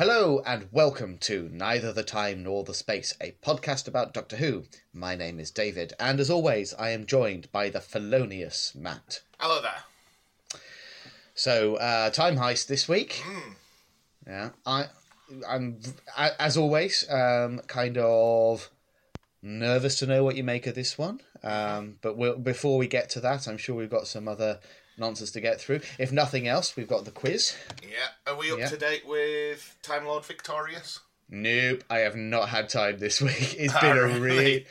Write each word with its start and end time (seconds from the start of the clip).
Hello 0.00 0.40
and 0.46 0.66
welcome 0.72 1.18
to 1.18 1.50
Neither 1.52 1.92
the 1.92 2.02
Time 2.02 2.42
Nor 2.42 2.64
the 2.64 2.72
Space, 2.72 3.14
a 3.20 3.34
podcast 3.44 3.86
about 3.86 4.14
Doctor 4.14 4.36
Who. 4.36 4.64
My 4.94 5.14
name 5.14 5.38
is 5.38 5.50
David, 5.50 5.92
and 6.00 6.18
as 6.20 6.30
always, 6.30 6.72
I 6.72 6.88
am 6.92 7.04
joined 7.04 7.52
by 7.52 7.68
the 7.68 7.82
felonious 7.82 8.74
Matt. 8.74 9.20
Hello 9.38 9.60
there. 9.60 10.62
So, 11.34 11.74
uh, 11.74 12.08
time 12.08 12.38
heist 12.38 12.66
this 12.66 12.88
week. 12.88 13.22
Yeah, 14.26 14.52
I, 14.64 14.86
I'm 15.46 15.80
as 16.16 16.56
always 16.56 17.04
um, 17.10 17.58
kind 17.66 17.98
of 17.98 18.70
nervous 19.42 19.98
to 19.98 20.06
know 20.06 20.24
what 20.24 20.34
you 20.34 20.44
make 20.44 20.66
of 20.66 20.74
this 20.74 20.96
one. 20.96 21.20
Um, 21.42 21.98
but 22.00 22.16
we'll, 22.16 22.38
before 22.38 22.78
we 22.78 22.86
get 22.86 23.10
to 23.10 23.20
that, 23.20 23.46
I'm 23.46 23.58
sure 23.58 23.76
we've 23.76 23.90
got 23.90 24.06
some 24.06 24.28
other 24.28 24.60
nonsense 25.00 25.32
to 25.32 25.40
get 25.40 25.60
through. 25.60 25.80
If 25.98 26.12
nothing 26.12 26.46
else, 26.46 26.76
we've 26.76 26.86
got 26.88 27.04
the 27.04 27.10
quiz. 27.10 27.56
Yeah, 27.82 27.96
are 28.32 28.36
we 28.38 28.52
up 28.52 28.58
Yeah. 28.60 28.68
to 28.68 28.76
date 28.76 29.06
with 29.06 29.76
Time 29.82 30.04
Lord 30.04 30.24
Victorious? 30.24 31.00
Nope, 31.28 31.82
I 31.90 31.98
have 32.00 32.14
not 32.16 32.48
had 32.50 32.68
time 32.68 32.98
this 32.98 33.20
week. 33.20 33.54
It's 33.58 33.78
been 33.80 33.96
a 33.98 34.02
Really? 34.02 34.20
really. 34.20 34.66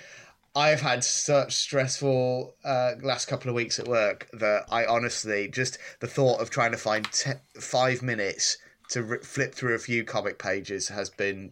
I've 0.56 0.82
had 0.82 1.04
such 1.04 1.56
stressful 1.56 2.56
uh, 2.66 2.94
last 3.02 3.28
couple 3.28 3.50
of 3.50 3.56
weeks 3.56 3.80
at 3.80 3.88
work 3.88 4.28
that 4.34 4.66
I 4.72 4.86
honestly 4.86 5.48
just 5.48 5.78
the 6.00 6.08
thought 6.08 6.42
of 6.42 6.50
trying 6.50 6.72
to 6.72 6.78
find 6.78 7.06
te- 7.12 7.34
five 7.60 8.02
minutes 8.02 8.58
to 8.90 9.20
flip 9.20 9.54
through 9.54 9.76
a 9.76 9.80
few 9.80 10.04
comic 10.04 10.40
pages 10.40 10.88
has 10.90 11.10
been, 11.12 11.52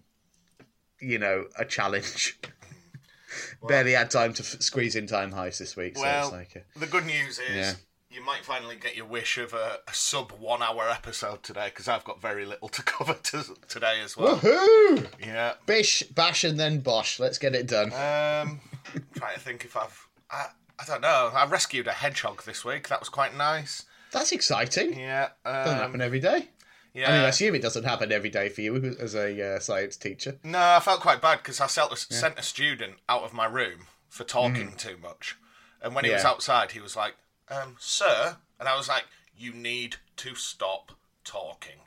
you 0.99 1.19
know, 1.19 1.45
a 1.57 1.63
challenge. 1.63 2.39
Barely 3.67 3.91
had 3.93 4.09
time 4.09 4.33
to 4.33 4.41
f- 4.43 4.61
squeeze 4.61 4.95
in 4.95 5.05
time 5.05 5.31
heist 5.31 5.59
this 5.59 5.75
week, 5.75 5.95
so 5.95 6.01
Well, 6.03 6.23
it's 6.27 6.33
like, 6.33 6.65
a, 6.75 6.79
the 6.79 6.87
good 6.87 7.05
news 7.05 7.37
is 7.39 7.55
Yeah. 7.55 7.73
You 8.09 8.23
might 8.23 8.45
finally 8.45 8.75
get 8.75 8.95
your 8.95 9.05
wish 9.05 9.37
of 9.37 9.53
a, 9.53 9.79
a 9.87 9.93
sub 9.93 10.31
one 10.31 10.61
hour 10.63 10.89
episode 10.89 11.43
today 11.43 11.65
because 11.65 11.87
I've 11.87 12.03
got 12.05 12.21
very 12.21 12.45
little 12.45 12.69
to 12.69 12.83
cover 12.83 13.13
to, 13.15 13.43
today 13.67 13.99
as 14.03 14.15
well. 14.15 14.37
woohoo! 14.37 15.07
Yeah. 15.19 15.53
Bish, 15.65 16.03
bash, 16.03 16.43
and 16.43 16.59
then 16.59 16.79
bosh. 16.79 17.19
Let's 17.19 17.37
get 17.37 17.53
it 17.55 17.67
done. 17.67 17.87
Um, 17.87 18.61
trying 19.15 19.33
to 19.35 19.39
think 19.39 19.65
if 19.65 19.75
I've. 19.75 20.07
I, 20.31 20.47
I 20.79 20.83
don't 20.85 21.01
know. 21.01 21.31
I 21.33 21.45
rescued 21.47 21.87
a 21.87 21.91
hedgehog 21.91 22.43
this 22.43 22.63
week. 22.63 22.87
That 22.89 22.99
was 22.99 23.09
quite 23.09 23.35
nice. 23.35 23.85
That's 24.11 24.31
exciting. 24.31 24.97
Yeah. 24.97 25.29
Doesn't 25.43 25.73
Um, 25.73 25.79
happen 25.79 26.01
every 26.01 26.19
day. 26.19 26.49
yeah. 26.93 27.09
I 27.09 27.11
mean, 27.13 27.21
I 27.25 27.27
assume 27.29 27.55
it 27.55 27.61
doesn't 27.61 27.83
happen 27.83 28.11
every 28.11 28.29
day 28.29 28.47
for 28.49 28.61
you 28.61 28.95
as 28.99 29.15
a 29.15 29.55
uh, 29.55 29.59
science 29.59 29.97
teacher. 29.97 30.37
No, 30.43 30.59
I 30.59 30.79
felt 30.79 31.01
quite 31.01 31.21
bad 31.21 31.37
because 31.39 31.59
I 31.59 31.67
sent 31.67 31.91
a, 31.91 31.95
sent 31.97 32.39
a 32.39 32.43
student 32.43 32.95
out 33.09 33.23
of 33.23 33.33
my 33.33 33.45
room 33.47 33.87
for 34.07 34.23
talking 34.23 34.73
too 34.77 34.97
much. 35.01 35.35
And 35.81 35.93
when 35.93 36.05
he 36.05 36.11
was 36.11 36.21
Mm. 36.23 36.25
Outside, 36.25 36.71
he 36.71 36.79
was 36.79 36.95
like, 36.95 37.15
um, 37.49 37.75
Sir? 37.79 38.37
And 38.59 38.67
I 38.67 38.75
was 38.75 38.87
like, 38.87 39.05
You 39.37 39.53
need 39.53 39.97
to 40.17 40.35
stop 40.35 40.91
talking. 41.23 41.79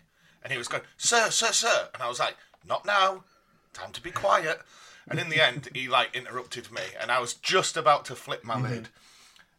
And 0.42 0.52
he 0.52 0.58
was 0.58 0.68
going, 0.68 0.82
Sir, 0.96 1.30
sir, 1.30 1.52
sir. 1.52 1.88
And 1.94 2.02
I 2.02 2.08
was 2.08 2.18
like, 2.18 2.36
Not 2.66 2.84
now. 2.86 3.24
Time 3.72 3.92
to 3.92 4.02
be 4.02 4.10
quiet. 4.10 4.60
And 5.08 5.18
in 5.18 5.28
the 5.28 5.44
end, 5.44 5.68
he 5.74 5.88
like 5.88 6.14
interrupted 6.14 6.70
me. 6.72 6.82
And 7.00 7.10
I 7.10 7.20
was 7.20 7.34
just 7.34 7.76
about 7.76 8.04
to 8.06 8.14
flip 8.16 8.44
my 8.44 8.60
lid. 8.60 8.88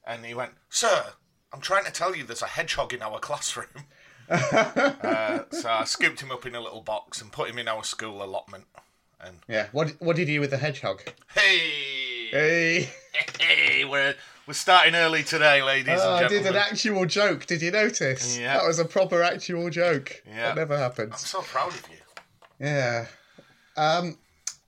And 0.06 0.26
he 0.26 0.34
went, 0.34 0.52
Sir, 0.70 1.04
I'm 1.54 1.62
trying 1.62 1.86
to 1.86 1.92
tell 1.92 2.16
you 2.16 2.24
there's 2.24 2.42
a 2.42 2.48
hedgehog 2.48 2.94
in 2.94 3.02
our 3.02 3.20
classroom. 3.20 3.68
uh, 4.30 5.40
so 5.52 5.70
I 5.70 5.84
scooped 5.86 6.22
him 6.22 6.32
up 6.32 6.46
in 6.46 6.56
a 6.56 6.62
little 6.62 6.82
box 6.82 7.22
and 7.22 7.32
put 7.32 7.50
him 7.50 7.58
in 7.60 7.68
our 7.68 7.84
school 7.84 8.24
allotment. 8.24 8.66
And 9.20 9.38
Yeah. 9.48 9.68
What 9.72 9.90
What 10.00 10.16
did 10.16 10.28
you 10.28 10.36
do 10.36 10.40
with 10.42 10.52
the 10.52 10.58
hedgehog? 10.58 11.02
hey, 11.36 12.30
Hey, 12.32 12.90
hey, 13.42 13.86
we're 13.86 14.16
we're 14.48 14.54
starting 14.54 14.96
early 14.96 15.24
today, 15.24 15.62
ladies 15.62 16.00
oh, 16.02 16.16
and 16.16 16.20
gentlemen. 16.22 16.26
I 16.26 16.28
did 16.28 16.46
an 16.48 16.56
actual 16.56 17.06
joke. 17.06 17.46
Did 17.46 17.62
you 17.62 17.72
notice? 17.72 18.38
Yeah. 18.38 18.58
That 18.58 18.66
was 18.68 18.80
a 18.80 18.86
proper 18.86 19.22
actual 19.22 19.70
joke. 19.70 20.22
Yeah. 20.28 20.48
That 20.48 20.56
never 20.56 20.78
happened. 20.78 21.14
I'm 21.14 21.20
so 21.20 21.42
proud 21.42 21.70
of 21.70 21.84
you. 21.90 22.66
Yeah. 22.66 23.08
Um. 23.78 24.18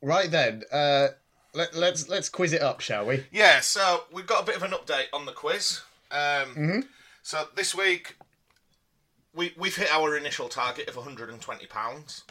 Right 0.01 0.29
then. 0.29 0.63
Uh. 0.71 1.09
Let, 1.55 1.75
let's 1.75 2.09
let's 2.09 2.29
quiz 2.29 2.51
it 2.51 2.63
up, 2.63 2.79
shall 2.81 3.05
we? 3.05 3.25
Yeah, 3.31 3.59
so 3.59 4.05
we've 4.11 4.25
got 4.25 4.41
a 4.41 4.45
bit 4.45 4.55
of 4.55 4.63
an 4.63 4.71
update 4.71 5.05
on 5.13 5.27
the 5.27 5.31
quiz. 5.31 5.81
Um, 6.09 6.19
Mm-hmm. 6.19 6.79
So 7.21 7.47
this 7.55 7.73
week, 7.73 8.17
we 9.33 9.53
we've 9.57 9.75
hit 9.75 9.91
our 9.91 10.17
initial 10.17 10.49
target 10.49 10.89
of 10.89 10.95
120 10.95 11.65
pounds. 11.67 12.23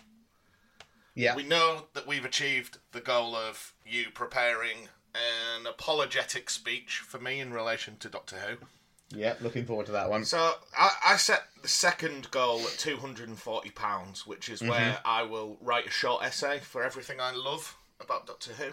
Yeah. 1.15 1.35
We 1.37 1.45
know 1.45 1.85
that 1.95 2.07
we've 2.07 2.25
achieved 2.25 2.79
the 2.93 3.01
goal 3.01 3.37
of 3.37 3.75
you 3.87 4.07
preparing 4.13 4.89
an 5.15 5.67
apologetic 5.67 6.49
speech 6.51 6.99
for 6.99 7.19
me 7.19 7.41
in 7.41 7.53
relation 7.53 7.97
to 7.99 8.09
Doctor 8.09 8.37
Who. 8.37 8.57
Yeah. 9.15 9.35
Looking 9.43 9.67
forward 9.67 9.87
to 9.87 9.93
that 9.93 10.09
one. 10.09 10.25
So 10.25 10.53
I, 10.77 10.91
I 11.09 11.17
set 11.17 11.43
the 11.61 11.69
second 11.69 12.31
goal 12.31 12.61
at 12.61 12.79
two 12.79 12.97
hundred 12.97 13.29
and 13.29 13.39
forty 13.39 13.71
pounds, 13.71 14.27
which 14.27 14.49
is 14.49 14.63
where 14.63 14.71
Mm-hmm. 14.73 15.03
I 15.07 15.23
will 15.25 15.59
write 15.61 15.87
a 15.87 15.91
short 15.91 16.25
essay 16.25 16.59
for 16.61 16.83
everything 16.83 17.21
I 17.21 17.33
love 17.33 17.77
about 18.01 18.27
Doctor 18.27 18.53
Who. 18.53 18.71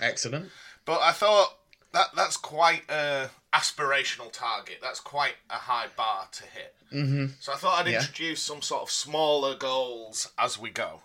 Excellent. 0.00 0.50
But 0.84 1.00
I 1.00 1.12
thought 1.12 1.56
that 1.92 2.06
that's 2.14 2.36
quite 2.36 2.82
a 2.88 3.30
aspirational 3.52 4.30
target. 4.32 4.78
That's 4.80 5.00
quite 5.00 5.34
a 5.50 5.54
high 5.54 5.86
bar 5.96 6.28
to 6.30 6.42
hit. 6.44 6.74
Mm-hmm. 6.94 7.26
So 7.40 7.52
I 7.52 7.56
thought 7.56 7.80
I'd 7.84 7.90
Yeah. 7.90 7.98
introduce 7.98 8.40
some 8.42 8.62
sort 8.62 8.82
of 8.82 8.90
smaller 8.90 9.56
goals 9.56 10.30
as 10.38 10.58
we 10.58 10.70
go. 10.70 11.02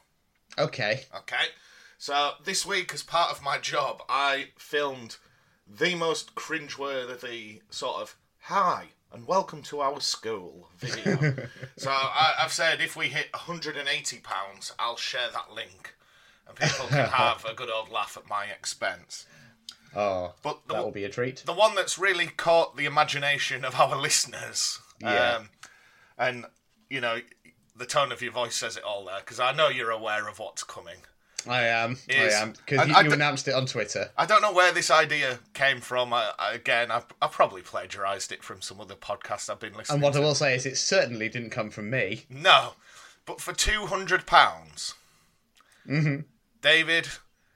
Okay. 0.58 1.06
Okay. 1.18 1.46
So 2.06 2.34
this 2.44 2.68
week, 2.68 2.94
as 2.94 3.02
part 3.02 3.32
of 3.32 3.42
my 3.42 3.58
job, 3.58 4.04
I 4.08 4.50
filmed 4.60 5.18
the 5.68 5.96
most 5.96 6.36
cringeworthy 6.36 7.62
sort 7.72 8.00
of 8.00 8.16
"Hi 8.42 8.90
and 9.12 9.26
welcome 9.26 9.64
to 9.64 9.80
our 9.82 10.00
school" 10.00 10.70
video. 10.78 11.48
so 11.78 11.90
I, 11.90 12.36
I've 12.38 12.54
said 12.54 12.80
if 12.80 12.96
we 12.96 13.08
hit 13.08 13.34
180 13.34 14.20
pounds, 14.20 14.72
I'll 14.78 14.98
share 14.98 15.32
that 15.34 15.52
link, 15.52 15.96
and 16.48 16.56
people 16.56 16.86
can 16.90 17.10
have 17.10 17.44
a 17.44 17.56
good 17.56 17.72
old 17.72 17.90
laugh 17.90 18.16
at 18.18 18.30
my 18.30 18.46
expense. 18.46 19.26
Oh, 19.96 20.36
But 20.44 20.60
the, 20.68 20.76
that 20.76 20.84
will 20.84 20.92
be 20.92 21.06
a 21.06 21.10
treat. 21.10 21.42
the 21.44 21.54
one 21.54 21.74
that's 21.74 21.98
really 21.98 22.28
caught 22.28 22.78
the 22.78 22.86
imagination 22.86 23.66
of 23.66 23.80
our 23.80 23.96
listeners, 24.00 24.80
Yeah. 25.02 25.38
um, 25.38 25.50
and 26.20 26.46
you 26.88 27.02
know, 27.02 27.22
the 27.76 27.88
tone 27.88 28.12
of 28.12 28.22
your 28.22 28.32
voice 28.32 28.56
says 28.56 28.78
it 28.78 28.84
all 28.84 29.06
there 29.06 29.22
because 29.22 29.40
I 29.40 29.54
know 29.54 29.70
you're 29.70 29.90
aware 29.90 30.28
of 30.28 30.38
what's 30.38 30.64
coming. 30.64 30.98
I 31.48 31.68
am. 31.68 31.98
Is- 32.08 32.34
I 32.34 32.42
am 32.42 32.52
because 32.52 32.88
you, 32.88 32.94
I 32.96 33.02
you 33.02 33.12
announced 33.12 33.48
it 33.48 33.54
on 33.54 33.66
Twitter. 33.66 34.10
I 34.18 34.26
don't 34.26 34.42
know 34.42 34.54
where 34.54 34.72
this 34.72 34.90
idea 34.90 35.40
came 35.54 35.80
from. 35.80 36.14
I, 36.14 36.32
I, 36.38 36.54
again, 36.54 36.92
I've, 36.92 37.06
I 37.22 37.28
probably 37.28 37.62
plagiarised 37.62 38.32
it 38.32 38.44
from 38.44 38.62
some 38.62 38.80
other 38.82 38.96
podcast 38.96 39.50
I've 39.50 39.60
been 39.60 39.74
listening 39.74 39.86
to. 39.88 39.94
And 39.94 40.02
what 40.04 40.16
I 40.16 40.20
will 40.20 40.36
say 40.36 40.56
is, 40.56 40.66
it 40.66 40.78
certainly 40.78 41.30
didn't 41.30 41.52
come 41.52 41.70
from 41.70 41.90
me. 41.90 42.26
No, 42.30 42.74
but 43.26 43.42
for 43.42 43.54
two 43.54 43.86
hundred 43.88 44.26
pounds, 44.26 44.96
mm-hmm. 45.88 46.22
David, 46.62 47.08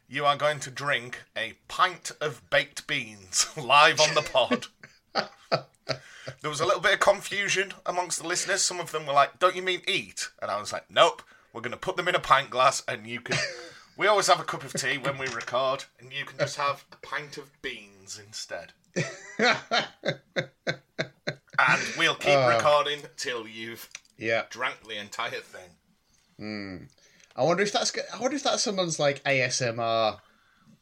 you 0.07 0.25
are 0.25 0.35
going 0.35 0.59
to 0.59 0.71
drink 0.71 1.23
a 1.35 1.53
pint 1.67 2.11
of 2.19 2.47
baked 2.49 2.87
beans 2.87 3.47
live 3.57 3.99
on 3.99 4.15
the 4.15 4.21
pod. 4.21 4.67
there 6.41 6.49
was 6.49 6.59
a 6.59 6.65
little 6.65 6.81
bit 6.81 6.93
of 6.93 6.99
confusion 6.99 7.73
amongst 7.85 8.21
the 8.21 8.27
listeners. 8.27 8.61
Some 8.61 8.79
of 8.79 8.91
them 8.91 9.05
were 9.05 9.13
like, 9.13 9.39
"Don't 9.39 9.55
you 9.55 9.61
mean 9.61 9.81
eat?" 9.87 10.29
And 10.41 10.51
I 10.51 10.59
was 10.59 10.73
like, 10.73 10.89
"Nope. 10.89 11.21
We're 11.51 11.61
going 11.61 11.71
to 11.71 11.77
put 11.77 11.97
them 11.97 12.07
in 12.07 12.13
a 12.13 12.19
pint 12.19 12.51
glass, 12.51 12.83
and 12.87 13.07
you 13.07 13.21
can." 13.21 13.37
We 13.99 14.07
always 14.07 14.27
have 14.27 14.39
a 14.39 14.45
cup 14.45 14.63
of 14.63 14.71
tea 14.71 14.97
when 14.97 15.17
we 15.17 15.27
record, 15.27 15.83
and 15.99 16.13
you 16.13 16.23
can 16.23 16.37
just 16.37 16.55
have 16.55 16.85
a 16.93 16.95
pint 17.05 17.37
of 17.37 17.51
beans 17.61 18.17
instead. 18.25 18.71
and 19.37 19.57
we'll 21.97 22.15
keep 22.15 22.29
oh. 22.29 22.47
recording 22.47 23.01
till 23.17 23.45
you've 23.45 23.89
Yeah. 24.17 24.43
drank 24.49 24.87
the 24.87 24.97
entire 24.97 25.41
thing. 25.41 25.69
Hmm. 26.37 26.77
I 27.35 27.43
wonder 27.43 27.61
if 27.61 27.73
that's 27.73 27.91
I 28.13 28.17
wonder 28.21 28.37
if 28.37 28.43
that's 28.43 28.63
someone's 28.63 28.99
like 28.99 29.21
ASMR 29.25 30.21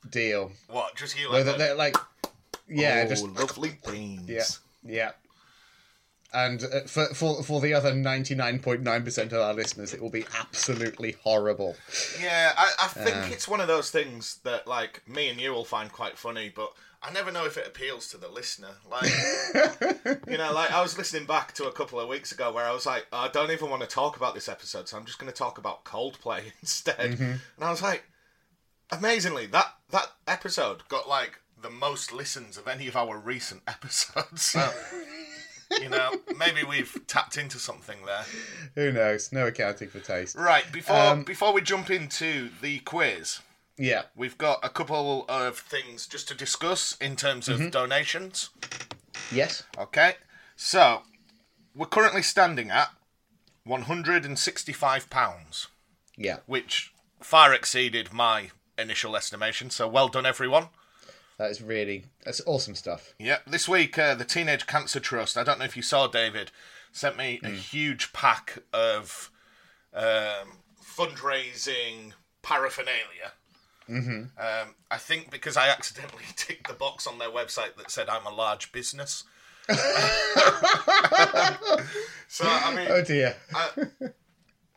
deal. 0.07 0.51
What? 0.67 0.95
Just 0.95 1.19
you 1.19 1.31
like, 1.31 1.43
they're, 1.45 1.57
they're 1.57 1.75
like, 1.75 1.97
yeah, 2.69 3.01
oh, 3.03 3.09
just 3.09 3.27
lovely 3.27 3.79
beans. 3.89 4.29
yeah, 4.29 4.43
yeah. 4.85 5.11
And 6.33 6.63
uh, 6.63 6.81
for, 6.87 7.05
for 7.13 7.41
for 7.41 7.61
the 7.61 7.73
other 7.73 7.93
ninety 7.93 8.35
nine 8.35 8.59
point 8.59 8.81
nine 8.81 9.03
percent 9.03 9.31
of 9.31 9.39
our 9.39 9.53
listeners, 9.53 9.93
it 9.93 10.01
will 10.01 10.09
be 10.09 10.25
absolutely 10.37 11.13
horrible. 11.23 11.75
Yeah, 12.21 12.53
I, 12.57 12.71
I 12.81 12.87
think 12.87 13.31
it's 13.31 13.47
one 13.47 13.61
of 13.61 13.67
those 13.67 13.91
things 13.91 14.39
that 14.43 14.67
like 14.67 15.07
me 15.07 15.29
and 15.29 15.39
you 15.39 15.51
will 15.51 15.65
find 15.65 15.91
quite 15.91 16.17
funny, 16.17 16.51
but 16.53 16.73
I 17.01 17.11
never 17.11 17.31
know 17.31 17.45
if 17.45 17.57
it 17.57 17.67
appeals 17.67 18.09
to 18.09 18.17
the 18.17 18.27
listener. 18.27 18.71
Like, 18.89 19.09
you 20.27 20.37
know, 20.37 20.51
like 20.51 20.71
I 20.71 20.81
was 20.81 20.97
listening 20.97 21.25
back 21.25 21.53
to 21.53 21.67
a 21.67 21.71
couple 21.71 21.99
of 21.99 22.09
weeks 22.09 22.31
ago 22.31 22.51
where 22.51 22.65
I 22.65 22.73
was 22.73 22.85
like, 22.85 23.07
I 23.13 23.29
don't 23.29 23.51
even 23.51 23.69
want 23.69 23.83
to 23.83 23.87
talk 23.87 24.17
about 24.17 24.33
this 24.33 24.49
episode, 24.49 24.89
so 24.89 24.97
I'm 24.97 25.05
just 25.05 25.19
going 25.19 25.31
to 25.31 25.37
talk 25.37 25.57
about 25.57 25.85
Coldplay 25.85 26.51
instead. 26.61 27.19
And 27.19 27.39
I 27.61 27.69
was 27.69 27.81
like, 27.81 28.03
amazingly, 28.91 29.45
that 29.47 29.73
that 29.91 30.11
episode 30.27 30.87
got 30.89 31.07
like 31.07 31.39
the 31.61 31.69
most 31.69 32.11
listens 32.13 32.57
of 32.57 32.67
any 32.67 32.87
of 32.87 32.95
our 32.95 33.17
recent 33.17 33.61
episodes. 33.67 34.41
So, 34.41 34.69
you 35.81 35.89
know, 35.89 36.15
maybe 36.37 36.63
we've 36.63 36.97
tapped 37.07 37.37
into 37.37 37.59
something 37.59 37.97
there. 38.05 38.25
Who 38.75 38.91
knows? 38.91 39.31
No 39.31 39.47
accounting 39.47 39.89
for 39.89 39.99
taste. 39.99 40.35
Right 40.35 40.71
before 40.71 40.95
Um, 40.95 41.23
before 41.23 41.53
we 41.53 41.61
jump 41.61 41.89
into 41.89 42.49
the 42.61 42.79
quiz. 42.79 43.39
Yeah. 43.77 44.03
We've 44.15 44.37
got 44.37 44.59
a 44.63 44.69
couple 44.69 45.25
of 45.29 45.59
things 45.59 46.07
just 46.07 46.27
to 46.29 46.35
discuss 46.35 46.97
in 46.99 47.15
terms 47.15 47.47
of 47.47 47.71
donations. 47.71 48.49
Yes. 49.31 49.63
Okay, 49.77 50.15
so 50.55 51.03
we're 51.75 51.85
currently 51.85 52.23
standing 52.23 52.71
at 52.71 52.89
one 53.65 53.83
hundred 53.83 54.25
and 54.25 54.39
sixty-five 54.39 55.09
pounds. 55.09 55.67
Yeah, 56.15 56.37
which 56.45 56.91
far 57.19 57.53
exceeded 57.53 58.13
my 58.13 58.51
initial 58.77 59.15
estimation. 59.15 59.69
So 59.69 59.87
well 59.87 60.07
done, 60.07 60.25
everyone. 60.25 60.69
That 61.37 61.51
is 61.51 61.61
really 61.61 62.05
that's 62.23 62.41
awesome 62.45 62.75
stuff. 62.75 63.13
Yeah, 63.19 63.39
this 63.45 63.67
week 63.67 63.97
uh, 63.97 64.15
the 64.15 64.25
Teenage 64.25 64.67
Cancer 64.67 64.99
Trust. 64.99 65.37
I 65.37 65.43
don't 65.43 65.59
know 65.59 65.65
if 65.65 65.77
you 65.77 65.83
saw 65.83 66.07
David 66.07 66.51
sent 66.91 67.17
me 67.17 67.39
a 67.43 67.49
huge 67.49 68.11
pack 68.11 68.59
of 68.73 69.29
um, 69.93 70.59
fundraising 70.83 72.13
paraphernalia. 72.41 73.33
Mm-hmm. 73.87 74.23
Um, 74.37 74.75
I 74.89 74.97
think 74.97 75.31
because 75.31 75.55
I 75.55 75.69
accidentally 75.69 76.23
ticked 76.35 76.67
the 76.67 76.73
box 76.73 77.07
on 77.07 77.19
their 77.19 77.29
website 77.29 77.75
that 77.77 77.91
said 77.91 78.09
I'm 78.09 78.25
a 78.25 78.33
large 78.33 78.71
business. 78.71 79.23
so 79.69 79.75
I 82.45 82.73
mean, 82.75 82.87
Oh 82.89 83.03
dear. 83.03 83.35
I, 83.53 83.69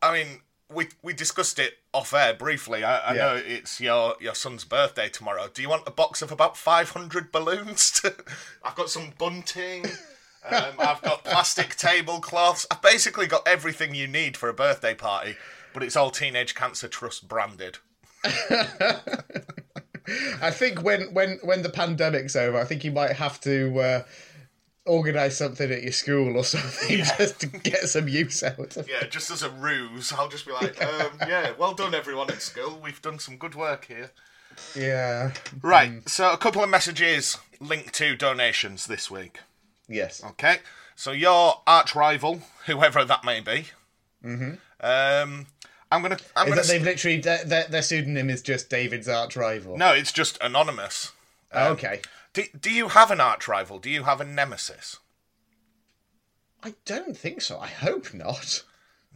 I 0.03 0.13
mean, 0.13 0.41
we 0.73 0.89
we 1.03 1.13
discussed 1.13 1.59
it 1.59 1.75
off 1.93 2.15
air 2.15 2.33
briefly. 2.35 2.85
I, 2.85 2.99
I 2.99 3.15
Yeah. 3.15 3.21
know 3.23 3.35
it's 3.37 3.81
your 3.81 4.15
your 4.21 4.35
son's 4.35 4.65
birthday 4.65 5.09
tomorrow. 5.09 5.49
Do 5.53 5.63
you 5.63 5.69
want 5.69 5.83
a 5.87 5.91
box 5.91 6.23
of 6.23 6.31
about 6.31 6.57
five 6.57 6.91
hundred 6.91 7.33
balloons? 7.33 7.91
To, 8.01 8.15
I've 8.65 8.75
got 8.77 8.91
some 8.91 9.13
bunting. 9.19 9.87
Um, 10.51 10.73
I've 10.79 11.03
got 11.03 11.25
plastic 11.25 11.75
tablecloths. 11.77 12.67
I've 12.71 12.81
basically 12.83 13.27
got 13.27 13.47
everything 13.47 13.95
you 13.95 14.07
need 14.07 14.37
for 14.37 14.49
a 14.49 14.55
birthday 14.55 14.95
party, 14.95 15.37
but 15.75 15.83
it's 15.83 15.97
all 15.97 16.11
Teenage 16.11 16.55
Cancer 16.55 16.89
Trust 16.89 17.29
branded. 17.29 17.79
I 20.43 20.51
think 20.51 20.83
when 20.83 21.13
when 21.15 21.39
when 21.43 21.63
the 21.63 21.69
pandemic's 21.69 22.35
over, 22.37 22.59
I 22.59 22.65
think 22.65 22.85
you 22.85 22.91
might 22.91 23.13
have 23.13 23.41
to 23.43 23.79
uh, 23.81 24.03
organise 24.87 25.37
something 25.37 25.71
at 25.71 25.83
your 25.83 25.93
school 25.93 26.37
or 26.37 26.45
something 26.45 26.99
just 26.99 27.41
to 27.41 27.47
get 27.47 27.89
some 27.89 28.09
use 28.09 28.43
out 28.43 28.59
of 28.59 28.89
it. 28.89 28.89
Yeah, 28.89 29.07
just 29.07 29.31
as 29.31 29.43
a 29.43 29.51
ruse, 29.51 30.13
I'll 30.13 30.29
just 30.29 30.47
be 30.47 30.53
like, 30.53 30.83
um, 30.83 31.13
yeah, 31.29 31.53
well 31.59 31.75
done 31.75 31.95
everyone 31.95 32.31
at 32.31 32.43
school. 32.43 32.81
We've 32.83 33.01
done 33.03 33.19
some 33.19 33.37
good 33.37 33.55
work 33.55 33.87
here. 33.87 34.11
Yeah. 34.77 35.33
Right, 35.63 36.09
so 36.09 36.33
a 36.33 36.37
couple 36.37 36.63
of 36.63 36.71
messages 36.71 37.39
linked 37.61 37.95
to 37.95 38.17
donations 38.17 38.87
this 38.87 39.11
week. 39.11 39.41
Yes. 39.89 40.23
Okay, 40.25 40.59
so 40.97 41.13
your 41.13 41.63
arch 41.67 41.95
rival, 41.95 42.43
whoever 42.67 43.05
that 43.05 43.25
may 43.25 43.41
be, 43.41 43.67
mm-hmm. 44.25 44.53
um, 44.81 45.47
I'm 45.93 46.03
gonna, 46.03 46.19
I'm 46.37 46.49
Is 46.49 46.55
gonna. 46.55 46.63
that 46.63 46.67
they've 46.67 46.83
literally 46.83 47.21
their, 47.21 47.45
their, 47.45 47.65
their 47.69 47.83
pseudonym 47.83 48.31
is 48.31 48.43
just 48.43 48.71
David's 48.71 49.09
arch 49.09 49.37
rival? 49.37 49.77
no, 49.77 49.93
it's 49.93 50.13
just 50.13 50.39
anonymous. 50.41 51.13
Oh, 51.53 51.73
okay. 51.73 52.01
Do, 52.33 52.45
do 52.59 52.71
you 52.71 52.89
have 52.89 53.11
an 53.11 53.21
arch 53.21 53.49
rival? 53.49 53.79
Do 53.79 53.91
you 53.91 54.05
have 54.05 54.21
a 54.21 54.25
nemesis? 54.25 54.99
I 56.63 56.75
don't 56.85 57.17
think 57.17 57.41
so. 57.41 57.59
I 57.59 57.69
hope 57.69 58.15
not. 58.15 58.63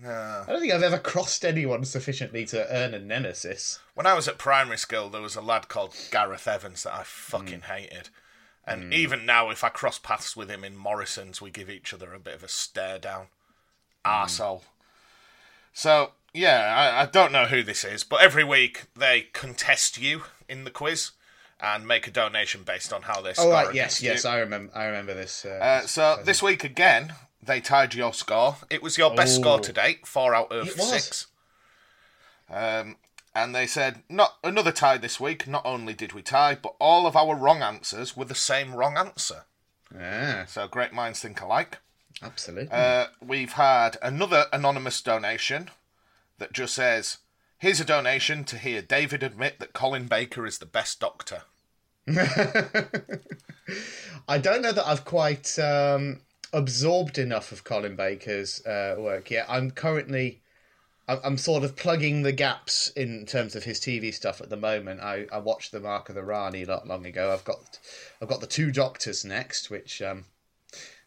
No. 0.01 0.45
I 0.47 0.51
don't 0.51 0.61
think 0.61 0.73
I've 0.73 0.83
ever 0.83 0.99
crossed 0.99 1.45
anyone 1.45 1.85
sufficiently 1.85 2.45
to 2.47 2.75
earn 2.75 2.95
a 2.95 2.99
nemesis. 2.99 3.79
When 3.95 4.07
I 4.07 4.15
was 4.15 4.27
at 4.27 4.39
primary 4.39 4.79
school, 4.79 5.09
there 5.09 5.23
was 5.23 5.37
a 5.37 5.41
lad 5.41 5.69
called 5.69 5.95
Gareth 6.11 6.49
Evans 6.49 6.83
that 6.83 6.95
I 6.95 7.03
fucking 7.05 7.61
hmm. 7.61 7.73
hated. 7.73 8.09
And 8.67 8.85
hmm. 8.85 8.93
even 8.93 9.27
now, 9.27 9.51
if 9.51 9.63
I 9.63 9.69
cross 9.69 9.99
paths 9.99 10.37
with 10.37 10.51
him 10.51 10.65
in 10.65 10.77
Morrison's, 10.77 11.41
we 11.41 11.51
give 11.51 11.71
each 11.71 11.95
other 11.95 12.13
a 12.13 12.19
bit 12.19 12.35
of 12.35 12.43
a 12.43 12.49
stare 12.49 12.99
down. 12.99 13.27
Hmm. 14.05 14.11
Arsehole. 14.11 14.63
So, 15.73 16.13
yeah, 16.33 16.75
I, 16.77 17.03
I 17.03 17.07
don't 17.07 17.33
know 17.33 17.47
who 17.47 17.63
this 17.63 17.85
is, 17.85 18.03
but 18.03 18.21
every 18.21 18.45
week 18.45 18.87
they 18.97 19.29
contest 19.33 20.01
you 20.01 20.23
in 20.49 20.65
the 20.65 20.71
quiz 20.71 21.13
and 21.61 21.87
make 21.87 22.07
a 22.07 22.11
donation 22.11 22.63
based 22.63 22.93
on 22.93 23.03
how 23.03 23.21
they 23.21 23.31
Oh, 23.31 23.33
score 23.35 23.53
right, 23.53 23.71
against 23.71 24.01
yes, 24.01 24.03
you. 24.03 24.11
yes, 24.11 24.25
I 24.25 24.39
remember. 24.39 24.73
I 24.77 24.85
remember 24.87 25.15
this. 25.15 25.45
Uh, 25.45 25.49
Uh, 25.51 25.87
so 25.87 26.21
this 26.25 26.43
week 26.43 26.65
again, 26.65 27.15
they 27.43 27.61
tied 27.61 27.95
your 27.95 28.13
score. 28.15 28.57
It 28.71 28.83
was 28.83 28.99
your 28.99 29.15
best 29.15 29.37
score 29.37 29.59
Oh. 29.59 29.63
to 29.63 29.73
date, 29.73 30.07
four 30.07 30.35
out 30.35 30.51
of 30.53 30.71
six. 30.71 31.27
Um, 32.51 32.97
and 33.35 33.55
they 33.55 33.67
said, 33.67 34.03
not 34.09 34.37
another 34.45 34.73
tie 34.73 34.97
this 34.99 35.19
week. 35.19 35.47
Not 35.47 35.65
only 35.65 35.93
did 35.95 36.13
we 36.13 36.23
tie, 36.23 36.55
but 36.55 36.75
all 36.79 37.07
of 37.07 37.17
our 37.17 37.35
wrong 37.35 37.63
answers 37.63 38.17
were 38.17 38.25
the 38.27 38.35
same 38.35 38.75
wrong 38.75 38.97
answer. 38.97 39.45
Yeah. 39.95 40.47
So 40.47 40.69
great 40.69 40.93
minds 40.93 41.21
think 41.21 41.41
alike. 41.41 41.79
absolutely. 42.23 42.71
Uh, 42.73 43.07
we've 43.21 43.53
had 43.53 43.97
another 44.03 44.47
anonymous 44.53 45.01
donation 45.01 45.71
that 46.39 46.53
just 46.53 46.75
says, 46.75 47.19
"Here's 47.65 47.81
a 47.81 47.85
donation 47.87 48.45
to 48.45 48.59
hear 48.59 48.83
David 48.83 49.23
admit 49.23 49.59
that 49.59 49.73
Colin 49.73 50.07
Baker 50.07 50.45
is 50.45 50.59
the 50.59 50.67
best 50.67 51.01
doctor." 51.01 51.45
I 54.29 54.37
don't 54.37 54.61
know 54.61 54.73
that 54.73 54.87
I've 54.87 55.07
quite 55.07 55.59
um, 55.59 56.21
absorbed 56.53 57.17
enough 57.17 57.53
of 57.53 57.65
Colin 57.65 57.97
Baker's 57.97 58.63
uh, 58.67 58.97
work 58.99 59.31
yet. 59.31 59.47
I'm 59.49 59.71
currently, 59.71 60.43
I'm, 61.09 61.39
sort 61.39 61.65
of 61.65 61.75
plugging 61.75 62.21
the 62.21 62.33
gaps 62.33 62.89
in 62.89 63.25
terms 63.25 63.57
of 63.57 63.65
his 63.65 63.81
TV 63.81 64.13
stuff 64.13 64.43
at 64.43 64.51
the 64.51 64.59
moment. 64.59 65.01
I, 65.01 65.25
I 65.33 65.39
watched 65.39 65.73
the 65.73 65.81
Mark 65.81 66.11
of 66.11 66.17
the 66.17 66.23
Rani 66.23 66.67
not 66.67 66.87
long 66.87 67.07
ago. 67.07 67.33
I've 67.33 67.47
got, 67.47 67.79
I've 68.21 68.29
got 68.29 68.43
the 68.43 68.47
Two 68.47 68.73
Doctors 68.73 69.25
next, 69.25 69.71
which 69.71 70.03
um, 70.03 70.27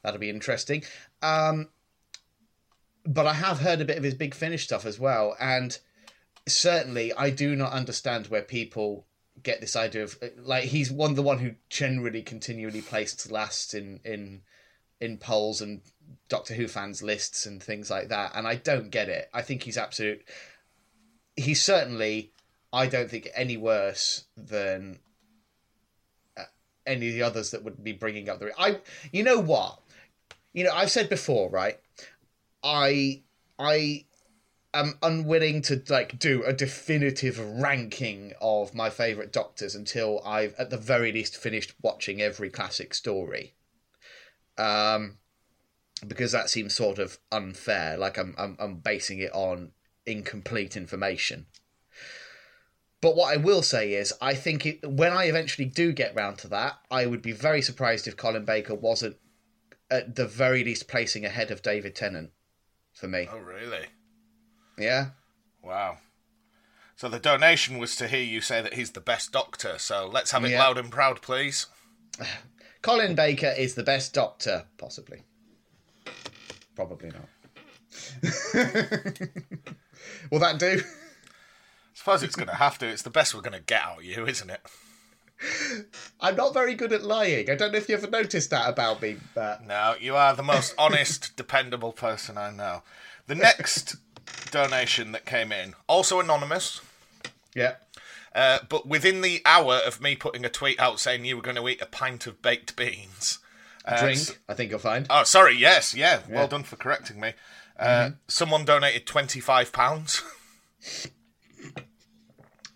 that'll 0.02 0.20
be 0.20 0.32
interesting. 0.32 0.84
Um, 1.22 1.70
but 3.06 3.28
I 3.28 3.34
have 3.34 3.60
heard 3.60 3.80
a 3.80 3.86
bit 3.86 4.00
of 4.00 4.04
his 4.04 4.16
Big 4.16 4.34
Finish 4.34 4.64
stuff 4.64 4.88
as 4.88 5.00
well, 5.00 5.36
and 5.40 5.78
certainly 6.48 7.14
I 7.14 7.30
do 7.30 7.56
not 7.56 7.74
understand 7.74 8.28
where 8.28 8.42
people 8.42 9.06
get 9.44 9.62
this 9.62 9.76
idea 9.76 10.04
of 10.04 10.18
like 10.40 10.64
he's 10.66 10.92
one 10.92 11.14
the 11.14 11.22
one 11.22 11.40
who 11.40 11.52
generally 11.70 12.24
continually 12.24 12.82
placed 12.82 13.32
last 13.32 13.74
in 13.74 14.00
in 14.04 14.42
in 15.00 15.18
polls 15.18 15.62
and 15.62 15.82
Doctor 16.30 16.54
Who 16.54 16.68
fans 16.68 17.04
lists 17.04 17.46
and 17.46 17.62
things 17.62 17.90
like 17.90 18.10
that, 18.10 18.32
and 18.36 18.48
I 18.48 18.56
don't 18.56 18.90
get 18.90 19.10
it. 19.10 19.30
I 19.34 19.42
think 19.42 19.64
he's 19.64 19.78
absolute. 19.78 20.24
He's 21.36 21.62
certainly, 21.62 22.32
I 22.74 22.88
don't 22.88 23.10
think 23.10 23.28
any 23.36 23.58
worse 23.58 24.26
than 24.36 25.00
uh, 26.36 26.44
any 26.86 27.10
of 27.10 27.14
the 27.14 27.22
others 27.22 27.52
that 27.52 27.64
would 27.64 27.84
be 27.84 27.92
bringing 27.94 28.30
up 28.30 28.40
the. 28.40 28.52
I, 28.60 28.80
you 29.12 29.24
know 29.24 29.40
what, 29.40 29.80
you 30.54 30.64
know 30.64 30.74
I've 30.74 30.92
said 30.92 31.10
before, 31.10 31.50
right? 31.50 31.80
I 32.64 33.22
I 33.60 34.06
am 34.74 34.98
unwilling 35.02 35.62
to 35.64 35.82
like 35.90 36.20
do 36.20 36.44
a 36.44 36.54
definitive 36.54 37.40
ranking 37.40 38.34
of 38.42 38.74
my 38.74 38.90
favorite 38.90 39.32
doctors 39.32 39.76
until 39.76 40.22
I've 40.26 40.54
at 40.56 40.70
the 40.70 40.78
very 40.78 41.12
least 41.12 41.38
finished 41.38 41.74
watching 41.82 42.22
every 42.22 42.50
classic 42.50 42.94
story. 42.94 43.56
Um 44.58 45.18
because 46.08 46.32
that 46.32 46.50
seems 46.50 46.76
sort 46.76 47.00
of 47.00 47.18
unfair 47.32 47.98
like 47.98 48.18
I'm 48.18 48.36
I'm 48.38 48.56
I'm 48.60 48.76
basing 48.78 49.20
it 49.20 49.32
on 49.34 49.72
incomplete 50.06 50.78
information. 50.78 51.48
But 53.00 53.16
what 53.16 53.32
I 53.32 53.38
will 53.38 53.62
say 53.62 53.94
is, 53.94 54.12
I 54.22 54.34
think 54.34 54.66
it, 54.66 54.90
when 54.90 55.14
I 55.14 55.26
eventually 55.26 55.68
do 55.68 55.92
get 55.92 56.16
round 56.16 56.40
to 56.40 56.48
that, 56.48 56.80
I 56.90 57.06
would 57.06 57.22
be 57.22 57.32
very 57.32 57.62
surprised 57.62 58.08
if 58.08 58.18
Colin 58.18 58.44
Baker 58.44 58.74
wasn't 58.74 59.18
at 59.92 60.16
the 60.16 60.26
very 60.26 60.64
least 60.64 60.88
placing 60.88 61.24
ahead 61.24 61.52
of 61.52 61.62
David 61.62 61.96
Tennant 61.96 62.32
for 62.94 63.08
me. 63.08 63.28
Oh, 63.32 63.38
really? 63.38 63.86
Yeah. 64.78 65.08
Wow. 65.64 65.98
So 66.96 67.10
the 67.10 67.20
donation 67.20 67.78
was 67.78 67.96
to 67.98 68.08
hear 68.08 68.24
you 68.24 68.42
say 68.42 68.62
that 68.62 68.74
he's 68.74 68.92
the 68.92 69.02
best 69.02 69.32
doctor. 69.32 69.78
So 69.78 70.10
let's 70.12 70.32
have 70.32 70.44
it 70.46 70.50
Yeah. 70.52 70.60
loud 70.64 70.78
and 70.78 70.92
proud, 70.92 71.22
please. 71.22 71.68
Colin 72.82 73.16
Baker 73.16 73.54
is 73.58 73.76
the 73.76 73.84
best 73.84 74.14
doctor, 74.14 74.66
possibly. 74.78 75.24
Probably 76.76 77.10
not. 77.10 77.28
Will 80.32 80.40
that 80.40 80.58
do? 80.60 80.80
I 80.80 80.84
suppose 81.94 82.24
it's 82.24 82.36
going 82.36 82.48
to 82.50 82.56
have 82.56 82.78
to. 82.80 82.88
It's 82.88 83.02
the 83.02 83.10
best 83.10 83.34
we're 83.36 83.42
going 83.42 83.54
to 83.54 83.60
get 83.66 83.82
out 83.82 83.98
of 84.00 84.04
you, 84.06 84.26
isn't 84.26 84.50
it? 84.50 84.62
I'm 86.22 86.36
not 86.36 86.54
very 86.54 86.76
good 86.76 86.94
at 86.94 87.04
lying. 87.04 87.50
I 87.50 87.56
don't 87.56 87.72
know 87.72 87.78
if 87.78 87.90
you 87.90 87.96
ever 87.96 88.10
noticed 88.10 88.50
that 88.52 88.70
about 88.70 89.02
me, 89.02 89.18
but 89.36 89.66
No, 89.66 89.96
you 90.00 90.16
are 90.16 90.36
the 90.36 90.44
most 90.44 90.74
honest, 90.78 91.36
dependable 91.36 91.92
person 91.92 92.38
I 92.38 92.52
know. 92.52 92.84
The 93.28 93.36
next 93.36 93.98
donation 94.52 95.12
that 95.12 95.26
came 95.26 95.52
in, 95.52 95.74
also 95.88 96.20
anonymous, 96.20 96.82
yeah. 97.56 97.76
uh, 98.36 98.60
but 98.70 98.88
within 98.88 99.22
the 99.22 99.42
hour 99.46 99.76
of 99.86 100.00
me 100.02 100.16
putting 100.16 100.46
a 100.46 100.50
tweet 100.50 100.80
out 100.80 101.00
saying 101.00 101.26
you 101.26 101.36
were 101.36 101.42
going 101.42 101.56
to 101.58 101.68
eat 101.68 101.82
a 101.82 101.86
pint 101.86 102.28
of 102.28 102.42
baked 102.42 102.76
beans. 102.76 103.40
uh, 103.86 104.00
Drink, 104.00 104.18
s- 104.20 104.38
I 104.48 104.54
think 104.54 104.70
you'll 104.72 104.80
find. 104.80 105.06
oh, 105.10 105.24
sorry, 105.24 105.56
yes, 105.58 105.94
yeah, 105.96 106.22
well 106.30 106.44
Yeah. 106.44 106.48
done 106.48 106.64
for 106.64 106.76
correcting 106.76 107.20
me. 107.20 107.34
Uh, 107.80 107.86
Mm-hmm. 107.86 108.14
Someone 108.28 108.66
donated 108.66 109.06
£25. 109.06 110.24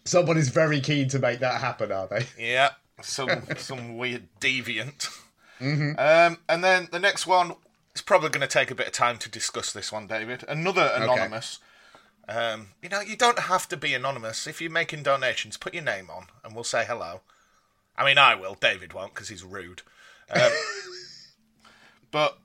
Someone 0.04 0.38
is 0.38 0.50
very 0.50 0.82
keen 0.82 1.08
to 1.10 1.20
make 1.20 1.40
that 1.40 1.62
happen, 1.62 1.92
are 1.92 2.08
they? 2.08 2.26
Yeah, 2.38 2.72
some 3.02 3.30
some 3.58 3.98
weird 3.98 4.28
deviant. 4.40 5.08
Mm-hmm. 5.60 5.92
Um, 6.00 6.40
and 6.50 6.64
then 6.64 6.88
the 6.92 7.00
next 7.00 7.28
one 7.28 7.54
is 8.02 8.06
probably 8.06 8.30
going 8.30 8.42
to 8.42 8.48
take 8.48 8.72
a 8.72 8.76
bit 8.76 8.88
of 8.88 8.94
time 8.94 9.18
to 9.20 9.30
discuss 9.30 9.72
this 9.72 9.92
one, 9.92 10.08
David. 10.08 10.44
Another 10.50 10.92
anonymous. 10.96 11.60
Um, 12.28 12.70
you 12.82 12.90
know, 12.90 13.00
you 13.02 13.16
don't 13.16 13.38
have 13.40 13.68
to 13.70 13.78
be 13.78 13.94
anonymous. 13.94 14.48
If 14.48 14.60
you're 14.60 14.72
making 14.72 15.04
donations, 15.04 15.56
put 15.58 15.74
your 15.76 15.84
name 15.84 16.10
on, 16.10 16.26
and 16.44 16.56
we'll 16.56 16.64
say 16.64 16.84
hello. 16.84 17.22
I 17.96 18.04
mean, 18.06 18.18
I 18.18 18.34
will. 18.34 18.56
David 18.56 18.94
won't 18.94 19.14
because 19.14 19.30
he's 19.30 19.44
rude. 19.44 19.84
Um, 20.32 20.52
but 22.12 22.40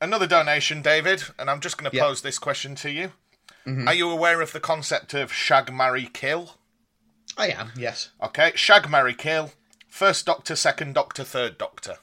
another 0.00 0.26
donation, 0.26 0.80
David, 0.80 1.24
and 1.38 1.50
I'm 1.50 1.60
just 1.60 1.76
going 1.76 1.90
to 1.90 1.96
Yeah. 1.96 2.04
pose 2.04 2.22
this 2.22 2.38
question 2.38 2.74
to 2.76 2.90
you. 2.90 3.12
Are 3.86 3.94
you 3.94 4.10
aware 4.10 4.40
of 4.40 4.52
the 4.52 4.58
concept 4.60 5.14
of 5.14 5.32
shag, 5.32 5.72
marry, 5.72 6.08
kill? 6.12 6.56
I 7.36 7.48
am. 7.48 7.70
Yes. 7.76 8.10
Okay, 8.20 8.52
shag, 8.56 8.88
marry, 8.90 9.14
kill. 9.14 9.52
First 9.88 10.26
Doctor, 10.26 10.56
second 10.56 10.94
Doctor, 10.94 11.22
third 11.22 11.58
Doctor. 11.58 11.98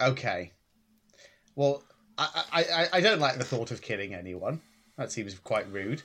Okay. 0.00 0.52
Well, 1.56 1.82
I, 2.18 2.44
I, 2.52 2.88
I- 2.94 3.00
don't 3.00 3.20
like 3.20 3.38
the 3.38 3.44
thought 3.44 3.70
of 3.70 3.80
killing 3.80 4.14
anyone. 4.14 4.60
That 4.96 5.10
seems 5.10 5.34
quite 5.38 5.70
rude. 5.72 6.02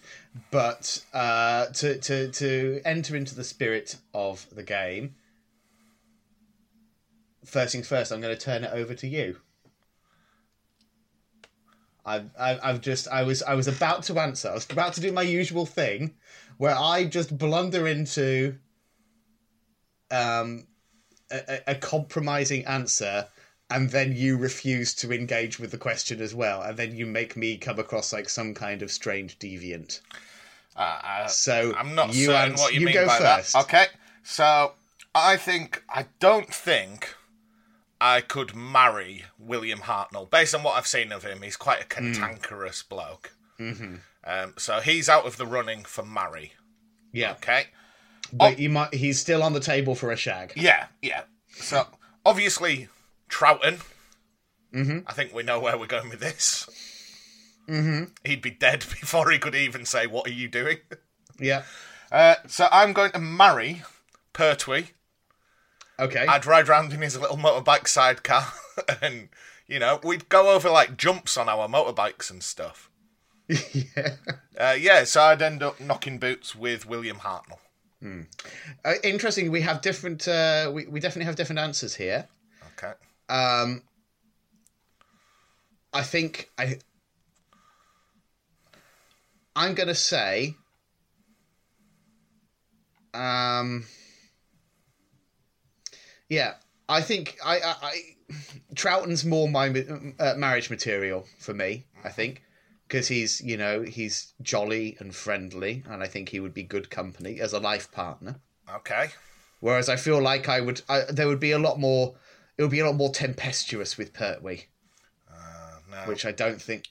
But 0.52 1.04
uh, 1.14 1.68
to, 1.68 1.98
to, 2.00 2.32
to 2.32 2.82
enter 2.86 3.16
into 3.16 3.36
the 3.36 3.44
spirit 3.44 3.98
of 4.14 4.48
the 4.54 4.64
game, 4.64 5.16
first 7.46 7.74
things 7.74 7.88
first, 7.88 8.12
I'm 8.12 8.22
going 8.22 8.36
to 8.36 8.42
turn 8.42 8.64
it 8.64 8.72
over 8.74 8.94
to 8.96 9.08
you. 9.08 9.38
I've, 12.06 12.30
I've, 12.40 12.82
just 12.82 13.08
I 13.08 13.22
was 13.22 13.44
I 13.44 13.54
was 13.54 13.68
about 13.68 14.04
to 14.04 14.18
answer. 14.20 14.50
I 14.50 14.54
was 14.54 14.68
about 14.72 14.94
to 14.94 15.02
do 15.02 15.12
my 15.12 15.22
usual 15.22 15.68
thing, 15.68 16.16
where 16.58 16.76
I 16.76 17.04
just 17.06 17.38
blunder 17.38 17.88
into 17.88 18.56
um, 20.10 20.66
a- 21.30 21.60
a 21.68 21.76
compromising 21.76 22.66
answer 22.66 23.28
and 23.72 23.90
then 23.92 24.16
you 24.16 24.38
refuse 24.38 24.94
to 24.96 25.12
engage 25.14 25.60
with 25.60 25.72
the 25.72 25.78
question 25.78 26.20
as 26.22 26.34
well 26.34 26.62
and 26.64 26.78
then 26.78 26.96
you 26.96 27.06
make 27.06 27.36
me 27.38 27.58
come 27.58 27.80
across 27.80 28.12
like 28.14 28.28
some 28.30 28.54
kind 28.54 28.82
of 28.82 28.92
strange 28.92 29.38
deviant 29.40 30.02
Uh, 30.76 31.00
uh, 31.04 31.28
so 31.28 31.74
I'm 31.78 31.94
not 31.96 32.14
you 32.14 32.28
certain 32.28 32.52
ans- 32.52 32.62
what 32.62 32.74
you, 32.74 32.80
you 32.82 32.86
mean 32.88 32.96
go 32.96 33.08
by 33.08 33.18
first 33.18 33.54
that. 33.54 33.64
Okay, 33.66 33.86
so 34.24 34.74
I 35.14 35.38
think 35.38 35.84
I 35.90 36.06
don't 36.20 36.54
think 36.54 37.16
I 38.02 38.22
could 38.22 38.56
marry 38.56 39.26
William 39.38 39.80
Hartnell 39.80 40.30
based 40.30 40.56
on 40.56 40.64
what 40.64 40.78
I've 40.78 40.88
seen 40.88 41.12
of 41.12 41.24
him. 41.24 41.42
He's 41.42 41.58
quite 41.58 41.80
a 41.82 41.84
Hmm. 41.84 42.14
cantankerous 42.14 42.82
bloke. 42.84 43.34
Mm-hmm. 43.60 43.96
Um, 44.24 44.54
so 44.58 44.80
he's 44.80 45.10
out 45.10 45.26
of 45.26 45.36
the 45.38 45.46
running 45.46 45.84
for 45.84 46.06
marry. 46.06 46.54
yeah 47.12 47.32
Okay. 47.32 47.66
but 48.32 48.58
you 48.60 48.70
might 48.70 48.94
he's 48.94 49.20
still 49.20 49.42
on 49.44 49.54
the 49.54 49.60
table 49.60 49.96
for 49.96 50.12
a 50.12 50.16
shag 50.16 50.54
Yeah, 50.56 50.86
yeah. 51.02 51.24
So 51.50 51.88
obviously 52.26 52.88
Troughton. 53.30 53.82
Mm-hmm. 54.74 55.00
I 55.08 55.14
think 55.14 55.34
we 55.34 55.44
know 55.44 55.60
where 55.60 55.78
we're 55.78 55.88
going 55.88 56.10
with 56.10 56.20
this. 56.20 56.68
Mm-hmm. 57.68 58.06
He'd 58.26 58.42
be 58.42 58.52
dead 58.52 58.80
before 59.02 59.30
he 59.32 59.40
could 59.40 59.56
even 59.56 59.86
say, 59.86 60.08
"What 60.08 60.28
are 60.28 60.32
you 60.34 60.48
doing?" 60.48 60.78
yeah 61.40 61.64
Uh, 62.12 62.36
so 62.48 62.68
I'm 62.72 62.92
going 62.94 63.12
to 63.12 63.20
marry 63.20 63.84
Pertwee. 64.34 64.88
okay 66.00 66.26
I'd 66.28 66.46
ride 66.46 66.68
around 66.68 66.92
in 66.94 67.02
his 67.02 67.18
little 67.18 67.38
motorbike 67.38 67.88
sidecar, 67.88 68.46
and 69.02 69.30
you 69.68 69.80
know 69.80 70.00
we'd 70.04 70.28
go 70.30 70.50
over 70.54 70.70
like 70.70 70.98
jumps 70.98 71.38
on 71.38 71.48
our 71.48 71.68
motorbikes 71.68 72.30
and 72.30 72.44
stuff. 72.44 72.90
yeah 73.48 74.16
Uh, 74.60 74.76
yeah, 74.80 75.04
so 75.06 75.22
I'd 75.22 75.42
end 75.42 75.64
up 75.64 75.80
knocking 75.80 76.20
boots 76.20 76.54
with 76.56 76.86
William 76.86 77.18
Hartnell. 77.18 77.60
uh, 78.86 78.94
interesting 79.04 79.52
we 79.52 79.62
have 79.62 79.82
different 79.82 80.28
uh, 80.28 80.72
we, 80.74 80.86
we 80.88 81.00
definitely 81.00 81.26
have 81.26 81.36
different 81.36 81.60
answers 81.60 81.96
here 81.96 82.28
Okay. 82.78 82.94
Um 83.30 83.82
i 85.94 86.02
think 86.02 86.50
i 86.58 86.78
i'm 89.56 89.74
gonna 89.76 89.96
say 89.96 90.56
um 93.14 93.86
yeah 96.28 96.54
i 96.88 97.02
think 97.02 97.38
i 97.46 97.60
i, 97.60 97.76
I 97.82 98.02
troughton's 98.76 99.26
more 99.26 99.50
my 99.50 99.70
uh, 100.20 100.34
marriage 100.38 100.70
material 100.70 101.26
for 101.40 101.54
me 101.54 101.86
i 102.04 102.10
think 102.10 102.44
because 102.88 103.08
he's 103.08 103.42
you 103.42 103.58
know 103.58 103.82
he's 103.84 104.34
jolly 104.42 104.96
and 105.00 105.14
friendly 105.16 105.84
and 105.90 106.04
i 106.04 106.08
think 106.08 106.30
he 106.30 106.40
would 106.40 106.54
be 106.54 106.64
good 106.64 106.90
company 106.90 107.40
as 107.40 107.54
a 107.54 107.60
life 107.60 107.92
partner 107.92 108.40
Okay. 108.76 109.10
Whereas 109.60 109.90
I 109.90 109.96
feel 109.96 110.22
like 110.22 110.48
I 110.48 110.62
would, 110.62 110.82
I, 110.88 111.04
there 111.10 111.28
would 111.28 111.40
be 111.40 111.52
a 111.52 111.60
lot 111.60 111.80
more. 111.80 112.16
It 112.60 112.64
would 112.64 112.72
be 112.72 112.82
a 112.82 112.86
lot 112.86 112.96
more 112.98 113.10
tempestuous 113.10 113.98
with 113.98 114.12
Pertwee, 114.12 114.64
No. 115.90 115.98
which 116.08 116.26
I 116.26 116.34
don't 116.34 116.62
think. 116.62 116.90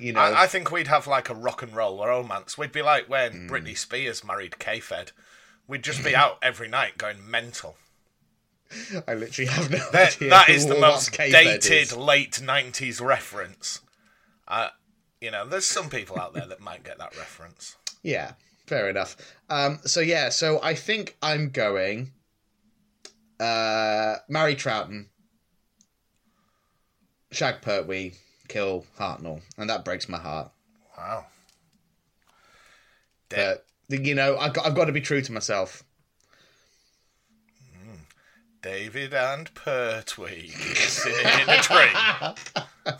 You 0.00 0.12
know, 0.12 0.20
I, 0.20 0.42
I 0.42 0.46
think 0.48 0.72
we'd 0.72 0.88
have 0.88 1.06
like 1.06 1.30
a 1.30 1.34
rock 1.34 1.62
and 1.62 1.72
roll 1.76 2.04
romance. 2.04 2.58
We'd 2.58 2.72
be 2.72 2.82
like 2.82 3.08
when 3.08 3.32
Hmm. 3.32 3.48
Britney 3.48 3.78
Spears 3.78 4.24
married 4.24 4.58
K-Fed. 4.58 5.12
We'd 5.68 5.84
just 5.84 6.02
be 6.02 6.16
out 6.16 6.38
every 6.42 6.66
night 6.66 6.98
going 6.98 7.18
mental. 7.30 7.76
I 9.06 9.14
literally 9.14 9.48
have 9.48 9.70
no 9.70 9.78
That, 9.92 10.16
idea. 10.16 10.30
that 10.30 10.48
is 10.48 10.66
the 10.66 10.74
most 10.74 11.12
K-Fed 11.12 11.60
dated 11.60 11.72
is. 11.72 11.96
late 11.96 12.32
90s 12.32 13.00
reference. 13.00 13.80
Uh, 14.48 14.70
you 15.20 15.30
know, 15.30 15.46
there's 15.46 15.66
some 15.66 15.88
people 15.88 16.18
out 16.18 16.34
there 16.34 16.46
that 16.48 16.60
might 16.60 16.82
get 16.82 16.98
that 16.98 17.16
reference. 17.16 17.76
Yeah, 18.02 18.32
fair 18.66 18.88
enough. 18.90 19.16
Um, 19.50 19.78
so 19.84 19.98
yeah, 20.00 20.28
so 20.28 20.60
I 20.62 20.74
think 20.74 21.16
I'm 21.22 21.50
going. 21.50 22.12
Uh, 23.38 24.16
marry 24.28 24.54
Troughton, 24.56 25.06
shag 27.30 27.60
Pertwee, 27.60 28.14
kill 28.48 28.86
Hartnell, 28.98 29.42
and 29.58 29.68
that 29.68 29.84
breaks 29.84 30.08
my 30.08 30.18
heart. 30.18 30.50
Wow. 30.96 31.26
Da- 33.28 33.56
But 33.90 34.04
you 34.04 34.14
know, 34.14 34.36
I've 34.38 34.52
got, 34.54 34.66
I've 34.66 34.74
got 34.74 34.86
to 34.86 34.92
be 34.92 35.00
true 35.00 35.20
to 35.20 35.32
myself. 35.32 35.82
David 38.62 39.14
and 39.14 39.52
Pertwee 39.54 40.48
kissing 40.48 41.12
in 41.14 41.48
a 41.48 41.58
tree. 41.58 42.96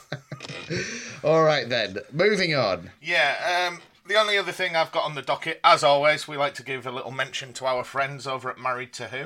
All 1.24 1.42
right 1.42 1.68
then, 1.68 1.96
moving 2.12 2.54
on. 2.54 2.90
Yeah, 3.02 3.66
um, 3.72 3.80
the 4.06 4.14
only 4.16 4.38
other 4.38 4.52
thing 4.52 4.76
I've 4.76 4.92
got 4.92 5.02
on 5.04 5.16
the 5.16 5.22
docket, 5.22 5.58
as 5.64 5.82
always, 5.82 6.28
we 6.28 6.36
like 6.36 6.54
to 6.54 6.62
give 6.62 6.86
a 6.86 6.92
little 6.92 7.10
mention 7.10 7.52
to 7.54 7.64
our 7.66 7.82
friends 7.82 8.28
over 8.28 8.48
at 8.48 8.58
Married 8.58 8.92
to 8.94 9.08
Who. 9.08 9.24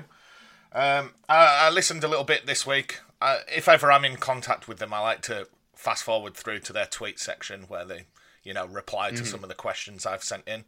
Um, 0.72 1.12
I, 1.28 1.66
I 1.66 1.70
listened 1.70 2.04
a 2.04 2.08
little 2.08 2.24
bit 2.24 2.46
this 2.46 2.66
week. 2.66 3.00
Uh, 3.20 3.38
if 3.48 3.68
ever 3.68 3.90
I'm 3.92 4.04
in 4.04 4.16
contact 4.16 4.68
with 4.68 4.78
them, 4.78 4.94
I 4.94 5.00
like 5.00 5.22
to 5.22 5.48
fast 5.74 6.02
forward 6.04 6.34
through 6.34 6.60
to 6.60 6.72
their 6.72 6.86
tweet 6.86 7.18
section 7.18 7.62
where 7.62 7.84
they, 7.84 8.04
you 8.44 8.54
know, 8.54 8.66
reply 8.66 9.10
to 9.10 9.24
some 9.24 9.42
of 9.42 9.48
the 9.48 9.54
questions 9.54 10.06
I've 10.06 10.22
sent 10.24 10.46
in. 10.46 10.64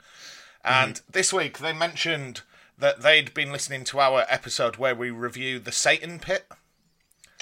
And 0.65 1.01
this 1.11 1.33
week 1.33 1.59
they 1.59 1.73
mentioned 1.73 2.43
that 2.79 3.03
they'd 3.03 3.33
been 3.35 3.53
listening 3.53 3.85
to 3.85 4.01
our 4.01 4.25
episode 4.29 4.77
where 4.77 4.95
we 4.95 5.11
review 5.11 5.59
the 5.59 5.73
Satan 5.73 6.19
Pit 6.19 6.47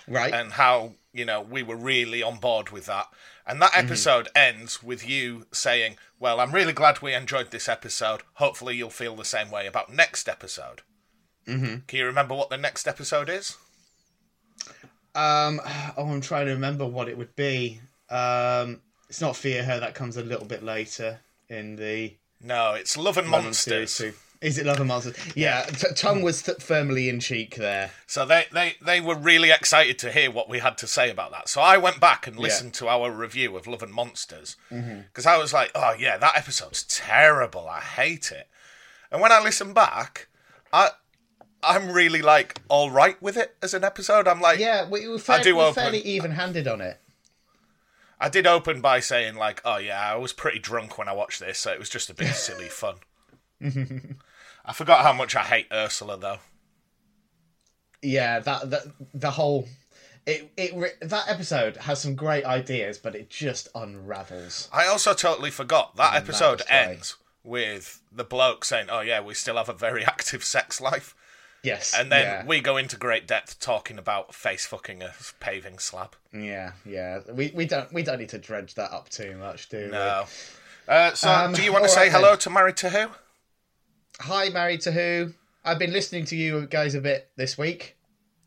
Right. 0.09 0.33
and 0.35 0.53
how 0.53 0.95
you 1.13 1.25
know 1.25 1.41
we 1.41 1.63
were 1.63 1.77
really 1.77 2.23
on 2.23 2.39
board 2.39 2.71
with 2.71 2.87
that. 2.87 3.07
And 3.47 3.61
that 3.63 3.77
episode 3.77 4.29
ends 4.35 4.83
with 4.83 5.09
you 5.09 5.47
saying, 5.53 5.97
"Well, 6.19 6.41
I'm 6.41 6.53
really 6.53 6.73
glad 6.73 7.01
we 7.03 7.15
enjoyed 7.15 7.51
this 7.51 7.69
episode. 7.69 8.23
Hopefully, 8.35 8.77
you'll 8.77 8.91
feel 8.91 9.17
the 9.17 9.25
same 9.25 9.51
way 9.51 9.67
about 9.67 9.93
next 9.93 10.29
episode." 10.29 10.83
Mm-hmm. 11.47 11.77
Can 11.87 11.99
you 11.99 12.07
remember 12.07 12.35
what 12.35 12.51
the 12.51 12.57
next 12.57 12.87
episode 12.87 13.29
is? 13.29 13.57
Um, 15.15 15.61
oh, 15.97 16.07
I'm 16.07 16.21
trying 16.21 16.47
to 16.47 16.53
remember 16.53 16.87
what 16.87 17.09
it 17.09 17.19
would 17.19 17.35
be. 17.35 17.81
Um, 18.09 18.81
it's 19.09 19.21
not 19.21 19.37
Fear 19.37 19.65
Her. 19.65 19.81
That 19.81 19.95
comes 19.95 20.17
a 20.17 20.23
little 20.23 20.47
bit 20.47 20.63
later 20.63 21.21
in 21.49 21.77
the 21.77 22.15
No, 22.41 22.75
it's 22.75 22.97
Love 22.97 23.19
and 23.19 23.27
series 23.27 23.45
Monsters. 23.45 23.99
too. 23.99 24.13
Is 24.41 24.57
it 24.57 24.65
Love 24.65 24.79
and 24.79 24.89
Monsters? 24.89 25.17
Yeah, 25.35 25.65
t- 25.65 25.89
tongue 25.97 26.23
was 26.23 26.43
th- 26.43 26.59
firmly 26.59 27.09
in 27.09 27.21
cheek 27.21 27.57
there. 27.57 27.91
So 28.07 28.25
they, 28.25 28.47
they, 28.53 28.75
they 28.81 29.01
were 29.01 29.17
really 29.17 29.51
excited 29.51 29.99
to 29.99 30.13
hear 30.13 30.31
what 30.31 30.49
we 30.49 30.61
had 30.61 30.79
to 30.79 30.87
say 30.87 31.11
about 31.11 31.33
that. 31.33 31.49
So 31.49 31.61
I 31.61 31.77
went 31.77 32.01
back 32.01 32.27
and 32.27 32.39
listened 32.39 32.73
to 32.75 32.89
our 32.89 33.11
review 33.11 33.57
of 33.57 33.67
Love 33.67 33.83
and 33.83 33.93
Monsters 33.93 34.57
because 34.71 35.27
I 35.27 35.37
was 35.37 35.53
like, 35.53 35.73
oh 35.75 35.95
yeah, 35.99 36.17
that 36.19 36.37
episode's 36.37 36.85
terrible. 36.85 37.69
I 37.69 37.81
hate 37.81 38.31
it. 38.33 38.49
And 39.13 39.21
when 39.21 39.33
I 39.33 39.43
listened 39.43 39.75
back, 39.75 40.29
I 40.73 40.91
I'm 41.63 41.91
really 41.93 42.23
like 42.23 42.61
all 42.69 42.91
right 42.91 43.21
with 43.23 43.37
it 43.37 43.57
as 43.63 43.75
an 43.75 43.85
episode. 43.85 44.27
I'm 44.29 44.41
like, 44.41 44.59
Yeah, 44.59 44.89
we 44.89 45.07
were, 45.09 45.19
fair- 45.19 45.43
do 45.43 45.51
we 45.55 45.59
were 45.59 45.69
open. 45.69 45.75
fairly 45.83 46.01
even-handed 46.01 46.67
on 46.69 46.81
it. 46.81 46.99
I 48.19 48.29
did 48.29 48.47
open 48.47 48.81
by 48.81 49.01
saying 49.01 49.37
like, 49.37 49.63
oh 49.65 49.79
yeah, 49.79 50.13
I 50.13 50.17
was 50.17 50.33
pretty 50.33 50.59
drunk 50.59 50.99
when 50.99 51.09
I 51.09 51.13
watched 51.13 51.41
this, 51.41 51.59
so 51.59 51.73
it 51.73 51.79
was 51.79 51.89
just 51.89 52.11
a 52.11 52.15
bit 52.15 52.35
silly 52.35 52.69
fun. 52.69 52.97
I 54.65 54.73
forgot 54.73 55.03
how 55.03 55.13
much 55.13 55.35
I 55.37 55.43
hate 55.43 55.67
Ursula 55.73 56.17
though. 56.19 56.39
Yeah, 58.03 58.39
that 58.41 58.71
that 58.71 58.83
the 59.13 59.31
whole 59.33 59.69
it 60.27 60.51
it 60.57 61.01
that 61.09 61.25
episode 61.29 61.77
has 61.79 62.01
some 62.01 62.15
great 62.15 62.45
ideas, 62.45 62.99
but 62.99 63.15
it 63.15 63.29
just 63.31 63.69
unravels. 63.75 64.69
I 64.73 64.87
also 64.87 65.13
totally 65.15 65.51
forgot 65.51 65.97
that 65.97 66.15
episode 66.15 66.63
ends 66.69 67.17
with 67.43 68.01
the 68.13 68.25
bloke 68.25 68.65
saying, 68.65 68.87
"Oh 68.91 69.01
yeah, 69.01 69.21
we 69.21 69.35
still 69.35 69.57
have 69.57 69.69
a 69.69 69.75
very 69.75 70.05
active 70.15 70.45
sex 70.45 70.81
life," 70.81 71.15
Yes, 71.63 71.95
and 71.97 72.11
then 72.11 72.23
yeah, 72.23 72.47
we 72.47 72.61
go 72.61 72.77
into 72.79 72.97
great 72.97 73.27
depth 73.29 73.61
talking 73.61 73.99
about 73.99 74.35
face 74.35 74.65
fucking 74.67 75.03
a 75.03 75.13
paving 75.41 75.79
slab. 75.79 76.17
yeah, 76.33 76.73
yeah. 76.87 77.21
We 77.31 77.53
we 77.55 77.67
don't 77.67 77.93
we 77.93 78.03
don't 78.03 78.19
need 78.19 78.31
to 78.31 78.39
dredge 78.39 78.75
that 78.77 78.93
up 78.93 79.11
too 79.11 79.37
much, 79.37 79.69
do 79.69 79.85
we? 79.85 79.91
No. 79.91 80.25
Uh, 80.89 81.13
so, 81.13 81.31
Um, 81.31 81.53
do 81.53 81.63
you 81.63 81.71
want 81.73 81.85
to 81.85 81.91
say 81.91 82.03
right 82.05 82.13
hello 82.13 82.31
then. 82.31 82.39
to 82.39 82.51
Married 82.51 82.77
to 82.79 82.89
Who? 82.91 83.09
Hi, 84.21 84.49
married 84.49 84.81
to 84.83 84.93
who? 84.93 85.33
I've 85.65 85.79
been 85.79 85.93
listening 85.93 86.25
to 86.27 86.37
you 86.37 86.67
guys 86.67 86.95
a 86.95 87.01
bit 87.01 87.31
this 87.37 87.57
week. 87.57 87.97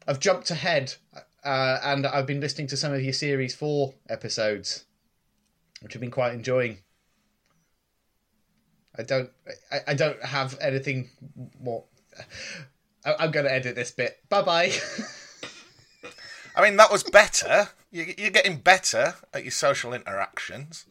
I've 0.08 0.20
jumped 0.20 0.50
ahead 0.52 0.96
uh, 1.44 1.80
and 1.84 2.06
I've 2.06 2.26
been 2.28 2.40
listening 2.42 2.68
to 2.68 2.78
some 2.78 2.94
of 2.94 3.02
your 3.02 3.14
series 3.14 3.56
four 3.56 3.94
episodes, 4.10 4.86
which 5.82 5.96
I've 5.96 6.02
been 6.02 6.12
quite 6.12 6.34
enjoying. 6.34 6.80
I 8.98 9.04
don't. 9.04 9.30
I, 9.72 9.78
I 9.88 9.94
don't 9.94 10.22
have 10.24 10.58
anything 10.60 11.10
more. 11.60 11.86
I, 13.06 13.16
I'm 13.20 13.32
going 13.32 13.46
to 13.46 13.52
edit 13.54 13.76
this 13.76 13.92
bit. 13.92 14.20
Bye 14.30 14.42
bye. 14.42 14.72
I 16.56 16.62
mean, 16.64 16.78
that 16.78 16.92
was 16.92 17.04
better. 17.04 17.70
You- 17.92 18.14
You're 18.18 18.30
getting 18.32 18.58
better 18.58 19.16
at 19.34 19.44
your 19.44 19.52
social 19.52 19.94
interactions. 19.94 20.86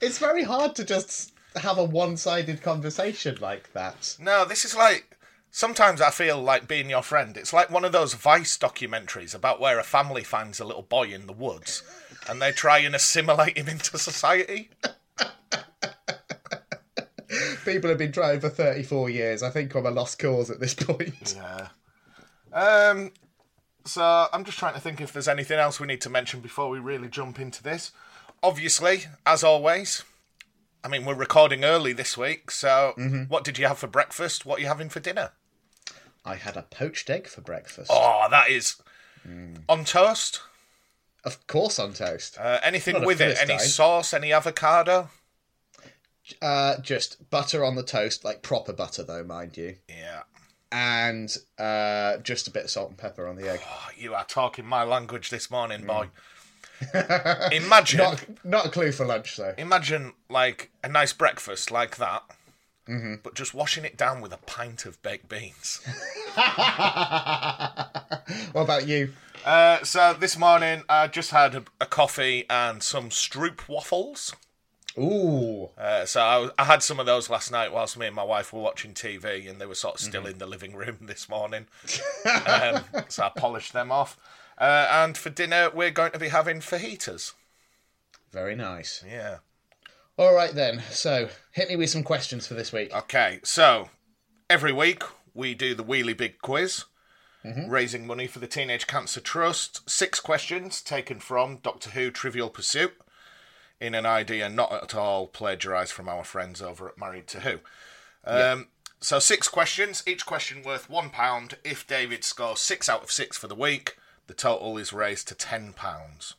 it's 0.00 0.18
very 0.18 0.44
hard 0.44 0.74
to 0.76 0.84
just 0.84 1.32
have 1.56 1.78
a 1.78 1.84
one-sided 1.84 2.62
conversation 2.62 3.36
like 3.40 3.72
that. 3.72 4.16
No, 4.20 4.44
this 4.44 4.64
is 4.64 4.74
like. 4.76 5.16
Sometimes 5.54 6.00
I 6.00 6.08
feel 6.08 6.40
like 6.42 6.66
being 6.66 6.88
your 6.88 7.02
friend. 7.02 7.36
It's 7.36 7.52
like 7.52 7.68
one 7.70 7.84
of 7.84 7.92
those 7.92 8.14
Vice 8.14 8.56
documentaries 8.56 9.34
about 9.34 9.60
where 9.60 9.78
a 9.78 9.82
family 9.84 10.24
finds 10.24 10.60
a 10.60 10.64
little 10.64 10.80
boy 10.80 11.08
in 11.12 11.26
the 11.26 11.32
woods 11.34 11.82
and 12.26 12.40
they 12.40 12.52
try 12.52 12.78
and 12.78 12.94
assimilate 12.94 13.58
him 13.58 13.68
into 13.68 13.98
society. 13.98 14.70
People 17.64 17.90
have 17.90 17.98
been 17.98 18.12
trying 18.12 18.40
for 18.40 18.48
34 18.48 19.10
years. 19.10 19.42
I 19.42 19.50
think 19.50 19.74
I'm 19.74 19.86
a 19.86 19.90
lost 19.90 20.18
cause 20.18 20.50
at 20.50 20.60
this 20.60 20.74
point. 20.74 21.34
Yeah. 21.36 21.68
Um. 22.52 23.12
So 23.84 24.28
I'm 24.32 24.44
just 24.44 24.58
trying 24.58 24.74
to 24.74 24.80
think 24.80 25.00
if 25.00 25.12
there's 25.12 25.28
anything 25.28 25.58
else 25.58 25.80
we 25.80 25.86
need 25.86 26.00
to 26.02 26.10
mention 26.10 26.40
before 26.40 26.68
we 26.68 26.78
really 26.78 27.08
jump 27.08 27.40
into 27.40 27.62
this. 27.62 27.90
Obviously, 28.42 29.04
as 29.26 29.42
always, 29.42 30.04
I 30.84 30.88
mean 30.88 31.04
we're 31.04 31.14
recording 31.14 31.64
early 31.64 31.92
this 31.92 32.16
week. 32.16 32.50
So 32.50 32.94
what 33.28 33.44
did 33.44 33.58
you 33.58 33.66
have 33.66 33.78
for 33.78 33.86
breakfast? 33.88 34.46
What 34.46 34.58
are 34.58 34.62
you 34.62 34.68
having 34.68 34.88
for 34.88 35.00
dinner? 35.00 35.30
I 36.24 36.36
had 36.36 36.56
a 36.56 36.62
poached 36.62 37.10
egg 37.10 37.26
for 37.26 37.40
breakfast. 37.40 37.90
Oh, 37.92 38.26
that 38.30 38.48
is 38.50 38.76
on 39.68 39.84
toast. 39.84 40.40
Of 41.24 41.46
course, 41.46 41.78
on 41.78 41.92
toast. 41.92 42.36
Uh, 42.38 42.58
anything 42.62 43.04
with 43.04 43.20
it? 43.20 43.38
Any 43.40 43.58
sauce? 43.58 44.12
Any 44.12 44.32
avocado? 44.32 45.08
Uh, 46.40 46.78
just 46.80 47.28
butter 47.30 47.64
on 47.64 47.74
the 47.74 47.82
toast, 47.82 48.24
like 48.24 48.42
proper 48.42 48.72
butter, 48.72 49.02
though, 49.02 49.24
mind 49.24 49.56
you, 49.56 49.76
Yeah. 49.88 50.22
and 50.70 51.36
uh, 51.58 52.18
just 52.18 52.46
a 52.46 52.50
bit 52.50 52.64
of 52.64 52.70
salt 52.70 52.90
and 52.90 52.98
pepper 52.98 53.26
on 53.26 53.36
the 53.36 53.50
egg. 53.50 53.60
Oh, 53.68 53.88
you 53.96 54.14
are 54.14 54.24
talking 54.24 54.64
my 54.64 54.84
language 54.84 55.30
this 55.30 55.50
morning, 55.50 55.84
boy. 55.86 56.08
Imagine, 57.52 57.98
Not, 57.98 58.24
not 58.44 58.66
a 58.66 58.68
clue 58.70 58.92
for 58.92 59.04
lunch, 59.04 59.36
though. 59.36 59.54
imagine 59.58 60.12
like 60.30 60.70
a 60.84 60.88
nice 60.88 61.12
breakfast 61.12 61.70
like 61.70 61.96
that, 61.96 62.22
Mm-hmm. 62.88 63.16
but 63.22 63.34
just 63.34 63.54
washing 63.54 63.84
it 63.84 63.96
down 63.96 64.20
with 64.20 64.32
a 64.32 64.38
pint 64.38 64.86
of 64.86 65.00
baked 65.02 65.28
beans. 65.28 65.80
What 68.52 68.62
about 68.62 68.86
you? 68.88 69.12
uh, 69.44 69.82
so 69.84 70.14
this 70.18 70.36
morning 70.38 70.82
I 70.88 71.06
just 71.06 71.30
had 71.30 71.54
a, 71.54 71.64
a 71.80 71.86
coffee 71.86 72.44
and 72.50 72.82
some 72.82 73.10
Stroop 73.10 73.68
waffles. 73.68 74.34
Ooh, 74.98 75.70
Uh, 75.78 76.04
so 76.04 76.20
I, 76.20 76.50
I 76.62 76.64
had 76.64 76.82
some 76.82 77.00
of 77.00 77.06
those 77.06 77.30
last 77.30 77.50
night 77.50 77.72
whilst 77.72 77.96
me 77.98 78.06
and 78.06 78.14
my 78.16 78.22
wife 78.24 78.52
were 78.52 78.60
watching 78.60 78.92
TV, 78.92 79.48
and 79.48 79.60
they 79.60 79.66
were 79.66 79.74
sort 79.74 79.94
of 79.94 80.00
Mm-hmm. 80.00 80.08
still 80.10 80.26
in 80.26 80.38
the 80.38 80.46
living 80.46 80.74
room 80.74 80.98
this 81.02 81.28
morning. 81.28 81.66
um, 82.46 82.84
so 83.08 83.24
I 83.24 83.30
polished 83.34 83.72
them 83.72 83.90
off. 83.90 84.16
Uh, 84.58 84.86
and 84.90 85.16
for 85.16 85.30
dinner, 85.30 85.70
we're 85.72 85.90
going 85.90 86.12
to 86.12 86.18
be 86.18 86.28
having 86.28 86.60
fajitas. 86.60 87.32
very 88.32 88.54
nice. 88.54 89.02
Yeah. 89.08 89.38
All 90.18 90.34
right 90.34 90.54
then. 90.54 90.82
So, 90.90 91.30
hit 91.52 91.68
me 91.70 91.76
with 91.76 91.88
some 91.90 92.02
questions 92.02 92.46
for 92.46 92.52
this 92.54 92.70
week. 92.72 92.94
Okay, 92.94 93.40
so 93.42 93.88
every 94.50 94.72
week 94.72 95.02
we 95.32 95.54
do 95.54 95.74
the 95.74 95.82
Wheelie 95.82 96.16
Big 96.16 96.38
Quiz, 96.42 96.84
raising 97.66 98.06
money 98.06 98.26
for 98.26 98.38
the 98.38 98.46
Teenage 98.46 98.86
Cancer 98.86 99.20
Trust. 99.20 99.88
Six 99.90 100.20
questions 100.20 100.82
taken 100.82 101.18
from 101.18 101.56
Doctor 101.62 101.90
Who 101.90 102.10
Trivial 102.10 102.50
Pursuit 102.50 102.92
in 103.82 103.94
an 103.94 104.06
idea 104.06 104.48
not 104.48 104.72
at 104.72 104.94
all 104.94 105.26
plagiarised 105.26 105.92
from 105.92 106.08
our 106.08 106.24
friends 106.24 106.62
over 106.62 106.88
at 106.88 106.96
Married 106.96 107.26
to 107.28 107.40
Who. 107.40 107.58
Um, 108.24 108.68
So 109.00 109.18
six 109.18 109.48
questions, 109.48 110.04
each 110.06 110.24
question 110.24 110.62
worth 110.62 110.88
one 110.88 111.10
pound. 111.10 111.56
If 111.64 111.88
David 111.88 112.22
scores 112.22 112.60
six 112.60 112.88
out 112.88 113.02
of 113.02 113.10
six 113.10 113.36
for 113.36 113.48
the 113.48 113.56
week, 113.56 113.96
the 114.28 114.34
total 114.34 114.78
is 114.78 114.92
raised 114.92 115.26
to 115.28 115.34
ten 115.34 115.72
pounds. 115.72 116.34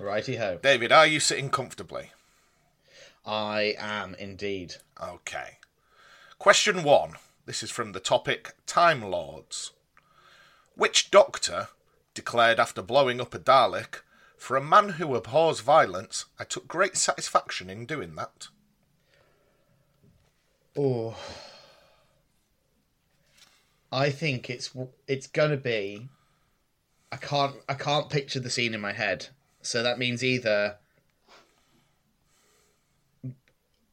Righty 0.00 0.36
ho. 0.36 0.58
David, 0.60 0.90
are 0.90 1.06
you 1.06 1.20
sitting 1.20 1.48
comfortably? 1.48 2.10
I 3.24 3.76
am 3.78 4.16
indeed. 4.16 4.76
Okay. 5.00 5.58
Question 6.38 6.82
one. 6.82 7.12
This 7.46 7.62
is 7.62 7.70
from 7.70 7.92
the 7.92 8.00
topic 8.00 8.56
Time 8.66 9.02
Lords. 9.02 9.70
Which 10.74 11.12
doctor 11.12 11.68
declared 12.14 12.58
after 12.58 12.82
blowing 12.82 13.20
up 13.20 13.32
a 13.34 13.38
Dalek, 13.38 14.02
For 14.38 14.56
a 14.56 14.62
man 14.62 14.90
who 14.90 15.14
abhors 15.14 15.60
violence, 15.60 16.26
I 16.38 16.44
took 16.44 16.68
great 16.68 16.96
satisfaction 16.96 17.68
in 17.68 17.84
doing 17.84 18.14
that? 18.14 18.48
Oh, 20.76 21.16
I 23.90 24.10
think 24.10 24.48
it's 24.48 24.70
it's 25.06 25.26
gonna 25.26 25.56
be. 25.56 26.08
I 27.10 27.16
can't 27.16 27.56
I 27.68 27.74
can't 27.74 28.08
picture 28.08 28.38
the 28.38 28.48
scene 28.48 28.74
in 28.74 28.80
my 28.80 28.92
head, 28.92 29.28
so 29.60 29.82
that 29.82 29.98
means 29.98 30.22
either 30.22 30.76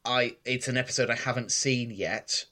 I 0.04 0.36
it's 0.44 0.68
an 0.68 0.76
episode 0.76 1.10
I 1.10 1.16
haven't 1.16 1.50
seen 1.50 1.90
yet, 1.90 2.44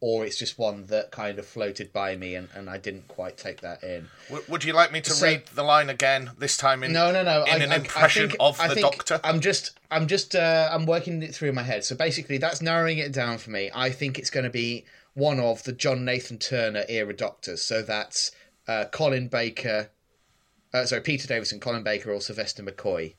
or 0.00 0.24
it's 0.24 0.38
just 0.38 0.58
one 0.58 0.86
that 0.86 1.10
kind 1.10 1.38
of 1.40 1.46
floated 1.46 1.92
by 1.92 2.14
me 2.16 2.36
and, 2.36 2.48
and 2.54 2.70
I 2.70 2.78
didn't 2.78 3.08
quite 3.08 3.36
take 3.36 3.60
that 3.62 3.82
in. 3.82 4.08
Would 4.48 4.62
you 4.62 4.72
like 4.72 4.92
me 4.92 5.00
to 5.00 5.10
So- 5.10 5.26
read 5.26 5.46
the 5.54 5.64
line 5.64 5.90
again, 5.90 6.30
this 6.38 6.56
time 6.56 6.84
in, 6.84 6.92
No, 6.92 7.10
no, 7.10 7.24
no. 7.24 7.42
in 7.44 7.60
I, 7.62 7.64
an 7.64 7.70
I- 7.72 7.74
I 7.74 7.78
impression 7.78 8.28
think- 8.28 8.36
of 8.40 8.60
I 8.60 8.68
the 8.72 8.80
Doctor? 8.80 9.20
I'm 9.24 9.40
just, 9.40 9.78
I'm 9.90 10.06
just, 10.06 10.36
uh, 10.36 10.68
I'm 10.72 10.86
working 10.86 11.22
it 11.22 11.34
through 11.34 11.48
in 11.48 11.54
my 11.56 11.62
head. 11.64 11.84
So 11.84 11.96
basically, 11.96 12.38
that's 12.38 12.62
narrowing 12.62 12.98
it 12.98 13.10
down 13.12 13.38
for 13.38 13.50
me. 13.50 13.70
I 13.74 13.90
think 13.90 14.18
it's 14.20 14.30
going 14.30 14.44
to 14.44 14.50
be 14.50 14.84
one 15.14 15.40
of 15.40 15.64
the 15.64 15.72
John 15.72 16.04
Nathan 16.04 16.38
Turner 16.38 16.84
era 16.88 17.12
doctors. 17.12 17.60
So 17.62 17.82
that's 17.82 18.30
uh, 18.68 18.84
Colin 18.92 19.26
Baker, 19.28 19.90
uh, 20.72 20.84
sorry, 20.86 21.00
Peter 21.02 21.26
Davison, 21.26 21.58
Colin 21.58 21.82
Baker, 21.82 22.12
or 22.12 22.20
Sylvester 22.20 22.62
McCoy. 22.62 23.14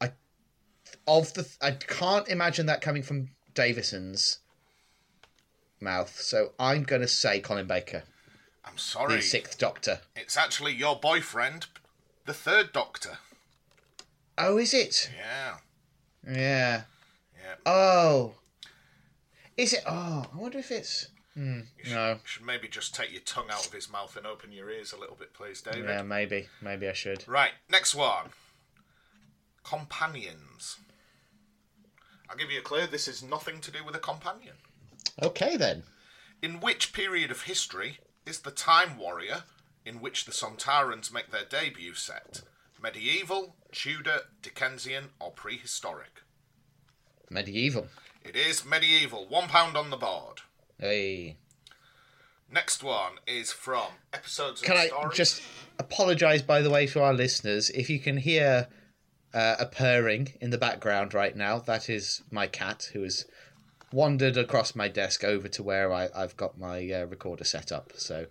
I 0.00 0.12
of 1.06 1.34
the, 1.34 1.46
I 1.60 1.72
can't 1.72 2.26
imagine 2.28 2.66
that 2.66 2.80
coming 2.80 3.02
from 3.02 3.28
Davison's 3.54 4.38
mouth. 5.80 6.20
So 6.20 6.52
I'm 6.58 6.82
going 6.84 7.02
to 7.02 7.08
say 7.08 7.40
Colin 7.40 7.66
Baker, 7.66 8.04
I'm 8.64 8.78
sorry. 8.78 9.16
the. 9.16 9.22
Sixth 9.22 9.58
Doctor. 9.58 10.00
It's 10.16 10.36
actually 10.36 10.74
your 10.74 10.96
boyfriend, 10.96 11.66
the 12.26 12.34
third 12.34 12.72
doctor. 12.72 13.18
Oh, 14.38 14.58
is 14.58 14.72
it? 14.72 15.10
Yeah. 15.16 15.56
Yeah. 16.26 16.82
Yeah. 17.34 17.54
Oh. 17.66 18.34
Is 19.56 19.72
it? 19.74 19.82
Oh, 19.86 20.26
I 20.32 20.36
wonder 20.36 20.58
if 20.58 20.70
it's. 20.70 21.08
Hmm, 21.34 21.60
no. 21.88 22.18
Should 22.24 22.44
maybe 22.44 22.66
just 22.66 22.94
take 22.94 23.12
your 23.12 23.20
tongue 23.22 23.50
out 23.50 23.66
of 23.66 23.72
his 23.72 23.90
mouth 23.90 24.16
and 24.16 24.26
open 24.26 24.52
your 24.52 24.70
ears 24.70 24.92
a 24.92 24.98
little 24.98 25.16
bit, 25.16 25.32
please, 25.32 25.60
David. 25.60 25.84
Yeah, 25.84 26.02
maybe. 26.02 26.48
Maybe 26.60 26.88
I 26.88 26.92
should. 26.92 27.26
Right, 27.28 27.52
next 27.70 27.94
one. 27.94 28.30
Companions. 29.62 30.78
I'll 32.28 32.36
give 32.36 32.50
you 32.50 32.58
a 32.58 32.62
clue. 32.62 32.86
This 32.86 33.06
is 33.08 33.22
nothing 33.22 33.60
to 33.60 33.70
do 33.70 33.84
with 33.84 33.94
a 33.94 34.00
companion. 34.00 34.54
Okay 35.22 35.56
then. 35.56 35.82
In 36.42 36.60
which 36.60 36.92
period 36.92 37.30
of 37.30 37.42
history 37.42 37.98
is 38.26 38.40
the 38.40 38.50
Time 38.50 38.98
Warrior 38.98 39.44
in 39.84 40.00
which 40.00 40.24
the 40.24 40.32
Sontarans 40.32 41.12
make 41.12 41.30
their 41.30 41.44
debut 41.44 41.94
set? 41.94 42.42
Medieval, 42.82 43.56
Tudor, 43.72 44.20
Dickensian, 44.40 45.10
or 45.20 45.30
prehistoric? 45.30 46.22
Medieval. 47.28 47.88
It 48.24 48.36
is 48.36 48.64
medieval. 48.64 49.26
One 49.28 49.48
pound 49.48 49.76
on 49.76 49.90
the 49.90 49.96
board. 49.96 50.40
Hey. 50.78 51.36
Next 52.52 52.82
one 52.82 53.12
is 53.26 53.52
from 53.52 53.86
episodes 54.12 54.60
Can 54.60 54.76
I 54.76 54.88
stories. 54.88 55.16
just 55.16 55.42
apologise, 55.78 56.42
by 56.42 56.62
the 56.62 56.70
way, 56.70 56.86
to 56.88 57.02
our 57.02 57.14
listeners? 57.14 57.70
If 57.70 57.88
you 57.88 58.00
can 58.00 58.16
hear 58.16 58.66
uh, 59.32 59.56
a 59.60 59.66
purring 59.66 60.32
in 60.40 60.50
the 60.50 60.58
background 60.58 61.14
right 61.14 61.36
now, 61.36 61.58
that 61.60 61.88
is 61.88 62.22
my 62.30 62.46
cat 62.46 62.90
who 62.92 63.04
is 63.04 63.26
wandered 63.92 64.36
across 64.36 64.74
my 64.74 64.88
desk 64.88 65.24
over 65.24 65.48
to 65.48 65.62
where 65.62 65.92
I, 65.92 66.08
I've 66.14 66.36
got 66.36 66.58
my 66.58 66.90
uh, 66.90 67.06
recorder 67.06 67.44
set 67.44 67.72
up. 67.72 67.92
So 67.96 68.26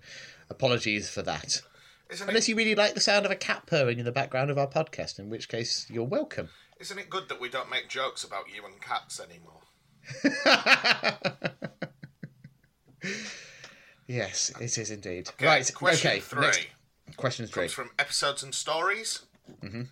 apologies 0.50 1.10
for 1.10 1.22
that. 1.24 1.62
Isn't 2.10 2.28
it, 2.28 2.30
Unless 2.30 2.50
you 2.50 2.56
really 2.56 2.76
like 2.76 2.94
the 2.94 3.02
sound 3.02 3.26
of 3.26 3.32
a 3.32 3.36
cat 3.36 3.66
purring 3.66 4.00
in 4.00 4.06
the 4.06 4.12
background 4.12 4.50
of 4.50 4.58
our 4.58 4.68
podcast, 4.68 5.20
in 5.20 5.30
which 5.30 5.50
case 5.50 5.86
you're 5.90 6.04
welcome. 6.04 6.50
isn't 6.80 6.98
it 6.98 7.10
good 7.10 7.30
that 7.30 7.40
we 7.40 7.50
don't 7.50 7.70
make 7.70 7.88
jokes 7.90 8.24
about 8.24 8.46
you 8.54 8.66
and 8.66 8.82
cats 8.82 9.20
anymore? 9.20 9.62
Yes, 14.10 14.52
it 14.60 14.76
is 14.76 14.90
indeed. 14.90 15.30
Okay, 15.30 15.46
right. 15.46 15.72
Question 15.76 16.10
okay. 16.10 16.20
three. 16.20 16.42
Next 16.42 17.16
question 17.16 17.46
three. 17.46 17.66
comes 17.66 17.74
from 17.74 17.92
episodes 18.00 18.42
and 18.42 18.56
stories. 18.56 19.22
Mm-hmm. 19.64 19.84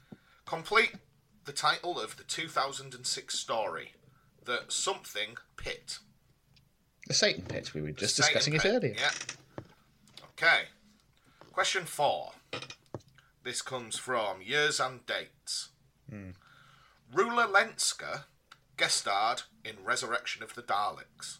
Complete 0.48 0.94
the 1.46 1.52
title 1.52 2.00
of 2.00 2.18
the 2.18 2.24
2006 2.24 3.38
story, 3.38 3.94
the 4.48 4.62
something 4.70 5.38
pit. 5.58 6.00
The 7.06 7.14
Satan 7.14 7.44
pit. 7.44 7.74
We 7.76 7.82
were 7.82 7.92
just 7.92 8.16
Satan 8.16 8.34
discussing 8.34 8.54
it 8.56 8.66
earlier. 8.66 8.96
Yeah. 8.98 9.12
Okay. 10.34 10.62
Question 11.52 11.84
four. 11.84 12.32
This 13.44 13.62
comes 13.62 13.98
from 13.98 14.42
Years 14.42 14.80
and 14.80 15.06
Dates. 15.06 15.70
Hmm. 16.10 16.32
Rula 17.14 17.52
Lenska 17.52 18.24
guest 18.78 18.98
starred 18.98 19.44
in 19.64 19.76
Resurrection 19.84 20.44
of 20.44 20.56
the 20.56 20.62
Daleks. 20.62 21.38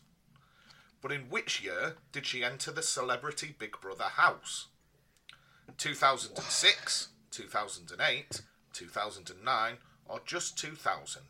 But 1.02 1.12
in 1.12 1.30
which 1.30 1.64
year 1.64 1.96
did 2.12 2.26
she 2.26 2.44
enter 2.44 2.72
the 2.72 2.82
celebrity 2.82 3.56
Big 3.58 3.80
Brother 3.80 4.06
house? 4.06 4.68
2006, 5.78 7.10
2008, 7.32 8.42
2009, 8.74 9.78
or 10.10 10.22
just 10.26 10.58
2000? 10.58 11.22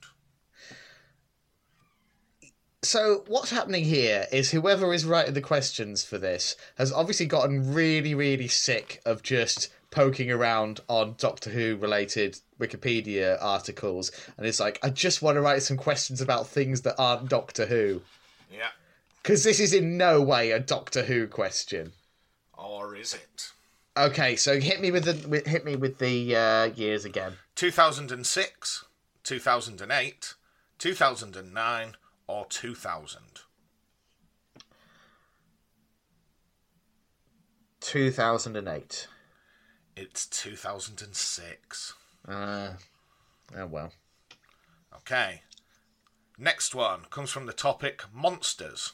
So 2.83 3.23
what's 3.27 3.49
happening 3.49 3.83
here 3.83 4.27
is 4.31 4.51
whoever 4.51 4.93
is 4.93 5.03
writing 5.05 5.33
the 5.33 5.41
questions 5.41 6.05
for 6.05 6.17
this 6.17 6.55
has 6.77 6.91
obviously 6.91 7.25
gotten 7.25 7.73
really, 7.73 8.13
really 8.13 8.47
sick 8.47 9.01
of 9.05 9.23
just 9.23 9.69
poking 9.89 10.29
around 10.29 10.79
on 10.87 11.15
Doctor 11.17 11.49
Who 11.49 11.75
related 11.77 12.39
Wikipedia 12.59 13.37
articles, 13.41 14.11
and 14.37 14.45
it's 14.45 14.59
like, 14.59 14.79
I 14.83 14.89
just 14.89 15.21
want 15.21 15.37
to 15.37 15.41
write 15.41 15.63
some 15.63 15.77
questions 15.77 16.21
about 16.21 16.47
things 16.47 16.81
that 16.81 16.95
aren't 16.99 17.29
Doctor 17.29 17.65
Who, 17.65 18.01
Yeah. 18.51 18.69
because 19.23 19.43
this 19.43 19.59
is 19.59 19.73
in 19.73 19.97
no 19.97 20.21
way 20.21 20.51
a 20.51 20.59
Doctor 20.59 21.03
Who 21.03 21.27
question. 21.27 21.93
Or 22.53 22.95
is 22.95 23.13
it? 23.13 23.51
Okay, 23.95 24.35
so 24.35 24.59
hit 24.59 24.81
me 24.81 24.91
with 24.91 25.05
the 25.05 25.49
hit 25.49 25.65
me 25.65 25.75
with 25.75 25.97
the 25.97 26.35
uh, 26.35 26.65
years 26.65 27.05
again. 27.05 27.33
2006, 27.55 28.85
2008, 29.23 30.33
2009, 30.77 30.77
or 30.77 30.77
2000? 30.77 30.77
Two 30.77 30.93
thousand 30.93 31.35
and 31.35 31.97
eight. 38.67 39.07
It's 39.95 40.25
2006. 40.27 41.93
Uh, 42.27 42.69
oh 43.55 43.65
well. 43.65 43.91
Okay. 44.95 45.41
Next 46.37 46.75
one 46.75 47.01
comes 47.09 47.31
from 47.31 47.45
the 47.45 47.53
topic 47.53 48.03
monsters. 48.13 48.93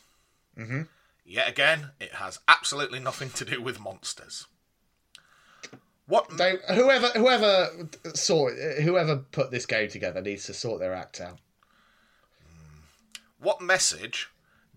Mm-hmm. 0.57 0.83
Yet 1.25 1.49
again, 1.49 1.91
it 1.99 2.13
has 2.13 2.39
absolutely 2.47 2.99
nothing 2.99 3.29
to 3.31 3.45
do 3.45 3.61
with 3.61 3.79
monsters. 3.79 4.47
What 6.05 6.31
whoever 6.31 7.07
whoever 7.09 7.69
sort 8.13 8.53
whoever 8.81 9.17
put 9.17 9.51
this 9.51 9.65
game 9.65 9.89
together 9.89 10.21
needs 10.21 10.45
to 10.45 10.53
sort 10.53 10.79
their 10.79 10.93
act 10.93 11.21
out. 11.21 11.39
What 13.43 13.61
message 13.61 14.29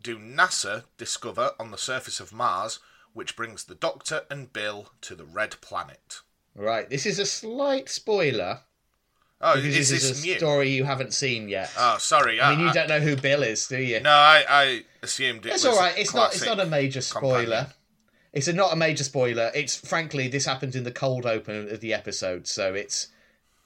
do 0.02 0.18
NASA 0.18 0.84
discover 0.98 1.52
on 1.58 1.70
the 1.70 1.78
surface 1.78 2.20
of 2.20 2.32
Mars 2.32 2.78
which 3.14 3.36
brings 3.36 3.64
the 3.64 3.74
Doctor 3.74 4.24
and 4.30 4.52
Bill 4.52 4.90
to 5.00 5.14
the 5.14 5.24
Red 5.24 5.60
Planet? 5.60 6.20
Right, 6.54 6.88
this 6.90 7.06
is 7.06 7.18
a 7.18 7.26
slight 7.26 7.88
spoiler 7.88 8.60
Oh, 9.40 9.54
because 9.54 9.76
is 9.76 9.90
this 9.90 10.04
is 10.04 10.22
a 10.24 10.26
new? 10.26 10.38
story 10.38 10.70
you 10.70 10.84
haven't 10.84 11.12
seen 11.12 11.48
yet. 11.48 11.70
Oh, 11.78 11.98
sorry. 11.98 12.40
I 12.40 12.56
mean, 12.56 12.66
you 12.66 12.72
don't 12.72 12.88
know 12.88 13.00
who 13.00 13.16
Bill 13.16 13.42
is, 13.42 13.66
do 13.66 13.76
you? 13.78 14.00
No, 14.00 14.10
I, 14.10 14.44
I 14.48 14.84
assumed 15.02 15.44
it 15.44 15.52
it's 15.52 15.64
all 15.64 15.76
right. 15.76 15.96
It's 15.98 16.14
not. 16.14 16.34
It's 16.34 16.46
not 16.46 16.58
a 16.58 16.64
major 16.64 17.02
spoiler. 17.02 17.42
companion. 17.42 17.66
It's 18.32 18.48
a, 18.48 18.52
not 18.52 18.72
a 18.72 18.76
major 18.76 19.04
spoiler. 19.04 19.50
It's 19.54 19.76
frankly, 19.76 20.28
this 20.28 20.46
happens 20.46 20.74
in 20.74 20.84
the 20.84 20.90
cold 20.90 21.26
open 21.26 21.70
of 21.70 21.80
the 21.80 21.92
episode, 21.92 22.46
so 22.46 22.72
it's 22.72 23.08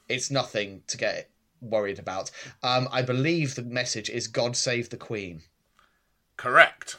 it's 0.09 0.29
nothing 0.31 0.83
to 0.89 0.97
get 0.97 1.31
worried 1.61 1.99
about. 1.99 2.31
Um, 2.63 2.89
I 2.91 3.03
believe 3.03 3.55
the 3.55 3.63
message 3.63 4.09
is 4.11 4.27
"God 4.29 4.57
save 4.57 4.91
the 4.91 4.97
Queen." 4.97 5.43
Correct. 6.37 6.97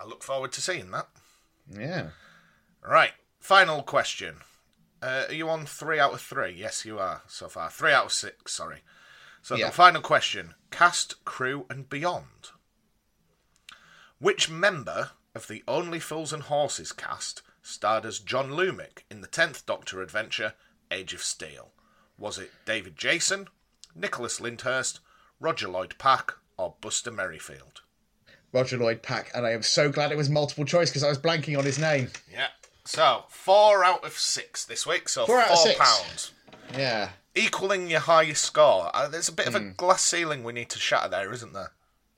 I 0.00 0.04
look 0.04 0.22
forward 0.22 0.52
to 0.52 0.60
seeing 0.60 0.90
that. 0.92 1.08
Yeah. 1.70 2.10
Right, 2.82 3.12
final 3.40 3.82
question. 3.82 4.36
Uh, 5.02 5.24
are 5.28 5.34
you 5.34 5.48
on 5.48 5.66
three 5.66 5.98
out 6.00 6.12
of 6.14 6.20
three? 6.20 6.50
Yes, 6.50 6.84
you 6.84 6.98
are 6.98 7.22
so 7.28 7.48
far. 7.48 7.70
Three 7.70 7.92
out 7.92 8.06
of 8.06 8.12
six, 8.12 8.54
sorry. 8.54 8.82
So 9.42 9.54
Yeah. 9.56 9.66
the 9.66 9.72
final 9.72 10.02
question 10.02 10.54
cast, 10.70 11.24
crew, 11.24 11.66
and 11.70 11.88
beyond. 11.88 12.50
Which 14.18 14.48
member 14.50 15.12
of 15.34 15.46
the 15.46 15.62
Only 15.68 16.00
Fools 16.00 16.32
and 16.32 16.42
Horses 16.44 16.92
cast 16.92 17.42
starred 17.62 18.04
as 18.04 18.18
John 18.18 18.50
Lumic 18.50 19.04
in 19.10 19.20
the 19.20 19.28
10th 19.28 19.64
Doctor 19.66 20.02
adventure, 20.02 20.54
Age 20.90 21.14
of 21.14 21.22
Steel? 21.22 21.72
Was 22.18 22.38
it 22.38 22.50
David 22.64 22.96
Jason, 22.96 23.48
Nicholas 23.94 24.40
Lyndhurst, 24.40 25.00
Roger 25.40 25.68
Lloyd 25.68 25.94
Pack, 25.98 26.32
or 26.56 26.74
Buster 26.80 27.10
Merryfield? 27.12 27.82
Roger 28.52 28.76
Lloyd 28.78 29.02
Pack, 29.02 29.30
and 29.34 29.46
I 29.46 29.52
am 29.52 29.62
so 29.62 29.90
glad 29.90 30.10
it 30.10 30.16
was 30.16 30.28
multiple 30.30 30.64
choice 30.64 30.90
because 30.90 31.04
I 31.04 31.08
was 31.08 31.18
blanking 31.18 31.56
on 31.58 31.64
his 31.64 31.78
name. 31.78 32.10
Yeah. 32.32 32.48
So, 32.84 33.24
four 33.28 33.84
out 33.84 34.04
of 34.04 34.14
six 34.14 34.64
this 34.64 34.86
week, 34.86 35.08
so 35.08 35.26
Four 35.26 35.42
four, 35.42 35.68
of 35.70 35.76
pounds. 35.76 36.32
Yeah. 36.74 37.10
equaling 37.34 37.88
your 37.90 38.00
highest 38.00 38.42
score. 38.44 38.90
Uh, 38.94 39.06
there's 39.08 39.28
a 39.28 39.32
bit 39.32 39.46
of 39.46 39.52
Hmm. 39.54 39.68
a 39.68 39.72
glass 39.74 40.02
ceiling 40.02 40.42
we 40.42 40.52
need 40.54 40.70
to 40.70 40.78
shatter 40.78 41.08
there, 41.08 41.32
isn't 41.32 41.52
there? 41.52 41.72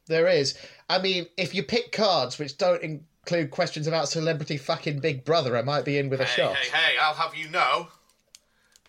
There 0.06 0.28
is. 0.28 0.56
I 0.88 0.98
mean, 0.98 1.26
if 1.36 1.54
you 1.54 1.62
pick 1.62 1.92
cards 1.92 2.38
which 2.38 2.56
don't 2.56 2.82
include 2.82 3.50
questions 3.50 3.86
about 3.86 4.08
celebrity 4.08 4.56
fucking 4.56 5.00
Big 5.00 5.24
Brother, 5.24 5.56
I 5.56 5.62
might 5.62 5.84
be 5.84 5.98
in 5.98 6.08
with 6.08 6.20
a 6.20 6.24
Hey, 6.24 6.36
shot. 6.42 6.56
hey, 6.56 6.70
hey, 6.70 6.98
I'll 6.98 7.14
have 7.14 7.34
you 7.34 7.48
know, 7.50 7.88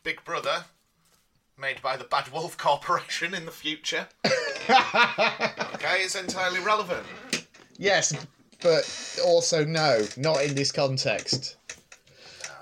Big 0.03 0.23
Brother, 0.23 0.65
made 1.61 1.81
by 1.81 1.95
the 1.95 2.03
Bad 2.03 2.29
Wolf 2.31 2.57
Corporation 2.57 3.33
in 3.35 3.45
the 3.45 3.51
future. 3.51 4.07
okay, 4.25 6.01
it's 6.01 6.15
entirely 6.15 6.59
relevant. 6.59 7.05
Yes, 7.77 8.13
but 8.61 9.19
also 9.23 9.63
no, 9.63 10.05
not 10.17 10.43
in 10.43 10.55
this 10.55 10.71
context. 10.71 11.57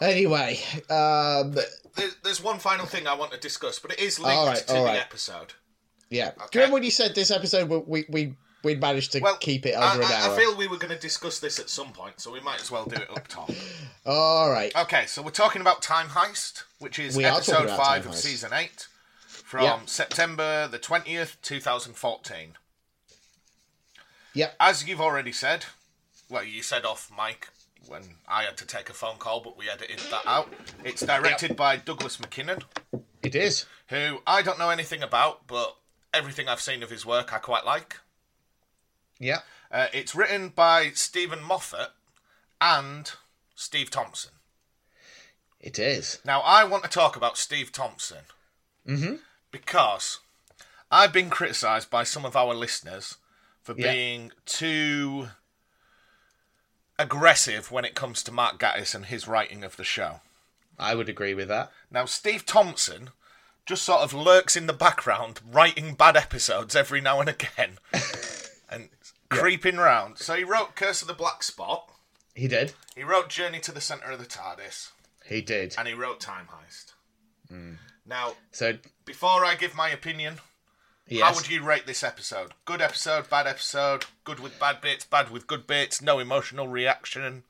Anyway, 0.01 0.59
um, 0.89 1.55
There's, 1.95 2.15
there's 2.23 2.43
one 2.43 2.59
final 2.59 2.85
thing 2.85 3.07
I 3.07 3.15
want 3.15 3.31
to 3.31 3.39
discuss, 3.39 3.79
but 3.79 3.91
it 3.93 3.99
is 3.99 4.19
linked 4.19 4.45
right, 4.45 4.57
to 4.67 4.73
the 4.73 4.81
right. 4.81 4.99
episode. 4.99 5.53
yeah. 6.09 6.31
Do 6.31 6.41
you 6.53 6.61
remember 6.61 6.75
when 6.75 6.83
you 6.83 6.91
said 6.91 7.15
this 7.15 7.31
episode 7.31 7.69
we 7.69 8.05
we 8.09 8.35
we 8.63 8.73
we 8.75 8.79
managed 8.79 9.11
to 9.13 9.19
Well, 9.19 9.37
keep 9.37 9.65
it 9.65 9.73
I, 9.73 9.91
under 9.93 10.03
an 10.05 10.11
I- 10.11 10.15
hour? 10.27 10.33
I 10.33 10.37
feel 10.37 10.55
we 10.57 10.67
were 10.67 10.77
going 10.77 10.93
to 10.93 10.99
discuss 10.99 11.39
this 11.39 11.59
at 11.59 11.69
some 11.69 11.91
point, 11.93 12.19
so 12.19 12.31
we 12.31 12.39
might 12.41 12.61
as 12.61 12.69
well 12.71 12.85
do 12.85 12.95
it 13.01 13.09
up 13.09 13.27
top. 13.27 13.49
All 14.05 14.49
right. 14.49 14.75
Okay, 14.75 15.05
so 15.05 15.21
we're 15.21 15.31
talking 15.31 15.61
about 15.61 15.81
Time 15.81 16.07
Heist, 16.09 16.63
which 16.79 16.99
is 16.99 17.15
We 17.15 17.25
episode 17.25 17.69
5 17.69 18.05
of 18.05 18.11
Heist. 18.11 18.15
season 18.15 18.51
8 18.53 18.87
from 19.27 19.63
Yeah. 19.63 19.79
September 19.85 20.67
the 20.67 20.79
20th, 20.79 21.37
2014. 21.41 22.53
Yep. 24.33 24.55
As 24.59 24.87
you've 24.87 25.01
already 25.01 25.31
said, 25.31 25.65
well, 26.29 26.43
you 26.43 26.61
said 26.61 26.85
off 26.85 27.11
mic 27.15 27.47
when 27.87 28.03
I 28.27 28.43
had 28.43 28.57
to 28.57 28.65
take 28.65 28.89
a 28.89 28.93
phone 28.93 29.17
call, 29.17 29.41
but 29.41 29.57
we 29.57 29.69
edited 29.69 29.99
that 30.11 30.25
out. 30.27 30.53
It's 30.83 31.01
directed 31.01 31.55
by 31.55 31.77
Douglas 31.77 32.19
Mackinnon, 32.19 32.59
It 33.23 33.35
is. 33.35 33.65
who 33.87 34.19
I 34.27 34.41
don't 34.41 34.59
know 34.59 34.69
anything 34.69 35.01
about, 35.01 35.47
but 35.47 35.75
everything 36.13 36.47
I've 36.47 36.61
seen 36.61 36.83
of 36.83 36.89
his 36.91 37.05
work 37.05 37.33
I 37.33 37.37
quite 37.39 37.65
like. 37.65 37.97
Yeah. 39.19 39.39
Uh, 39.71 39.87
it's 39.93 40.15
written 40.15 40.49
by 40.49 40.91
Steven 40.93 41.43
Moffat 41.43 41.89
and 42.59 43.11
Steve 43.55 43.91
Thompson. 43.91 44.31
It 45.59 45.77
is. 45.77 46.19
Now, 46.25 46.39
I 46.41 46.63
want 46.63 46.83
to 46.83 46.89
talk 46.89 47.15
about 47.15 47.37
Steve 47.37 47.71
Thompson 47.71 48.19
because 49.51 50.19
I've 50.89 51.13
been 51.13 51.29
criticised 51.29 51.89
by 51.91 52.03
some 52.03 52.25
of 52.25 52.35
our 52.35 52.53
listeners 52.55 53.17
for 53.61 53.75
Yeah. 53.77 53.91
being 53.91 54.31
too 54.45 55.29
aggressive 56.97 57.71
when 57.71 57.85
it 57.85 57.95
comes 57.95 58.23
to 58.23 58.31
Mark 58.31 58.57
Gatiss 58.59 58.95
and 58.95 59.05
his 59.05 59.27
writing 59.27 59.63
of 59.63 59.77
the 59.77 59.83
show. 59.83 60.21
I 60.77 60.95
would 60.95 61.09
agree 61.09 61.33
with 61.33 61.47
that. 61.49 61.71
Now, 61.91 62.05
Steve 62.05 62.45
Thompson 62.45 63.09
just 63.65 63.83
sort 63.83 64.01
of 64.01 64.13
lurks 64.13 64.55
in 64.55 64.65
the 64.65 64.73
background, 64.73 65.39
writing 65.45 65.93
bad 65.93 66.17
episodes 66.17 66.75
every 66.75 67.01
now 67.01 67.19
and 67.19 67.29
again, 67.29 67.77
creeping 69.29 69.77
round. 69.77 70.17
So 70.17 70.35
he 70.35 70.43
wrote 70.43 70.75
Curse 70.75 71.01
of 71.01 71.07
the 71.07 71.13
Black 71.13 71.43
Spot. 71.43 71.89
He 72.35 72.47
did. 72.47 72.73
He 72.95 73.03
wrote 73.03 73.29
Journey 73.29 73.59
to 73.61 73.71
the 73.71 73.81
Centre 73.81 74.11
of 74.11 74.19
the 74.19 74.25
TARDIS, 74.25 74.91
He 75.25 75.41
did. 75.41 75.75
and 75.77 75.87
he 75.87 75.93
wrote 75.93 76.19
Time 76.19 76.47
Heist. 76.47 76.93
Mm. 77.51 77.77
Now, 78.05 78.33
So 78.51 78.77
before 79.05 79.43
I 79.45 79.55
give 79.55 79.75
my 79.75 79.89
opinion, 79.89 80.35
yes. 81.07 81.23
how 81.27 81.35
would 81.35 81.49
you 81.49 81.63
rate 81.63 81.85
this 81.87 82.03
episode? 82.03 82.53
Good 82.65 82.81
episode, 82.81 83.29
bad 83.29 83.45
episode, 83.47 84.05
good 84.23 84.39
with 84.39 84.59
bad 84.59 84.81
bits, 84.81 85.05
bad 85.05 85.29
with 85.31 85.47
good 85.47 85.67
bits, 85.67 86.01
no 86.01 86.19
emotional 86.19 86.67
reaction. 86.67 87.43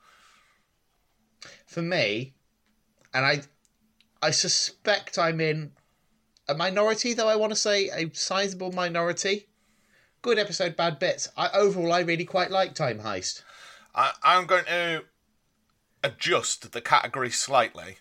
for 1.68 1.82
me, 1.82 2.34
and 3.14 3.26
I, 3.26 3.42
I 4.22 4.32
suspect 4.32 5.18
I'm 5.18 5.40
in 5.40 5.72
a 6.48 6.56
minority, 6.56 7.14
though 7.14 7.28
I 7.30 7.36
want 7.36 7.52
to 7.52 7.56
say 7.56 7.90
a 7.90 8.10
sizable 8.14 8.72
minority. 8.72 9.48
Good 10.22 10.38
episode, 10.38 10.76
bad 10.76 11.00
bits. 11.00 11.30
I 11.38 11.50
overall 11.54 11.94
I 11.94 12.02
really 12.02 12.26
quite 12.26 12.52
like 12.52 12.74
Time 12.76 13.00
Heist. 13.00 13.44
I, 13.96 14.12
I'm 14.22 14.46
going 14.46 14.66
to 14.66 15.06
adjust 16.04 16.72
the 16.72 16.82
category 16.82 17.30
slightly. 17.30 17.98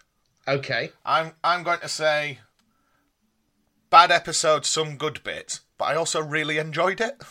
Okay, 0.47 0.91
I'm 1.05 1.33
I'm 1.45 1.63
going 1.63 1.81
to 1.81 1.89
say 1.89 2.41
bad 3.91 4.11
episode, 4.11 4.65
some 4.65 4.97
good 4.97 5.23
bits, 5.23 5.61
but 5.77 5.87
I 5.87 5.95
also 5.95 6.21
really 6.21 6.59
enjoyed 6.59 7.01
it. 7.01 7.23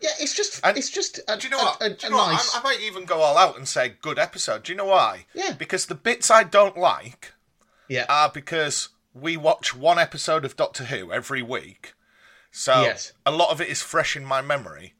Yeah, 0.00 0.10
it's 0.20 0.34
just 0.34 0.60
And 0.64 0.76
it's 0.76 0.90
just 0.90 1.18
a, 1.26 1.36
Do 1.36 1.48
you 1.48 1.50
know 1.50 1.58
what? 1.58 1.80
a, 1.80 1.86
a, 1.86 1.90
Do 1.90 2.06
you 2.06 2.10
know 2.10 2.18
what? 2.18 2.32
nice. 2.32 2.54
I, 2.54 2.60
I 2.60 2.62
might 2.62 2.80
even 2.80 3.04
go 3.04 3.20
all 3.20 3.36
out 3.36 3.56
and 3.56 3.66
say 3.66 3.94
good 4.00 4.18
episode. 4.18 4.62
Do 4.64 4.72
you 4.72 4.76
know 4.76 4.84
why? 4.84 5.26
Yeah. 5.34 5.52
Because 5.58 5.86
the 5.86 5.94
bits 5.96 6.30
I 6.30 6.44
don't 6.44 6.76
like 6.76 7.32
yeah, 7.88 8.04
are 8.08 8.30
because 8.30 8.90
we 9.14 9.36
watch 9.36 9.74
one 9.74 9.98
episode 9.98 10.44
of 10.44 10.56
Doctor 10.56 10.84
Who 10.84 11.10
every 11.12 11.42
week. 11.42 11.94
So 12.50 12.82
Yes. 12.82 13.12
a 13.26 13.30
lot 13.30 13.50
of 13.50 13.60
it 13.60 13.68
is 13.68 13.82
fresh 13.82 14.16
in 14.16 14.24
my 14.24 14.40
memory. 14.40 14.94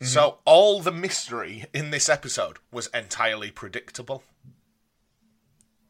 Mm-hmm. 0.00 0.06
So 0.06 0.38
all 0.44 0.80
the 0.80 0.92
mystery 0.92 1.66
in 1.72 1.90
this 1.90 2.08
episode 2.08 2.58
was 2.70 2.88
entirely 2.92 3.50
predictable. 3.50 4.24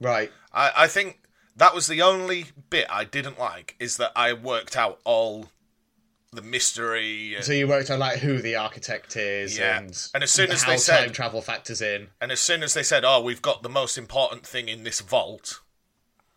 right. 0.00 0.30
I, 0.52 0.72
I 0.76 0.86
think 0.88 1.20
that 1.56 1.74
was 1.74 1.86
the 1.86 2.02
only 2.02 2.46
bit 2.70 2.86
I 2.90 3.04
didn't 3.04 3.38
like 3.38 3.76
is 3.78 3.96
that 3.96 4.12
I 4.14 4.32
worked 4.32 4.76
out 4.76 5.00
all 5.04 5.50
the 6.32 6.42
mystery 6.42 7.34
and, 7.34 7.44
So 7.44 7.52
you 7.52 7.66
worked 7.66 7.90
out 7.90 7.98
like 7.98 8.18
who 8.18 8.42
the 8.42 8.56
architect 8.56 9.16
is, 9.16 9.58
Yeah. 9.58 9.78
and 9.78 10.08
And 10.12 10.22
as 10.22 10.30
soon 10.30 10.50
as 10.50 10.64
how 10.64 10.72
they 10.72 10.76
said- 10.78 11.04
time 11.04 11.12
travel 11.12 11.40
factors 11.40 11.80
in. 11.80 12.08
and 12.20 12.30
as 12.30 12.40
soon 12.40 12.62
as 12.62 12.74
they 12.74 12.82
said, 12.82 13.04
"Oh, 13.04 13.22
we've 13.22 13.40
got 13.42 13.62
the 13.62 13.68
most 13.70 13.96
important 13.96 14.46
thing 14.46 14.68
in 14.68 14.82
this 14.84 15.00
vault," 15.00 15.60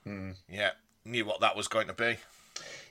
Hmm. 0.03 0.31
yeah, 0.47 0.71
knew 1.03 1.25
what 1.25 1.41
that 1.41 1.55
was 1.57 1.67
going 1.67 1.87
to 1.87 1.93
be. 1.93 2.17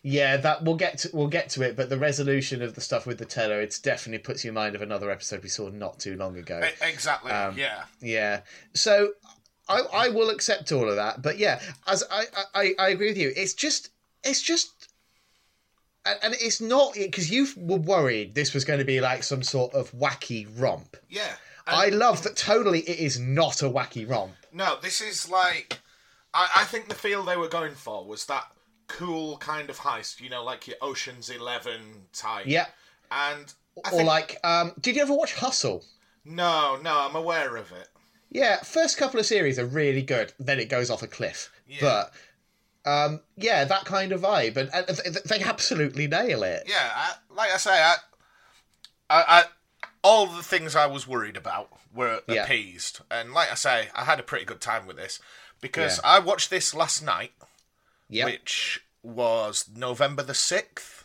Yeah, 0.02 0.36
that 0.38 0.64
we'll 0.64 0.76
get 0.76 0.98
to 0.98 1.10
we'll 1.12 1.28
get 1.28 1.50
to 1.50 1.62
it, 1.62 1.76
but 1.76 1.88
the 1.88 1.98
resolution 1.98 2.62
of 2.62 2.74
the 2.74 2.80
stuff 2.80 3.06
with 3.06 3.18
the 3.18 3.24
teller, 3.24 3.60
it's 3.60 3.78
definitely 3.78 4.18
puts 4.18 4.44
you 4.44 4.50
in 4.50 4.54
mind 4.54 4.74
of 4.74 4.82
another 4.82 5.10
episode 5.10 5.42
we 5.42 5.48
saw 5.48 5.68
not 5.68 5.98
too 5.98 6.16
long 6.16 6.36
ago. 6.36 6.60
Exactly. 6.80 7.32
Um, 7.32 7.56
yeah. 7.58 7.84
Yeah. 8.00 8.40
So 8.74 9.12
I 9.68 9.80
I 9.92 10.08
will 10.08 10.30
accept 10.30 10.72
all 10.72 10.88
of 10.88 10.96
that, 10.96 11.22
but 11.22 11.38
yeah, 11.38 11.60
as 11.86 12.04
I 12.10 12.24
I, 12.54 12.74
I 12.78 12.88
agree 12.90 13.08
with 13.08 13.18
you. 13.18 13.32
It's 13.36 13.54
just 13.54 13.90
it's 14.24 14.42
just 14.42 14.88
and, 16.04 16.18
and 16.22 16.34
it's 16.34 16.60
not 16.60 16.94
because 16.94 17.30
you 17.30 17.48
were 17.56 17.76
worried 17.76 18.34
this 18.34 18.54
was 18.54 18.64
going 18.64 18.78
to 18.78 18.84
be 18.84 19.00
like 19.00 19.22
some 19.22 19.42
sort 19.42 19.74
of 19.74 19.90
wacky 19.92 20.46
romp. 20.56 20.96
Yeah. 21.08 21.34
I 21.66 21.90
love 21.90 22.22
that 22.22 22.34
totally 22.34 22.80
it 22.80 22.98
is 22.98 23.20
not 23.20 23.62
a 23.62 23.68
wacky 23.68 24.08
romp. 24.08 24.32
No, 24.52 24.78
this 24.80 25.00
is 25.00 25.28
like. 25.28 25.80
I, 26.32 26.48
I 26.56 26.64
think 26.64 26.88
the 26.88 26.94
feel 26.94 27.22
they 27.22 27.36
were 27.36 27.48
going 27.48 27.74
for 27.74 28.06
was 28.06 28.26
that 28.26 28.50
cool 28.88 29.36
kind 29.38 29.70
of 29.70 29.78
heist, 29.78 30.20
you 30.20 30.28
know, 30.30 30.42
like 30.44 30.66
your 30.66 30.76
Ocean's 30.82 31.30
Eleven 31.30 31.80
type. 32.12 32.46
Yeah. 32.46 32.66
And 33.10 33.52
I 33.84 33.90
Or 33.90 33.98
think, 33.98 34.08
like, 34.08 34.38
um, 34.44 34.72
did 34.80 34.96
you 34.96 35.02
ever 35.02 35.14
watch 35.14 35.34
Hustle? 35.34 35.84
no, 36.24 36.78
no, 36.82 36.98
I'm 37.08 37.14
aware 37.16 37.56
of 37.56 37.70
it. 37.72 37.88
Yeah, 38.30 38.60
first 38.62 38.98
couple 38.98 39.18
of 39.18 39.24
series 39.24 39.58
are 39.58 39.64
really 39.64 40.02
good. 40.02 40.32
Then 40.38 40.58
it 40.58 40.68
goes 40.68 40.90
off 40.90 41.02
a 41.02 41.06
cliff. 41.06 41.50
Yeah. 41.66 41.78
But 41.80 42.12
um, 42.90 43.20
yeah, 43.36 43.64
that 43.64 43.84
kind 43.86 44.12
of 44.12 44.20
vibe, 44.22 44.56
and, 44.56 44.70
and 44.74 45.16
they 45.26 45.40
absolutely 45.42 46.06
nail 46.06 46.42
it. 46.42 46.64
Yeah, 46.66 46.90
I, 46.94 47.12
like 47.34 47.50
I 47.52 47.56
say, 47.56 47.70
I, 47.72 47.94
I, 49.08 49.24
I, 49.28 49.44
all 50.02 50.26
the 50.26 50.42
things 50.42 50.76
I 50.76 50.86
was 50.86 51.06
worried 51.08 51.36
about 51.36 51.68
were 51.94 52.20
Yeah. 52.28 52.44
appeased, 52.44 53.00
and 53.10 53.32
like 53.32 53.50
I 53.50 53.54
say, 53.54 53.88
I 53.94 54.04
had 54.04 54.20
a 54.20 54.22
pretty 54.22 54.44
good 54.44 54.60
time 54.60 54.86
with 54.86 54.96
this 54.96 55.20
because 55.60 55.98
Yeah. 56.02 56.10
I 56.10 56.18
watched 56.18 56.50
this 56.50 56.74
last 56.74 57.02
night, 57.02 57.32
Yeah, 58.08 58.24
which 58.26 58.80
was 59.02 59.66
November 59.74 60.22
the 60.22 60.32
6th. 60.32 61.02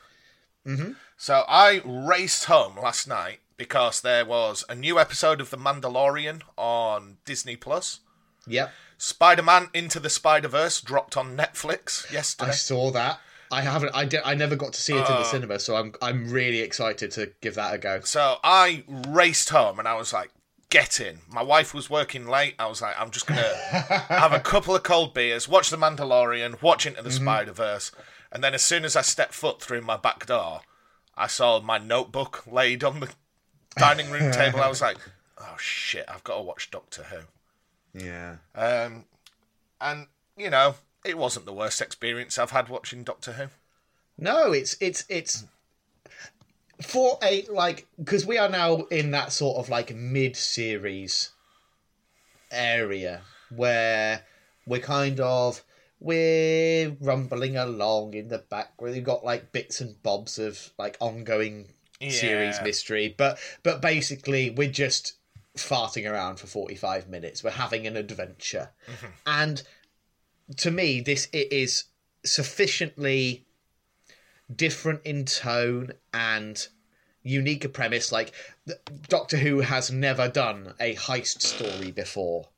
Mm-hmm. 0.65 0.91
So 1.17 1.43
I 1.47 1.81
raced 1.85 2.45
home 2.45 2.77
last 2.77 3.07
night 3.07 3.39
because 3.57 4.01
there 4.01 4.25
was 4.25 4.63
a 4.69 4.75
new 4.75 4.99
episode 4.99 5.41
of 5.41 5.49
The 5.49 5.57
Mandalorian 5.57 6.41
on 6.57 7.17
Disney 7.25 7.55
Plus. 7.55 7.99
yep. 8.47 8.71
Spider-Man 8.97 9.69
Into 9.73 9.99
the 9.99 10.09
Spider-Verse 10.09 10.79
dropped 10.81 11.17
on 11.17 11.35
Netflix 11.35 12.09
yesterday. 12.11 12.51
I 12.51 12.53
saw 12.53 12.89
that. 12.91 13.19
I 13.51 13.61
haven't. 13.61 13.91
I 13.93 14.05
did. 14.05 14.21
I 14.25 14.33
never 14.33 14.55
got 14.55 14.73
to 14.73 14.81
see 14.81 14.93
it 14.93 14.97
in 14.99 15.03
the 15.03 15.19
Uh. 15.19 15.23
cinema, 15.25 15.59
so 15.59 15.75
I'm. 15.75 15.93
I'm 16.01 16.31
really 16.31 16.59
excited 16.61 17.11
to 17.11 17.31
give 17.41 17.55
that 17.55 17.73
a 17.73 17.77
go. 17.77 17.99
So 18.01 18.37
I 18.43 18.83
raced 18.87 19.49
home 19.49 19.77
and 19.77 19.87
I 19.87 19.93
was 19.95 20.11
like, 20.13 20.31
get 20.73 20.99
in. 20.99 21.19
My 21.29 21.43
wife 21.43 21.71
was 21.71 21.87
working 21.87 22.27
late. 22.27 22.55
I 22.57 22.65
was 22.65 22.81
like, 22.81 22.99
I'm 22.99 23.11
just 23.11 23.27
going 23.27 23.39
to 23.39 24.05
have 24.09 24.33
a 24.33 24.39
couple 24.39 24.75
of 24.75 24.81
cold 24.81 25.13
beers, 25.13 25.47
watch 25.47 25.69
The 25.69 25.77
Mandalorian, 25.77 26.61
watch 26.63 26.87
Into 26.87 27.03
the 27.03 27.11
Spider 27.11 27.51
Verse. 27.51 27.91
And 28.31 28.43
then 28.43 28.55
as 28.55 28.63
soon 28.63 28.83
as 28.83 28.95
I 28.95 29.03
stepped 29.03 29.35
foot 29.35 29.61
through 29.61 29.81
my 29.81 29.97
back 29.97 30.25
door, 30.25 30.61
I 31.15 31.27
saw 31.27 31.61
my 31.61 31.77
notebook 31.77 32.45
laid 32.51 32.83
on 32.83 33.01
the 33.01 33.09
dining 33.77 34.09
room 34.09 34.31
table. 34.31 34.61
I 34.61 34.67
was 34.67 34.81
like, 34.81 34.97
oh 35.37 35.55
shit, 35.59 36.05
I've 36.07 36.23
got 36.23 36.37
to 36.37 36.41
watch 36.41 36.71
Doctor 36.71 37.03
Who. 37.03 37.99
Yeah. 38.03 38.37
Um, 38.55 39.05
and, 39.79 40.07
you 40.35 40.49
know, 40.49 40.73
it 41.05 41.19
wasn't 41.19 41.45
the 41.45 41.53
worst 41.53 41.81
experience 41.81 42.39
I've 42.39 42.49
had 42.49 42.67
watching 42.67 43.03
Doctor 43.03 43.33
Who. 43.33 43.45
No, 44.17 44.51
it's 44.51 44.75
it's 44.79 45.05
it's 45.09 45.43
for 46.81 47.17
a 47.23 47.45
like 47.51 47.87
because 47.97 48.25
we 48.25 48.37
are 48.37 48.49
now 48.49 48.81
in 48.91 49.11
that 49.11 49.31
sort 49.31 49.57
of 49.57 49.69
like 49.69 49.95
mid 49.95 50.35
series 50.35 51.31
area 52.51 53.21
where 53.55 54.23
we're 54.65 54.79
kind 54.79 55.19
of 55.19 55.63
we're 55.99 56.95
rumbling 56.99 57.55
along 57.55 58.13
in 58.13 58.27
the 58.27 58.37
back 58.37 58.81
where 58.81 58.91
we've 58.91 59.03
got 59.03 59.23
like 59.23 59.51
bits 59.51 59.79
and 59.81 60.01
bobs 60.03 60.37
of 60.37 60.71
like 60.77 60.97
ongoing 60.99 61.67
series 62.09 62.59
mystery 62.61 63.15
but 63.17 63.39
but 63.63 63.81
basically 63.81 64.49
we're 64.49 64.69
just 64.69 65.13
farting 65.57 66.09
around 66.09 66.39
for 66.39 66.47
45 66.47 67.09
minutes. 67.09 67.43
We're 67.43 67.51
having 67.51 67.85
an 67.87 67.95
adventure. 67.97 68.69
Mm-hmm. 68.87 69.07
And 69.25 69.63
to 70.57 70.71
me 70.71 70.99
this 70.99 71.29
it 71.31 71.51
is 71.53 71.85
sufficiently 72.25 73.45
different 74.55 75.01
in 75.05 75.25
tone 75.25 75.93
and 76.13 76.67
unique 77.21 77.65
a 77.65 77.69
premise. 77.69 78.11
Like 78.11 78.33
Doctor 79.07 79.37
Who 79.37 79.61
has 79.61 79.91
never 79.91 80.27
done 80.27 80.73
a 80.79 80.95
heist 80.95 81.41
story 81.41 81.91
before, 81.91 82.49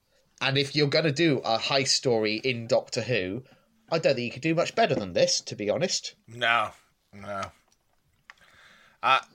and 0.41 0.57
if 0.57 0.75
you're 0.75 0.87
going 0.87 1.05
to 1.05 1.11
do 1.11 1.39
a 1.39 1.57
heist 1.57 1.89
story 1.89 2.35
in 2.43 2.67
Doctor 2.67 3.01
Who, 3.01 3.43
I 3.91 3.99
don't 3.99 4.15
think 4.15 4.25
you 4.25 4.31
could 4.31 4.41
do 4.41 4.55
much 4.55 4.75
better 4.75 4.95
than 4.95 5.13
this, 5.13 5.41
to 5.41 5.55
be 5.55 5.69
honest. 5.69 6.15
No, 6.27 6.71
no. 7.13 7.41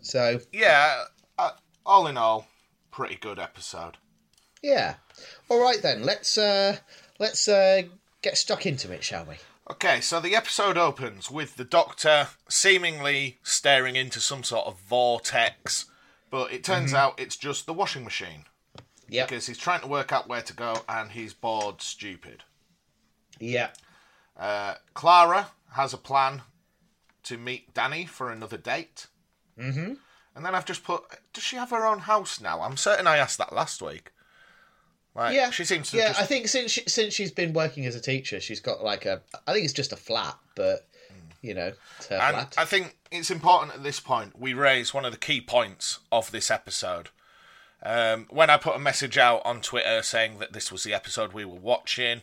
So 0.03 0.41
Yeah, 0.53 1.05
uh, 1.39 1.53
all 1.87 2.09
in 2.09 2.17
all, 2.17 2.49
pretty 2.91 3.15
good 3.15 3.39
episode. 3.39 3.99
yeah, 4.63 4.97
all 5.49 5.63
right 5.63 5.81
then. 5.81 6.03
Let's 6.03 6.37
uh, 6.37 6.79
let's 7.19 7.47
uh, 7.47 7.83
get 8.23 8.37
stuck 8.37 8.67
into 8.67 8.93
it, 8.93 9.05
shall 9.05 9.25
we? 9.27 9.37
Okay, 9.71 10.01
so 10.01 10.19
the 10.19 10.35
episode 10.35 10.77
opens 10.77 11.31
with 11.31 11.55
the 11.57 11.65
Doctor 11.65 12.29
seemingly 12.49 13.39
staring 13.45 13.95
into 13.95 14.19
some 14.21 14.43
sort 14.43 14.67
of 14.67 14.81
vortex, 14.81 15.87
but 16.29 16.53
it 16.53 16.65
turns 16.65 16.93
out 16.93 17.21
it's 17.21 17.37
just 17.37 17.67
the 17.67 17.73
washing 17.73 18.03
machine 18.03 18.47
Yeah, 19.09 19.27
because 19.27 19.47
he's 19.47 19.59
trying 19.59 19.81
to 19.83 19.87
work 19.87 20.11
out 20.13 20.29
where 20.29 20.43
to 20.43 20.53
go 20.53 20.75
and 20.89 21.13
he's 21.13 21.35
bored 21.35 21.83
stupid. 21.83 22.43
yeah, 23.39 23.69
Uh, 24.37 24.75
Clara 24.95 25.53
has 25.75 25.95
a 25.95 25.99
plan 25.99 26.43
to 27.23 27.39
meet 27.39 27.73
Danny 27.73 28.07
for 28.07 28.31
another 28.31 28.57
date. 28.57 29.07
Mm-hmm. 29.57 29.95
And 30.35 30.45
then 30.45 30.55
I've 30.55 30.65
just 30.67 30.83
put, 30.83 31.05
does 31.33 31.45
she 31.45 31.57
have 31.57 31.71
her 31.71 31.87
own 31.87 32.01
house 32.01 32.41
now? 32.41 32.63
I'm 32.63 32.77
certain 32.77 33.07
I 33.07 33.19
asked 33.19 33.39
that 33.39 33.53
last 33.53 33.81
week. 33.81 34.11
Like, 35.15 35.35
yeah. 35.35 35.51
she 35.51 35.65
seems 35.65 35.91
to 35.91 35.97
Yeah, 35.97 36.09
just 36.09 36.21
I 36.21 36.25
think 36.25 36.49
since 36.49 36.71
she, 36.71 36.83
since 36.87 37.13
she's 37.15 37.33
been 37.33 37.53
working 37.53 37.85
as 37.87 37.95
a 37.95 38.01
teacher, 38.01 38.41
she's 38.41 38.61
got 38.61 38.83
like 38.85 39.07
a. 39.07 39.21
I 39.47 39.53
think 39.53 39.65
it's 39.65 39.75
just 39.75 39.93
a 39.93 39.97
flat, 39.97 40.37
but 40.55 40.87
you 41.43 41.55
know, 41.55 41.73
And 42.11 42.37
flat. 42.37 42.55
I 42.57 42.65
think 42.65 42.97
it's 43.11 43.31
important 43.31 43.75
at 43.75 43.83
this 43.83 43.99
point 43.99 44.39
we 44.39 44.55
raise 44.55 44.95
one 44.95 45.05
of 45.05 45.13
the 45.13 45.19
key 45.19 45.41
points 45.41 46.01
of 46.13 46.31
this 46.31 46.51
episode. 46.51 47.09
Um, 47.83 48.27
when 48.29 48.51
I 48.51 48.57
put 48.57 48.77
a 48.77 48.79
message 48.79 49.17
out 49.17 49.41
on 49.45 49.63
Twitter 49.63 50.03
saying 50.03 50.39
that 50.39 50.53
this 50.53 50.71
was 50.71 50.85
the 50.85 50.93
episode 50.93 51.33
we 51.33 51.47
were 51.47 51.55
watching, 51.55 52.23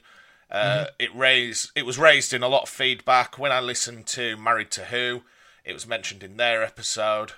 uh, 0.52 0.86
it 0.98 1.14
raised 1.16 1.72
it 1.76 1.86
was 1.86 1.98
raised 1.98 2.34
in 2.34 2.44
a 2.44 2.48
lot 2.48 2.64
of 2.64 2.70
feedback. 2.70 3.38
When 3.38 3.52
I 3.52 3.60
listened 3.60 4.06
to 4.08 4.38
Married 4.38 4.72
to 4.72 4.86
Who, 4.86 5.24
it 5.66 5.74
was 5.74 5.86
mentioned 5.86 6.24
in 6.24 6.38
their 6.38 6.64
episode. 6.64 7.34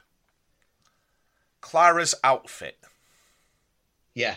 Clara's 1.61 2.15
outfit. 2.23 2.77
yeah, 4.13 4.35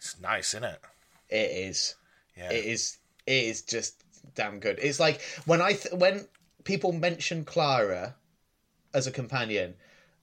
It's 0.00 0.18
nice, 0.20 0.54
isn't 0.54 0.64
it? 0.64 0.80
it 1.28 1.50
is. 1.68 1.94
Yeah. 2.36 2.50
It 2.50 2.64
is. 2.64 2.96
It 3.26 3.44
is 3.44 3.62
just 3.62 4.02
damn 4.34 4.58
good. 4.58 4.78
It's 4.82 4.98
like 4.98 5.20
when 5.44 5.60
I 5.60 5.74
th- 5.74 5.94
when 5.94 6.26
people 6.64 6.92
mention 6.92 7.44
Clara 7.44 8.14
as 8.94 9.06
a 9.06 9.10
companion, 9.10 9.74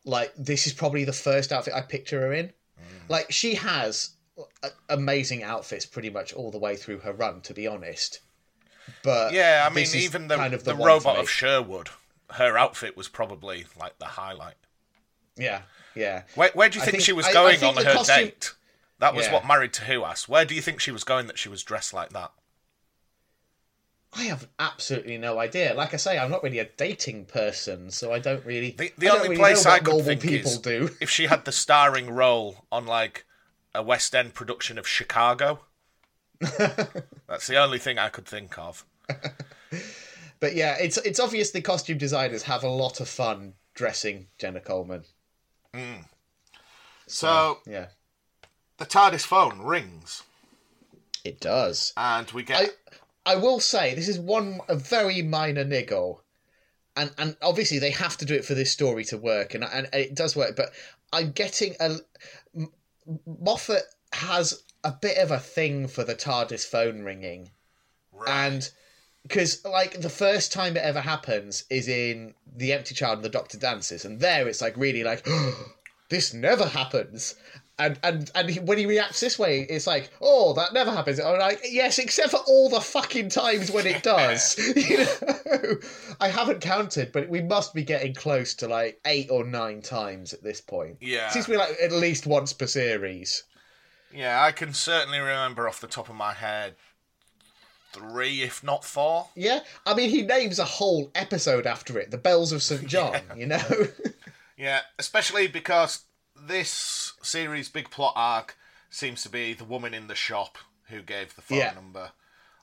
like 0.04 0.34
this 0.36 0.66
is 0.68 0.74
probably 0.74 1.04
the 1.06 1.14
first 1.14 1.52
outfit 1.52 1.74
I 1.76 1.82
picture 1.82 2.20
her 2.22 2.34
in. 2.34 2.48
Mm. 2.48 3.10
Like 3.10 3.32
she 3.32 3.54
has 3.56 4.12
a- 4.64 4.70
amazing 4.90 5.44
outfits 5.44 5.86
pretty 5.86 6.10
much 6.10 6.34
all 6.34 6.50
the 6.52 6.58
way 6.60 6.76
through 6.76 7.00
her 7.00 7.14
run, 7.14 7.42
to 7.42 7.54
be 7.54 7.68
honest. 7.68 8.20
But 9.04 9.34
Yeah, 9.34 9.68
I 9.70 9.74
mean, 9.74 9.86
even 9.96 10.28
the, 10.28 10.38
kind 10.38 10.54
of 10.54 10.64
the, 10.64 10.74
the, 10.74 10.84
robot 10.84 11.18
of 11.18 11.30
Sherwood, 11.30 11.90
her 12.32 12.58
outfit 12.58 12.98
was 12.98 13.08
probably 13.08 13.66
like 13.80 14.00
the 14.00 14.06
highlight. 14.06 14.56
yeah, 15.38 15.62
yeah. 15.96 16.24
Where, 16.36 16.50
where 16.54 16.70
do 16.70 16.80
you 16.80 16.84
think, 16.86 16.94
think- 16.98 17.04
she 17.04 17.14
was 17.14 17.26
I- 17.28 17.30
I 17.30 17.34
going 17.34 17.58
think 17.60 17.78
on 17.78 17.86
her 17.86 17.94
costume- 17.94 18.26
date? 18.26 18.54
That 19.00 19.14
was 19.14 19.28
Yeah. 19.28 19.34
what 19.34 19.46
Married 19.48 19.74
to 19.74 19.86
Who 19.86 20.04
asked. 20.04 20.28
Where 20.28 20.46
do 20.46 20.56
you 20.56 20.62
think 20.62 20.80
she 20.80 20.92
was 20.92 21.04
going 21.04 21.28
that 21.28 21.38
she 21.38 21.50
was 21.50 21.64
dressed 21.64 21.94
like 21.94 22.10
that? 22.10 22.32
I 24.14 24.24
have 24.24 24.48
absolutely 24.58 25.18
no 25.18 25.38
idea. 25.40 25.74
Like 25.74 25.94
I 25.94 25.98
say, 25.98 26.18
I'm 26.18 26.32
not 26.32 26.42
really 26.42 26.60
a 26.60 26.66
dating 26.66 27.26
person, 27.26 27.92
so 27.92 28.14
I 28.14 28.20
don't 28.20 28.44
really. 28.46 28.72
The, 28.72 28.92
the 28.98 29.10
only 29.10 29.30
really 29.30 29.40
place 29.40 29.66
I 29.66 29.80
could 29.80 30.04
think 30.04 30.22
people 30.22 30.52
is 30.52 30.58
do. 30.60 30.90
if 31.00 31.10
she 31.10 31.28
had 31.28 31.46
the 31.46 31.52
starring 31.52 32.10
role 32.10 32.66
on 32.72 32.86
like 32.86 33.26
a 33.76 33.84
West 33.84 34.16
End 34.16 34.34
production 34.34 34.78
of 34.78 34.88
Chicago. 34.88 35.60
That's 36.40 37.48
the 37.48 37.58
only 37.58 37.80
thing 37.80 38.00
I 38.00 38.10
could 38.10 38.26
think 38.26 38.58
of. 38.58 38.86
But 40.40 40.56
yeah, 40.56 40.78
it's 40.80 40.98
it's 40.98 41.20
obvious 41.20 41.50
the 41.50 41.62
costume 41.62 41.98
designers 41.98 42.44
have 42.44 42.64
a 42.64 42.70
lot 42.70 43.00
of 43.00 43.10
fun 43.10 43.54
dressing 43.74 44.28
Jenna 44.38 44.60
Coleman. 44.60 45.04
Mm. 45.74 46.06
So 47.08 47.60
Yeah, 47.66 47.88
the 48.78 48.86
TARDIS 48.86 49.26
phone 49.26 49.62
rings, 49.62 50.24
it 51.24 51.40
does. 51.40 51.94
and 51.98 52.30
we 52.32 52.44
get 52.44 52.76
I 53.26 53.34
I 53.34 53.36
will 53.36 53.60
say 53.60 53.94
this 53.94 54.08
is 54.08 54.20
one 54.20 54.62
a 54.68 54.76
very 54.76 55.22
minor 55.22 55.64
niggle, 55.64 56.24
and 56.96 57.12
and 57.18 57.36
obviously 57.42 57.80
they 57.80 57.92
have 57.92 58.18
to 58.18 58.26
do 58.26 58.36
it 58.36 58.46
for 58.46 58.54
this 58.54 58.72
story 58.72 59.04
to 59.06 59.18
work, 59.18 59.54
and 59.54 59.64
and 59.64 59.90
it 59.94 60.16
does 60.16 60.36
work. 60.36 60.56
But 60.56 60.72
I'm 61.12 61.32
getting 61.32 61.76
a 61.80 61.98
Moffat 63.26 63.84
has 64.14 64.64
a 64.84 64.92
bit 64.92 65.18
of 65.18 65.32
a 65.32 65.40
thing 65.40 65.88
for 65.88 66.04
the 66.04 66.16
TARDIS 66.16 66.66
phone 66.66 67.02
ringing, 67.02 67.52
right. 68.12 68.30
and 68.30 68.70
because 69.24 69.66
like 69.66 70.00
the 70.00 70.10
first 70.10 70.54
time 70.54 70.78
it 70.78 70.84
ever 70.84 71.02
happens 71.02 71.66
is 71.70 71.88
in 71.88 72.34
the 72.56 72.72
Empty 72.72 72.96
Child 72.96 73.18
and 73.18 73.26
the 73.26 73.30
Doctor 73.30 73.58
Dances, 73.58 74.06
and 74.06 74.20
there 74.20 74.48
it's 74.48 74.62
like 74.62 74.78
really 74.78 75.04
like 75.04 75.28
this 76.10 76.34
never 76.34 76.66
happens. 76.66 77.36
And 77.80 78.00
and 78.02 78.32
and 78.34 78.50
he, 78.50 78.60
when 78.60 78.80
he 78.80 78.86
reacts 78.88 79.20
this 79.20 79.38
way, 79.38 79.62
it's 79.70 79.86
like, 79.86 80.12
oh, 80.20 80.54
that 80.54 80.74
never 80.74 80.92
happens. 80.92 81.20
I'm 81.20 81.38
like, 81.38 81.62
yes, 81.64 82.00
except 82.00 82.32
for 82.32 82.40
all 82.48 82.70
the 82.70 82.82
fucking 82.82 83.30
times 83.30 83.70
when 83.70 83.86
it 83.86 84.02
does. 84.02 84.58
you 84.76 84.98
know, 84.98 85.76
I 86.20 86.30
haven't 86.30 86.62
counted, 86.62 87.12
but 87.12 87.30
we 87.30 87.42
must 87.42 87.76
be 87.76 87.84
getting 87.84 88.16
close 88.16 88.56
to 88.56 88.68
like 88.68 89.00
eight 89.06 89.30
or 89.30 89.44
nine 89.44 89.82
times 89.82 90.34
at 90.34 90.42
this 90.44 90.60
point. 90.60 90.98
Yeah. 91.02 91.28
it 91.28 91.34
seems 91.34 91.46
to 91.46 91.52
be 91.52 91.58
like 91.58 91.78
at 91.82 91.92
least 91.92 92.26
once 92.26 92.52
per 92.52 92.66
series. 92.66 93.44
yeah, 94.12 94.42
I 94.44 94.52
can 94.52 94.74
certainly 94.74 95.20
remember 95.20 95.68
off 95.68 95.80
the 95.80 95.88
top 95.88 96.10
of 96.10 96.16
my 96.16 96.34
head 96.34 96.76
three, 97.94 98.42
if 98.42 98.64
not 98.64 98.84
four. 98.84 99.28
Yeah, 99.36 99.60
I 99.86 99.94
mean, 99.94 100.10
he 100.10 100.22
names 100.24 100.60
a 100.60 100.66
whole 100.66 101.12
episode 101.16 101.66
after 101.66 101.98
it, 102.00 102.12
"The 102.12 102.18
Bells 102.18 102.52
of 102.52 102.64
St 102.64 102.88
John." 102.88 103.22
You 103.36 103.48
know. 103.48 103.88
Yeah, 104.58 104.80
especially 104.98 105.48
because 105.48 106.00
this 106.40 107.14
series' 107.22 107.70
big 107.70 107.90
plot 107.90 108.14
arc 108.16 108.58
seems 108.90 109.22
to 109.24 109.30
be 109.30 109.54
the 109.54 109.64
woman 109.64 109.94
in 109.94 110.08
the 110.08 110.16
shop 110.16 110.58
who 110.90 111.02
gave 111.02 111.36
the 111.36 111.42
phone 111.42 111.58
Yeah. 111.60 111.74
number. 111.74 112.12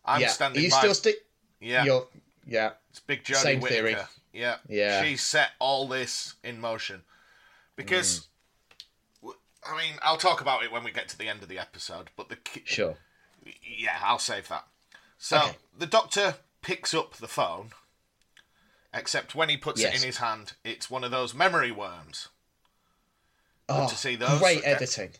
I'm 0.04 0.20
yeah, 0.20 0.28
standing 0.28 0.62
you 0.62 0.70
by. 0.70 0.78
still 0.78 0.94
stick. 0.94 1.16
yeah, 1.60 1.84
You're, 1.84 2.06
yeah, 2.46 2.72
it's 2.90 3.00
Big 3.00 3.24
Jodie 3.24 3.36
same 3.36 3.60
Whittaker. 3.60 3.88
theory. 3.88 3.96
Yeah, 4.32 4.56
Yeah. 4.68 5.02
She 5.02 5.16
set 5.16 5.50
all 5.58 5.86
this 5.88 6.34
in 6.42 6.60
motion 6.60 7.02
because. 7.76 8.20
Mm. 8.20 8.24
I 9.66 9.78
mean, 9.78 9.94
I'll 10.02 10.18
talk 10.18 10.42
about 10.42 10.62
it 10.62 10.70
when 10.70 10.84
we 10.84 10.90
get 10.90 11.08
to 11.08 11.16
the 11.16 11.26
end 11.26 11.42
of 11.42 11.48
the 11.48 11.58
episode, 11.58 12.10
but 12.16 12.28
the 12.28 12.36
sure. 12.66 12.96
yeah, 13.62 13.98
I'll 14.02 14.18
save 14.18 14.46
that. 14.48 14.66
So 15.16 15.38
Okay. 15.38 15.56
the 15.78 15.86
doctor 15.86 16.34
picks 16.60 16.92
up 16.92 17.14
the 17.16 17.28
phone, 17.28 17.70
except 18.92 19.34
when 19.34 19.48
he 19.48 19.56
puts 19.56 19.80
it 19.82 19.94
in 19.94 20.02
his 20.02 20.18
hand, 20.18 20.52
it's 20.64 20.90
one 20.90 21.02
of 21.02 21.10
those 21.10 21.32
memory 21.32 21.70
worms. 21.72 22.28
Oh, 23.68 23.88
to 23.88 23.96
see 23.96 24.16
those 24.16 24.38
great 24.38 24.62
editing. 24.64 25.10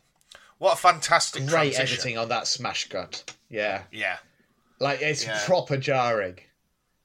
What 0.59 0.75
a 0.75 0.77
fantastic 0.77 1.47
Great 1.47 1.75
transition. 1.75 1.83
editing 1.95 2.19
on 2.19 2.29
that 2.29 2.47
smash 2.47 2.89
cut. 2.89 3.35
Yeah, 3.49 3.83
Yeah, 3.91 4.19
like 4.79 5.01
it's 5.03 5.25
Yeah. 5.25 5.41
proper 5.47 5.77
jarring. 5.77 6.39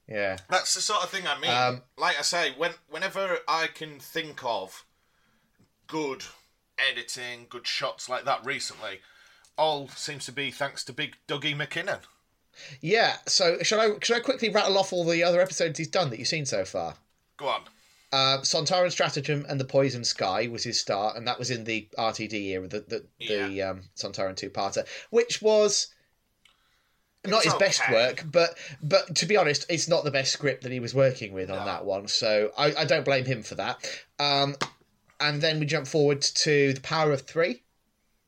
Yeah, 0.07 0.37
that's 0.49 0.73
the 0.73 0.81
sort 0.81 1.03
of 1.03 1.09
thing 1.09 1.27
I 1.27 1.39
mean. 1.39 1.51
Um, 1.51 1.83
like 1.97 2.17
I 2.17 2.23
say, 2.23 2.51
when 2.57 2.73
whenever 2.89 3.39
I 3.47 3.67
can 3.67 3.99
think 3.99 4.43
of 4.43 4.85
good 5.87 6.23
editing, 6.77 7.47
good 7.49 7.67
shots 7.67 8.09
like 8.09 8.25
that 8.25 8.43
recently, 8.45 9.01
all 9.57 9.87
seems 9.89 10.25
to 10.25 10.31
be 10.31 10.51
thanks 10.51 10.83
to 10.85 10.93
Big 10.93 11.15
Dougie 11.27 11.55
Mackinnon. 11.55 11.99
yeah. 12.81 13.17
So 13.27 13.61
should 13.63 13.79
I 13.79 13.99
should 14.01 14.15
I 14.17 14.19
quickly 14.21 14.49
rattle 14.49 14.77
off 14.77 14.91
all 14.93 15.05
the 15.05 15.23
other 15.23 15.41
episodes 15.41 15.77
he's 15.77 15.87
done 15.87 16.09
that 16.09 16.19
you've 16.19 16.27
seen 16.27 16.45
so 16.45 16.65
far? 16.65 16.95
Go 17.37 17.47
on. 17.47 17.61
Uh, 18.11 18.39
Sontaran 18.39 18.91
Stratagem 18.91 19.45
and 19.47 19.59
the 19.59 19.65
Poison 19.65 20.03
Sky 20.03 20.47
was 20.47 20.63
his 20.63 20.79
start, 20.79 21.15
and 21.15 21.27
that 21.27 21.37
was 21.37 21.51
in 21.51 21.63
the 21.63 21.87
RTD 21.97 22.33
era, 22.33 22.67
the 22.67 22.79
the, 22.81 23.05
the 23.19 23.61
um, 23.61 23.81
Sontaran 23.95 24.35
two 24.35 24.49
parter, 24.49 24.87
which 25.11 25.41
was 25.41 25.87
not 27.25 27.43
It's 27.43 27.53
his 27.53 27.53
best 27.55 27.81
okay. 27.81 27.93
work, 27.93 28.25
but 28.31 28.57
but 28.81 29.15
to 29.17 29.25
be 29.25 29.37
honest, 29.37 29.65
it's 29.69 29.87
not 29.87 30.03
the 30.03 30.11
best 30.11 30.31
script 30.31 30.63
that 30.63 30.71
he 30.71 30.79
was 30.79 30.95
working 30.95 31.33
with 31.33 31.51
on 31.51 31.65
that 31.65 31.85
one. 31.85 32.07
So 32.07 32.51
I, 32.57 32.73
I 32.73 32.85
don't 32.85 33.05
blame 33.05 33.25
him 33.25 33.43
for 33.43 33.55
that. 33.55 33.77
Um, 34.19 34.55
and 35.19 35.41
then 35.41 35.59
we 35.59 35.65
jump 35.65 35.85
forward 35.85 36.21
to 36.21 36.73
the 36.73 36.81
Power 36.81 37.11
of 37.11 37.21
Three, 37.21 37.61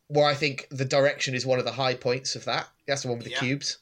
where 0.09 0.25
I 0.25 0.33
think 0.33 0.67
the 0.69 0.85
direction 0.85 1.33
is 1.33 1.45
one 1.45 1.57
of 1.57 1.65
the 1.65 1.71
high 1.71 1.93
points 1.95 2.35
of 2.35 2.45
that. 2.45 2.67
That's 2.85 3.03
the 3.03 3.07
one 3.07 3.17
with 3.17 3.25
the 3.25 3.31
Yeah. 3.31 3.39
cubes. 3.39 3.77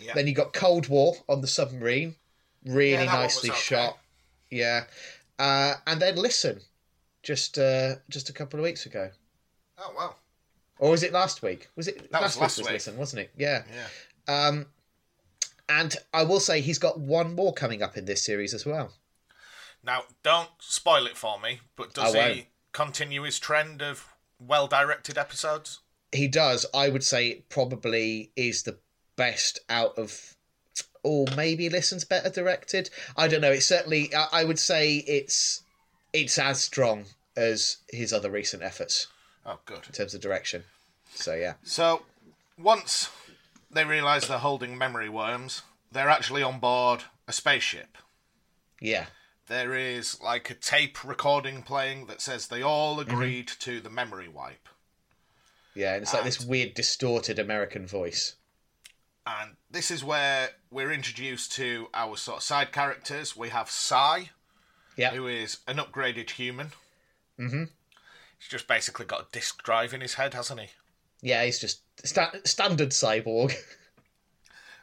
Yeah. 0.00 0.14
Then 0.14 0.26
you 0.26 0.34
got 0.34 0.52
Cold 0.52 0.88
War 0.88 1.14
on 1.28 1.40
the 1.40 1.46
submarine, 1.46 2.16
really 2.64 2.92
Yeah, 2.92 3.06
that 3.06 3.14
one 3.14 3.22
was 3.24 3.36
nicely 3.36 3.50
okay. 3.50 3.58
shot. 3.58 3.98
Yeah, 4.50 4.84
uh, 5.40 5.74
and 5.86 6.00
then 6.00 6.14
Listen, 6.16 6.60
just 7.22 7.58
uh, 7.58 7.96
just 8.08 8.28
a 8.28 8.32
couple 8.32 8.60
of 8.60 8.64
weeks 8.64 8.86
ago, 8.86 9.10
Oh 9.78 9.92
wow! 9.96 10.14
or 10.78 10.90
was 10.90 11.02
it 11.02 11.12
last 11.12 11.42
week? 11.42 11.68
Was 11.76 11.88
it 11.88 12.10
That 12.12 12.22
was 12.22 12.36
last, 12.36 12.40
last 12.40 12.58
week? 12.58 12.66
week. 12.66 12.72
Was 12.74 12.86
Listen, 12.86 12.96
wasn't 12.98 13.22
it? 13.22 13.30
Yeah. 13.36 13.62
Yeah. 13.74 14.46
Um, 14.46 14.66
and 15.68 15.96
I 16.12 16.22
will 16.24 16.40
say 16.40 16.60
he's 16.60 16.78
got 16.78 16.98
one 17.00 17.34
more 17.34 17.52
coming 17.52 17.82
up 17.82 17.96
in 17.96 18.04
this 18.04 18.24
series 18.24 18.54
as 18.54 18.66
well. 18.66 18.92
Now, 19.82 20.02
don't 20.22 20.50
spoil 20.58 21.06
it 21.06 21.16
for 21.16 21.40
me, 21.40 21.60
but 21.76 21.94
does 21.94 22.14
he 22.14 22.48
continue 22.72 23.22
his 23.22 23.38
trend 23.38 23.80
of 23.82 24.06
well 24.38 24.66
directed 24.66 25.16
episodes? 25.16 25.80
He 26.12 26.26
does. 26.28 26.66
I 26.74 26.88
would 26.88 27.04
say 27.04 27.28
it 27.28 27.48
probably 27.48 28.32
is 28.36 28.64
the 28.64 28.78
best 29.16 29.60
out 29.68 29.96
of. 29.96 30.34
Or 31.02 31.26
maybe 31.36 31.68
Listen's 31.70 32.04
better 32.04 32.28
directed. 32.30 32.90
I 33.16 33.26
don't 33.28 33.40
know. 33.40 33.52
It's 33.52 33.66
certainly. 33.66 34.14
I, 34.14 34.26
I 34.32 34.44
would 34.44 34.58
say 34.58 34.96
it's 34.96 35.62
it's 36.12 36.38
as 36.38 36.60
strong 36.60 37.06
as 37.36 37.78
his 37.90 38.12
other 38.12 38.30
recent 38.30 38.62
efforts 38.62 39.06
Oh, 39.46 39.58
good. 39.64 39.86
in 39.86 39.92
terms 39.92 40.12
of 40.14 40.20
direction. 40.20 40.64
So 41.14 41.34
yeah. 41.34 41.54
So, 41.62 42.02
once 42.58 43.08
they 43.70 43.84
realise 43.84 44.26
they're 44.26 44.38
holding 44.38 44.76
memory 44.76 45.08
worms, 45.08 45.62
they're 45.90 46.08
actually 46.10 46.42
on 46.42 46.58
board 46.60 47.04
a 47.26 47.32
spaceship. 47.32 47.96
Yeah. 48.80 49.06
There 49.46 49.74
is 49.74 50.20
like 50.20 50.50
a 50.50 50.54
tape 50.54 51.02
recording 51.04 51.62
playing 51.62 52.06
that 52.06 52.20
says 52.20 52.46
they 52.48 52.62
all 52.62 52.98
Mm-hmm. 52.98 53.10
agreed 53.10 53.48
to 53.60 53.80
the 53.80 53.90
memory 53.90 54.28
wipe. 54.28 54.68
Yeah, 55.74 55.94
and 55.94 56.02
it's 56.02 56.12
like 56.12 56.24
this 56.24 56.40
weird 56.44 56.74
distorted 56.74 57.38
American 57.38 57.86
voice. 57.86 58.34
And 59.26 59.56
this 59.70 59.90
is 59.90 60.02
where 60.02 60.50
we're 60.70 60.92
introduced 60.92 61.52
to 61.52 61.88
our 61.94 62.16
sort 62.16 62.38
of 62.38 62.42
side 62.42 62.72
characters. 62.72 63.36
We 63.36 63.50
have 63.50 63.70
Psi, 63.70 64.30
Yeah. 64.96 65.10
who 65.10 65.26
is 65.26 65.58
an 65.68 65.76
upgraded 65.76 66.30
human. 66.30 66.72
Mm-hmm. 67.38 67.64
He's 68.38 68.48
just 68.48 68.66
basically 68.66 69.04
got 69.06 69.20
a 69.22 69.26
disk 69.32 69.62
drive 69.62 69.92
in 69.92 70.00
his 70.00 70.14
head, 70.14 70.34
hasn't 70.34 70.60
he? 70.60 70.66
Yeah, 71.22 71.44
he's 71.44 71.58
just 71.58 71.80
sta- 72.04 72.32
standard 72.44 72.90
cyborg. 72.90 73.54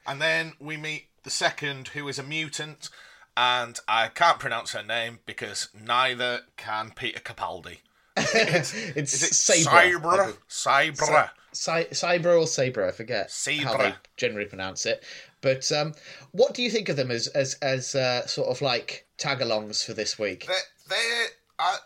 And 0.06 0.22
then 0.22 0.54
we 0.60 0.78
meet 0.78 1.08
the 1.24 1.30
second, 1.30 1.90
who 1.90 2.08
is 2.08 2.18
a 2.18 2.24
mutant, 2.24 2.90
and 3.36 3.78
I 3.90 4.08
can't 4.08 4.40
pronounce 4.40 4.72
her 4.72 4.82
name 4.82 5.20
because 5.26 5.68
neither 5.78 6.44
can 6.56 6.92
Peter 6.96 7.20
Capaldi. 7.20 7.80
it's 8.16 8.74
Is 8.74 9.22
it 9.24 9.34
Saber. 9.34 9.70
Cybra? 10.00 10.38
Cybra. 10.50 11.30
Cy- 11.54 11.86
Cyber 11.86 12.40
or 12.40 12.46
Saber, 12.48 12.86
I 12.88 12.92
forget 12.92 13.32
how 13.64 13.78
they 13.78 13.94
generally 14.18 14.46
pronounce 14.48 14.86
it. 14.86 15.04
But 15.42 15.72
um, 15.72 15.94
what 16.32 16.54
do 16.54 16.62
you 16.62 16.70
think 16.70 16.90
of 16.90 16.96
them 16.98 17.12
as 17.12 17.28
as 17.28 17.56
as 17.62 17.96
uh, 17.96 18.26
sort 18.28 18.50
of 18.50 18.62
like 18.62 19.08
tag-alongs 19.18 19.86
for 19.86 19.94
this 19.94 20.18
week? 20.20 20.48
They, 20.48 20.96
they, 20.96 21.26
I, 21.60 21.78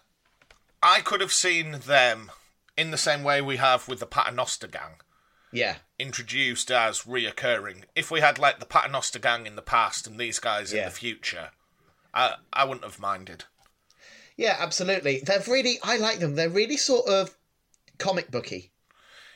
I 0.81 0.99
could 1.01 1.21
have 1.21 1.33
seen 1.33 1.79
them 1.85 2.31
in 2.77 2.91
the 2.91 2.97
same 2.97 3.23
way 3.23 3.41
we 3.41 3.57
have 3.57 3.87
with 3.87 3.99
the 3.99 4.05
Paternoster 4.05 4.67
gang, 4.67 4.95
Yeah, 5.51 5.75
introduced 5.99 6.71
as 6.71 7.01
reoccurring. 7.01 7.83
If 7.95 8.09
we 8.09 8.21
had 8.21 8.39
like 8.39 8.59
the 8.59 8.65
Paternoster 8.65 9.19
gang 9.19 9.45
in 9.45 9.55
the 9.55 9.61
past 9.61 10.07
and 10.07 10.17
these 10.19 10.39
guys 10.39 10.71
in 10.73 10.83
the 10.85 10.89
future, 10.91 11.49
I, 12.13 12.35
I 12.51 12.63
wouldn't 12.63 12.85
have 12.85 12.99
minded. 12.99 13.43
yeah, 14.37 14.55
absolutely. 14.59 15.21
They're 15.23 15.43
really, 15.47 15.77
I 15.83 15.97
like 15.97 16.19
them. 16.19 16.35
They're 16.35 16.49
really 16.49 16.77
sort 16.77 17.07
of 17.07 17.37
comic 17.99 18.31
booky, 18.31 18.70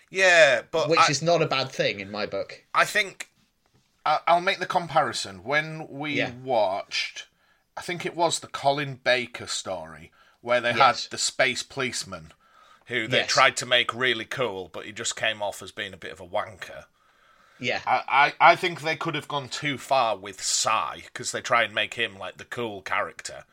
Yeah, 0.10 0.62
but 0.72 0.90
which 0.90 1.00
I, 1.00 1.08
is 1.10 1.22
not 1.22 1.42
a 1.42 1.48
bad 1.48 1.72
thing 1.72 2.00
in 2.00 2.12
my 2.12 2.26
book. 2.26 2.64
I 2.74 2.86
think 2.86 3.30
I'll 4.06 4.42
make 4.42 4.60
the 4.60 4.66
comparison. 4.66 5.44
When 5.44 5.88
we 5.90 6.14
Yeah. 6.14 6.32
watched, 6.44 7.26
I 7.76 7.82
think 7.82 8.06
it 8.06 8.16
was 8.16 8.40
the 8.40 8.48
Colin 8.48 8.96
Baker 9.04 9.48
story 9.48 10.12
where 10.42 10.62
they 10.62 10.74
Yes. 10.76 11.04
had 11.06 11.12
the 11.12 11.18
space 11.18 11.64
policeman 11.64 12.34
who 12.86 13.08
they 13.08 13.20
Yes. 13.22 13.30
tried 13.30 13.58
to 13.58 13.66
make 13.66 13.94
really 13.94 14.26
cool, 14.26 14.70
but 14.70 14.86
he 14.86 14.92
just 14.92 15.16
came 15.16 15.42
off 15.42 15.62
as 15.64 15.72
being 15.72 15.94
a 15.94 15.98
bit 15.98 16.12
of 16.12 16.20
a 16.20 16.28
wanker. 16.28 16.86
Yeah. 17.60 17.82
I, 17.88 18.34
I, 18.40 18.52
I 18.52 18.56
think 18.56 18.82
they 18.82 18.96
could 18.96 19.16
have 19.16 19.28
gone 19.28 19.50
too 19.50 19.78
far 19.78 20.16
with 20.16 20.42
Psi 20.44 21.02
because 21.06 21.32
they 21.32 21.42
try 21.42 21.64
and 21.64 21.74
make 21.74 21.96
him 21.96 22.18
like 22.18 22.38
the 22.38 22.46
cool 22.46 22.82
character. 22.84 23.46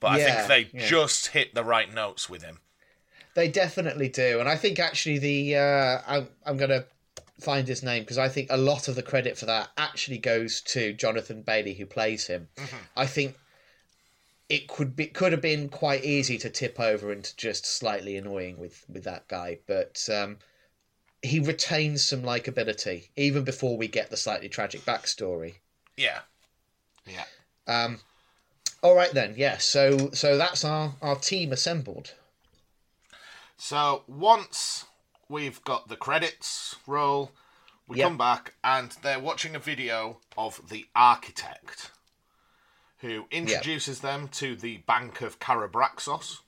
But 0.00 0.12
I 0.20 0.24
think 0.24 0.48
they 0.48 0.78
yeah. 0.78 0.86
just 0.86 1.28
hit 1.28 1.54
the 1.54 1.64
right 1.64 1.92
notes 1.92 2.28
with 2.28 2.42
him. 2.42 2.60
They 3.38 3.46
definitely 3.46 4.08
do, 4.08 4.40
and 4.40 4.48
I 4.48 4.56
think 4.56 4.80
actually 4.80 5.18
the 5.18 5.54
uh, 5.54 6.00
I'm 6.08 6.28
I'm 6.44 6.56
gonna 6.56 6.86
find 7.38 7.68
his 7.68 7.84
name 7.84 8.02
because 8.02 8.18
I 8.18 8.28
think 8.28 8.48
a 8.50 8.56
lot 8.56 8.88
of 8.88 8.96
the 8.96 9.02
credit 9.04 9.38
for 9.38 9.46
that 9.46 9.68
actually 9.76 10.18
goes 10.18 10.60
to 10.62 10.92
Jonathan 10.92 11.42
Bailey 11.42 11.74
who 11.74 11.86
plays 11.86 12.26
him. 12.26 12.48
I 12.96 13.06
think 13.06 13.36
it 14.48 14.66
could 14.66 14.96
be 14.96 15.06
could 15.06 15.30
have 15.30 15.40
been 15.40 15.68
quite 15.68 16.04
easy 16.04 16.36
to 16.38 16.50
tip 16.50 16.80
over 16.80 17.12
into 17.12 17.36
just 17.36 17.64
slightly 17.64 18.16
annoying 18.16 18.58
with 18.58 18.84
with 18.88 19.04
that 19.04 19.28
guy, 19.28 19.60
but 19.68 20.08
um, 20.12 20.38
he 21.22 21.38
retains 21.38 22.04
some 22.04 22.24
likability 22.24 23.10
even 23.14 23.44
before 23.44 23.76
we 23.76 23.86
get 23.86 24.10
the 24.10 24.16
slightly 24.16 24.48
tragic 24.48 24.80
backstory. 24.80 25.54
Yeah. 25.96 26.22
Yeah. 27.06 27.26
Um, 27.68 28.00
all 28.82 28.96
right 28.96 29.12
then, 29.12 29.34
yeah. 29.36 29.58
So 29.58 30.10
so 30.12 30.36
that's 30.36 30.64
our 30.64 30.96
our 31.00 31.14
team 31.14 31.52
assembled. 31.52 32.14
So 33.58 34.04
once 34.06 34.86
we've 35.28 35.62
got 35.64 35.88
the 35.88 35.96
credits 35.96 36.76
roll, 36.86 37.32
we 37.86 37.98
Yep. 37.98 38.04
come 38.06 38.18
back 38.18 38.54
and 38.62 38.92
they're 39.02 39.18
watching 39.18 39.54
a 39.54 39.58
video 39.58 40.20
of 40.36 40.68
the 40.68 40.86
architect 40.94 41.90
who 42.98 43.26
introduces 43.30 44.00
them 44.00 44.28
to 44.28 44.56
the 44.56 44.78
Bank 44.78 45.20
of 45.20 45.38
Karabraxos, 45.38 46.40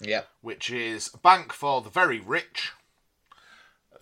Yep. 0.00 0.28
which 0.40 0.70
is 0.70 1.12
a 1.14 1.18
bank 1.18 1.52
for 1.52 1.80
the 1.82 1.90
very 1.90 2.20
rich, 2.20 2.72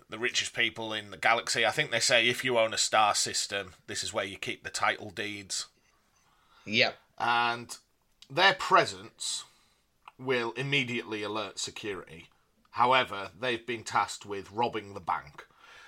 the 0.09 0.19
richest 0.19 0.53
people 0.53 0.93
in 0.93 1.11
the 1.11 1.17
galaxy. 1.17 1.65
I 1.65 1.71
think 1.71 1.91
they 1.91 1.99
say 1.99 2.27
if 2.27 2.43
you 2.43 2.57
own 2.57 2.73
a 2.73 2.77
star 2.77 3.15
system, 3.15 3.75
this 3.87 4.03
is 4.03 4.13
where 4.13 4.25
you 4.25 4.37
keep 4.37 4.63
the 4.63 4.69
title 4.69 5.11
deeds. 5.11 5.67
Yep. 6.65 6.97
and 7.17 7.77
their 8.29 8.53
presence 8.53 9.43
will 10.19 10.51
immediately 10.53 11.23
alert 11.23 11.59
security. 11.59 12.29
However, 12.71 13.31
they've 13.39 13.65
been 13.65 13.83
tasked 13.83 14.25
with 14.25 14.51
robbing 14.51 14.93
the 14.93 14.99
bank. 14.99 15.45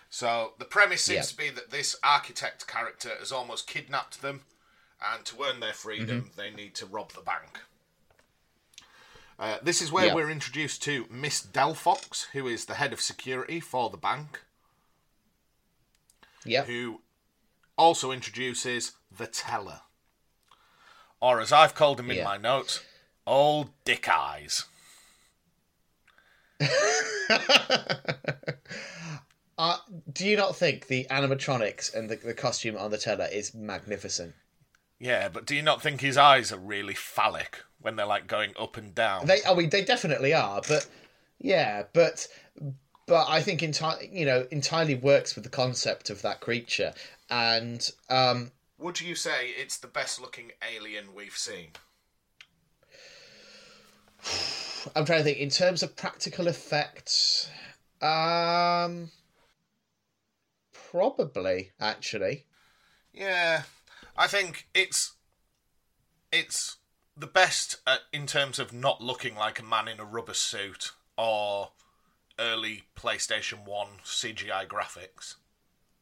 So 0.10 0.54
the 0.60 0.66
premise 0.66 1.04
seems 1.04 1.18
Yeah. 1.18 1.32
to 1.32 1.38
be 1.38 1.50
that 1.50 1.72
this 1.72 1.96
architect 2.04 2.68
character 2.68 3.16
has 3.20 3.32
almost 3.32 3.68
kidnapped 3.68 4.22
them, 4.22 4.46
and 5.02 5.26
to 5.26 5.44
earn 5.44 5.60
their 5.60 5.74
freedom, 5.74 6.24
Mm-hmm. 6.26 6.36
they 6.40 6.52
need 6.52 6.76
to 6.76 6.86
rob 6.86 7.12
the 7.14 7.22
bank. 7.22 7.60
Uh, 9.38 9.58
this 9.62 9.82
is 9.82 9.92
where 9.92 10.06
Yeah. 10.08 10.14
we're 10.14 10.30
introduced 10.30 10.82
to 10.84 11.08
Miss 11.10 11.42
Delphox, 11.42 12.28
who 12.28 12.48
is 12.48 12.66
the 12.66 12.76
head 12.76 12.94
of 12.94 13.02
security 13.02 13.60
for 13.60 13.90
the 13.90 13.98
bank, 13.98 14.42
Yep. 16.46 16.68
who 16.68 17.02
also 17.78 18.12
introduces 18.12 18.94
the 19.12 19.28
teller. 19.28 19.82
Or 21.20 21.42
as 21.42 21.52
I've 21.52 21.76
called 21.76 22.00
him 22.00 22.12
in 22.12 22.24
my 22.24 22.38
notes, 22.38 22.82
Old 23.28 23.70
Dick 23.84 24.08
Eyes. 24.10 24.66
Uh, 29.58 29.78
do 30.12 30.28
you 30.28 30.36
not 30.36 30.56
think 30.56 30.88
the 30.88 31.08
animatronics 31.10 31.94
and 31.94 32.10
the, 32.10 32.18
the 32.18 32.34
costume 32.34 32.76
on 32.78 32.92
the 32.92 32.98
teller 32.98 33.28
is 33.32 33.54
magnificent? 33.54 34.36
Yeah, 35.00 35.30
but 35.30 35.46
do 35.46 35.56
you 35.56 35.62
not 35.62 35.82
think 35.82 36.02
his 36.02 36.18
eyes 36.18 36.52
are 36.52 36.60
really 36.60 36.94
phallic 36.94 37.64
when 37.80 37.96
they're 37.96 38.06
like 38.06 38.28
going 38.28 38.54
up 38.60 38.78
and 38.78 38.94
down? 38.94 39.26
They, 39.28 39.40
I 39.48 39.54
mean, 39.54 39.70
they 39.70 39.84
definitely 39.84 40.34
are, 40.34 40.62
but 40.68 40.88
yeah, 41.40 41.84
but 41.94 42.28
but 43.08 43.28
I 43.30 43.42
think 43.42 43.62
entirely, 43.62 44.10
you 44.12 44.26
know, 44.26 44.48
entirely 44.52 44.96
works 44.96 45.36
with 45.36 45.44
the 45.44 45.50
concept 45.50 46.10
of 46.10 46.22
that 46.24 46.42
creature, 46.42 46.94
and 47.30 47.90
um, 48.10 48.52
Would 48.78 49.00
you 49.00 49.16
say 49.16 49.50
it's 49.50 49.78
the 49.78 49.88
best 49.88 50.20
looking 50.20 50.52
alien 50.76 51.14
we've 51.14 51.38
seen? 51.38 51.70
I'm 54.96 55.06
trying 55.06 55.20
to 55.20 55.24
think 55.24 55.40
in 55.40 55.50
terms 55.50 55.84
of 55.84 55.96
practical 55.96 56.48
effects. 56.48 57.50
Um, 58.02 59.12
probably 60.92 61.72
actually. 61.80 62.46
Yeah, 63.14 63.64
I 64.18 64.28
think 64.28 64.68
it's 64.74 65.14
it's 66.32 66.78
the 67.18 67.28
best 67.28 67.78
at, 67.88 68.02
in 68.12 68.28
terms 68.28 68.60
of 68.60 68.74
not 68.74 69.02
looking 69.02 69.36
like 69.36 69.60
a 69.60 69.64
man 69.64 69.88
in 69.88 70.00
a 70.00 70.06
rubber 70.06 70.34
suit 70.34 70.92
or 71.18 71.70
early 72.38 72.84
PlayStation 72.98 73.66
1 73.66 73.88
CGI 74.04 74.68
graphics. 74.68 75.36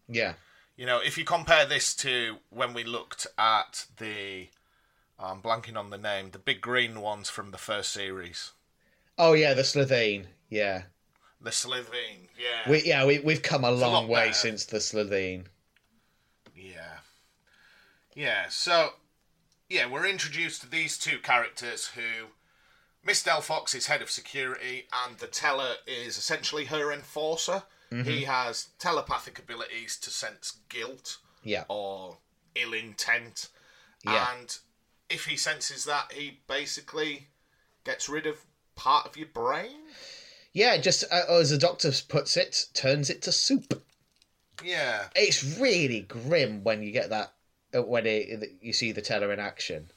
Yeah, 0.08 0.34
You 0.76 0.86
know, 0.86 1.00
if 1.00 1.18
you 1.18 1.24
compare 1.24 1.66
this 1.66 1.96
to 1.98 2.38
when 2.50 2.74
we 2.74 2.84
looked 2.84 3.28
at 3.38 3.86
the 3.98 4.50
I'm 5.24 5.42
blanking 5.42 5.78
on 5.78 5.90
the 5.90 5.98
name, 5.98 6.32
the 6.32 6.40
big 6.40 6.62
green 6.62 7.02
ones 7.02 7.30
from 7.30 7.52
the 7.52 7.58
first 7.58 7.92
series. 7.92 8.52
Oh 9.18 9.34
yeah, 9.34 9.54
the 9.54 9.62
Slitheen. 9.64 10.26
Yeah, 10.50 10.84
The 11.42 11.50
Slitheen, 11.52 12.28
yeah. 12.38 12.70
we 12.70 12.84
yeah 12.84 13.06
we 13.06 13.20
we've 13.20 13.42
come 13.42 13.64
a 13.64 13.70
a 13.70 13.72
long 13.72 14.04
lot 14.06 14.08
way 14.10 14.26
better. 14.28 14.34
since 14.34 14.66
the 14.66 14.78
Slitheen. 14.78 15.46
Yeah. 16.56 16.98
Yeah, 18.16 18.46
so 18.50 18.92
yeah, 19.70 19.88
we're 19.90 20.06
introduced 20.06 20.62
to 20.62 20.70
these 20.70 20.98
two 20.98 21.18
characters 21.20 21.88
who 21.96 22.28
Miss 23.04 23.24
Delphox 23.24 23.74
is 23.76 23.88
head 23.88 24.02
of 24.02 24.12
security 24.12 24.86
and 25.06 25.18
the 25.18 25.28
teller 25.28 25.74
is 25.88 26.18
essentially 26.18 26.66
her 26.66 26.92
enforcer. 26.92 27.64
Mm-hmm. 27.92 28.10
He 28.10 28.24
has 28.24 28.70
telepathic 28.80 29.40
abilities 29.40 29.98
to 29.98 30.10
sense 30.10 30.58
guilt 30.70 31.18
Yeah, 31.44 31.64
or 31.68 32.18
ill 32.56 32.74
intent. 32.74 33.50
Yeah. 34.06 34.28
And 34.38 34.58
if 35.10 35.26
he 35.26 35.38
senses 35.38 35.86
that, 35.86 36.12
he 36.12 36.40
basically 36.48 37.28
gets 37.84 38.10
rid 38.10 38.26
of 38.26 38.38
part 38.76 39.06
of 39.06 39.18
your 39.18 39.28
brain. 39.28 39.78
yeah. 40.54 40.78
Just 40.78 41.04
uh, 41.12 41.22
as 41.30 41.50
the 41.50 41.58
doctor 41.58 41.92
puts 42.08 42.38
it, 42.38 42.66
turns 42.74 43.10
it 43.10 43.22
to 43.24 43.32
soup. 43.32 43.84
Yeah. 44.64 45.06
It's 45.16 45.58
really 45.60 46.02
grim 46.02 46.64
when 46.64 46.84
you 46.84 46.92
get 46.92 47.10
that 47.10 47.34
uh, 47.76 47.82
when 47.82 48.06
it, 48.06 48.58
you 48.62 48.74
see 48.74 48.92
the 48.92 49.02
teller 49.02 49.34
in 49.34 49.40
action. 49.40 49.90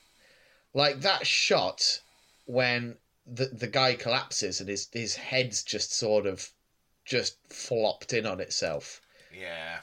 Like 0.74 1.00
that 1.00 1.26
shot 1.26 2.00
when 2.46 2.96
the 3.26 3.46
the 3.46 3.66
guy 3.66 3.94
collapses 3.94 4.60
and 4.60 4.68
his 4.68 4.88
his 4.92 5.16
head's 5.16 5.62
just 5.62 5.92
sort 5.92 6.26
of 6.26 6.48
just 7.04 7.38
flopped 7.50 8.12
in 8.12 8.26
on 8.26 8.40
itself. 8.40 9.00
Yeah. 9.32 9.78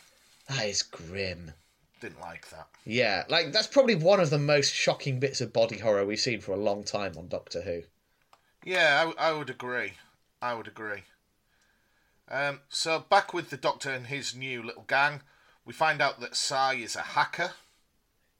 That 0.49 0.67
is 0.67 0.81
grim. 0.81 1.51
Didn't 2.03 2.19
like 2.19 2.49
that. 2.49 2.67
Yeah, 2.85 3.23
like 3.29 3.53
that's 3.53 3.67
probably 3.67 3.95
one 3.95 4.19
of 4.19 4.29
the 4.29 4.37
most 4.37 4.73
shocking 4.73 5.21
bits 5.21 5.39
of 5.39 5.53
body 5.53 5.77
horror 5.77 6.05
we've 6.05 6.19
seen 6.19 6.41
for 6.41 6.51
a 6.51 6.57
long 6.57 6.83
time 6.83 7.13
on 7.17 7.29
Doctor 7.29 7.61
Who. 7.61 7.83
Yeah, 8.65 9.13
I, 9.17 9.29
I 9.29 9.31
would 9.31 9.49
agree. 9.49 9.93
I 10.41 10.53
would 10.53 10.67
agree. 10.67 11.03
Um, 12.29 12.59
so 12.67 12.99
back 13.09 13.33
with 13.33 13.51
the 13.51 13.55
Doctor 13.57 13.89
and 13.89 14.07
his 14.07 14.35
new 14.35 14.61
little 14.61 14.83
gang, 14.85 15.21
we 15.63 15.71
find 15.71 16.01
out 16.01 16.19
that 16.19 16.35
Psi 16.35 16.73
is 16.73 16.97
a 16.97 17.01
hacker 17.01 17.51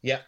Yeah, 0.02 0.24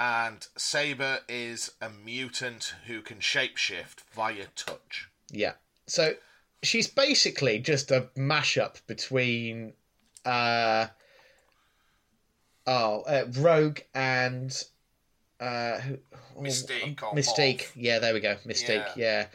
and 0.00 0.46
Saibra 0.56 1.20
is 1.28 1.72
a 1.80 1.90
mutant 1.90 2.74
who 2.86 3.02
can 3.02 3.18
shapeshift 3.18 4.00
via 4.14 4.46
touch. 4.56 5.08
yeah. 5.30 5.52
So 5.86 6.14
she's 6.62 6.86
basically 6.88 7.58
just 7.58 7.90
a 7.90 8.08
mashup 8.16 8.76
between 8.86 9.74
uh 10.24 10.86
oh 12.66 13.02
uh, 13.02 13.24
Rogue 13.38 13.80
and 13.94 14.64
uh 15.40 15.78
who, 15.78 15.98
oh, 16.36 16.40
Mystique 16.40 17.02
or 17.02 17.14
Mystique. 17.14 17.62
Morph. 17.62 17.72
Yeah, 17.74 17.98
there 17.98 18.14
we 18.14 18.20
go. 18.20 18.36
Mystique. 18.46 18.96
Yeah. 18.96 19.20
Yeah. 19.20 19.26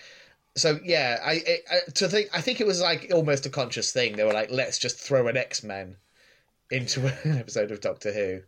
So 0.56 0.80
yeah, 0.84 1.20
I, 1.24 1.32
I, 1.32 1.60
I 1.72 1.92
to 1.96 2.08
think 2.08 2.30
I 2.34 2.42
think 2.42 2.60
it 2.60 2.68
was 2.68 2.82
like 2.82 3.12
almost 3.14 3.46
a 3.46 3.50
conscious 3.50 3.92
thing. 3.92 4.16
They 4.16 4.24
were 4.24 4.34
like, 4.34 4.50
let's 4.52 4.80
just 4.80 4.98
throw 4.98 5.28
an 5.28 5.38
X 5.38 5.64
Men 5.64 5.98
into 6.72 7.06
an 7.06 7.38
episode 7.38 7.72
of 7.72 7.82
Doctor 7.82 8.12
Who. 8.12 8.42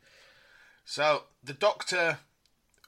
So 0.86 1.24
the 1.44 1.54
Doctor 1.54 2.20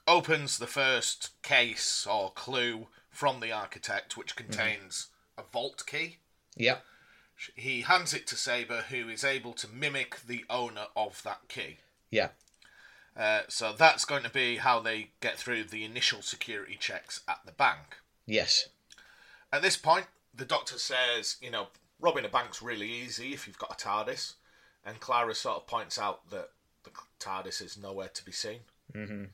opens 0.08 0.58
the 0.58 0.66
first 0.66 1.30
case 1.42 2.06
or 2.10 2.32
clue 2.32 2.88
from 3.10 3.40
the 3.40 3.52
architect, 3.52 4.16
which 4.16 4.34
contains 4.34 5.08
a 5.38 5.42
vault 5.52 5.84
key. 5.86 6.18
Yep. 6.56 6.84
He 7.54 7.82
hands 7.82 8.14
it 8.14 8.26
to 8.28 8.34
Saibra, 8.36 8.84
who 8.84 9.08
is 9.08 9.24
able 9.24 9.52
to 9.54 9.68
mimic 9.68 10.20
the 10.26 10.44
owner 10.48 10.86
of 10.96 11.22
that 11.22 11.48
key. 11.48 11.78
Yeah. 12.10 12.28
Uh, 13.16 13.40
so 13.48 13.72
that's 13.76 14.04
going 14.04 14.22
to 14.22 14.30
be 14.30 14.56
how 14.56 14.80
they 14.80 15.10
get 15.20 15.36
through 15.36 15.64
the 15.64 15.84
initial 15.84 16.22
security 16.22 16.76
checks 16.78 17.20
at 17.28 17.40
the 17.44 17.52
bank. 17.52 17.98
Yes. 18.26 18.68
At 19.52 19.62
this 19.62 19.76
point, 19.76 20.06
the 20.34 20.44
doctor 20.44 20.78
says, 20.78 21.36
you 21.42 21.50
know, 21.50 21.68
robbing 22.00 22.24
a 22.24 22.28
bank's 22.28 22.62
really 22.62 22.90
easy 22.90 23.32
if 23.32 23.46
you've 23.46 23.58
got 23.58 23.72
a 23.72 23.84
TARDIS. 23.84 24.34
And 24.84 24.98
Clara 24.98 25.34
sort 25.34 25.58
of 25.58 25.66
points 25.66 25.98
out 25.98 26.28
that 26.30 26.50
the 26.84 26.90
TARDIS 27.20 27.62
is 27.62 27.78
nowhere 27.78 28.08
to 28.08 28.24
be 28.24 28.32
seen. 28.32 28.60
hmm 28.92 29.24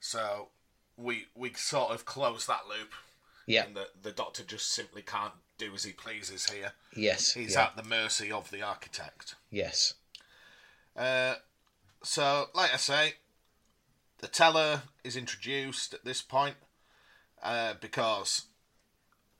So 0.00 0.48
we 0.96 1.26
we 1.34 1.52
sort 1.54 1.90
of 1.92 2.04
close 2.04 2.46
that 2.46 2.68
loop. 2.68 2.92
Yeah. 3.46 3.66
And 3.66 3.76
the, 3.76 3.88
the 4.00 4.12
doctor 4.12 4.42
just 4.42 4.72
simply 4.72 5.02
can't 5.02 5.34
do 5.58 5.74
as 5.74 5.84
he 5.84 5.92
pleases 5.92 6.50
here. 6.50 6.72
Yes. 6.94 7.32
He's 7.32 7.54
yeah. 7.54 7.64
at 7.64 7.76
the 7.76 7.82
mercy 7.82 8.30
of 8.30 8.50
the 8.50 8.62
architect. 8.62 9.34
Yes. 9.50 9.94
Uh, 10.96 11.34
so, 12.02 12.46
like 12.54 12.72
I 12.72 12.76
say, 12.76 13.14
the 14.18 14.28
teller 14.28 14.82
is 15.04 15.16
introduced 15.16 15.94
at 15.94 16.04
this 16.04 16.22
point 16.22 16.56
uh, 17.42 17.74
because 17.80 18.46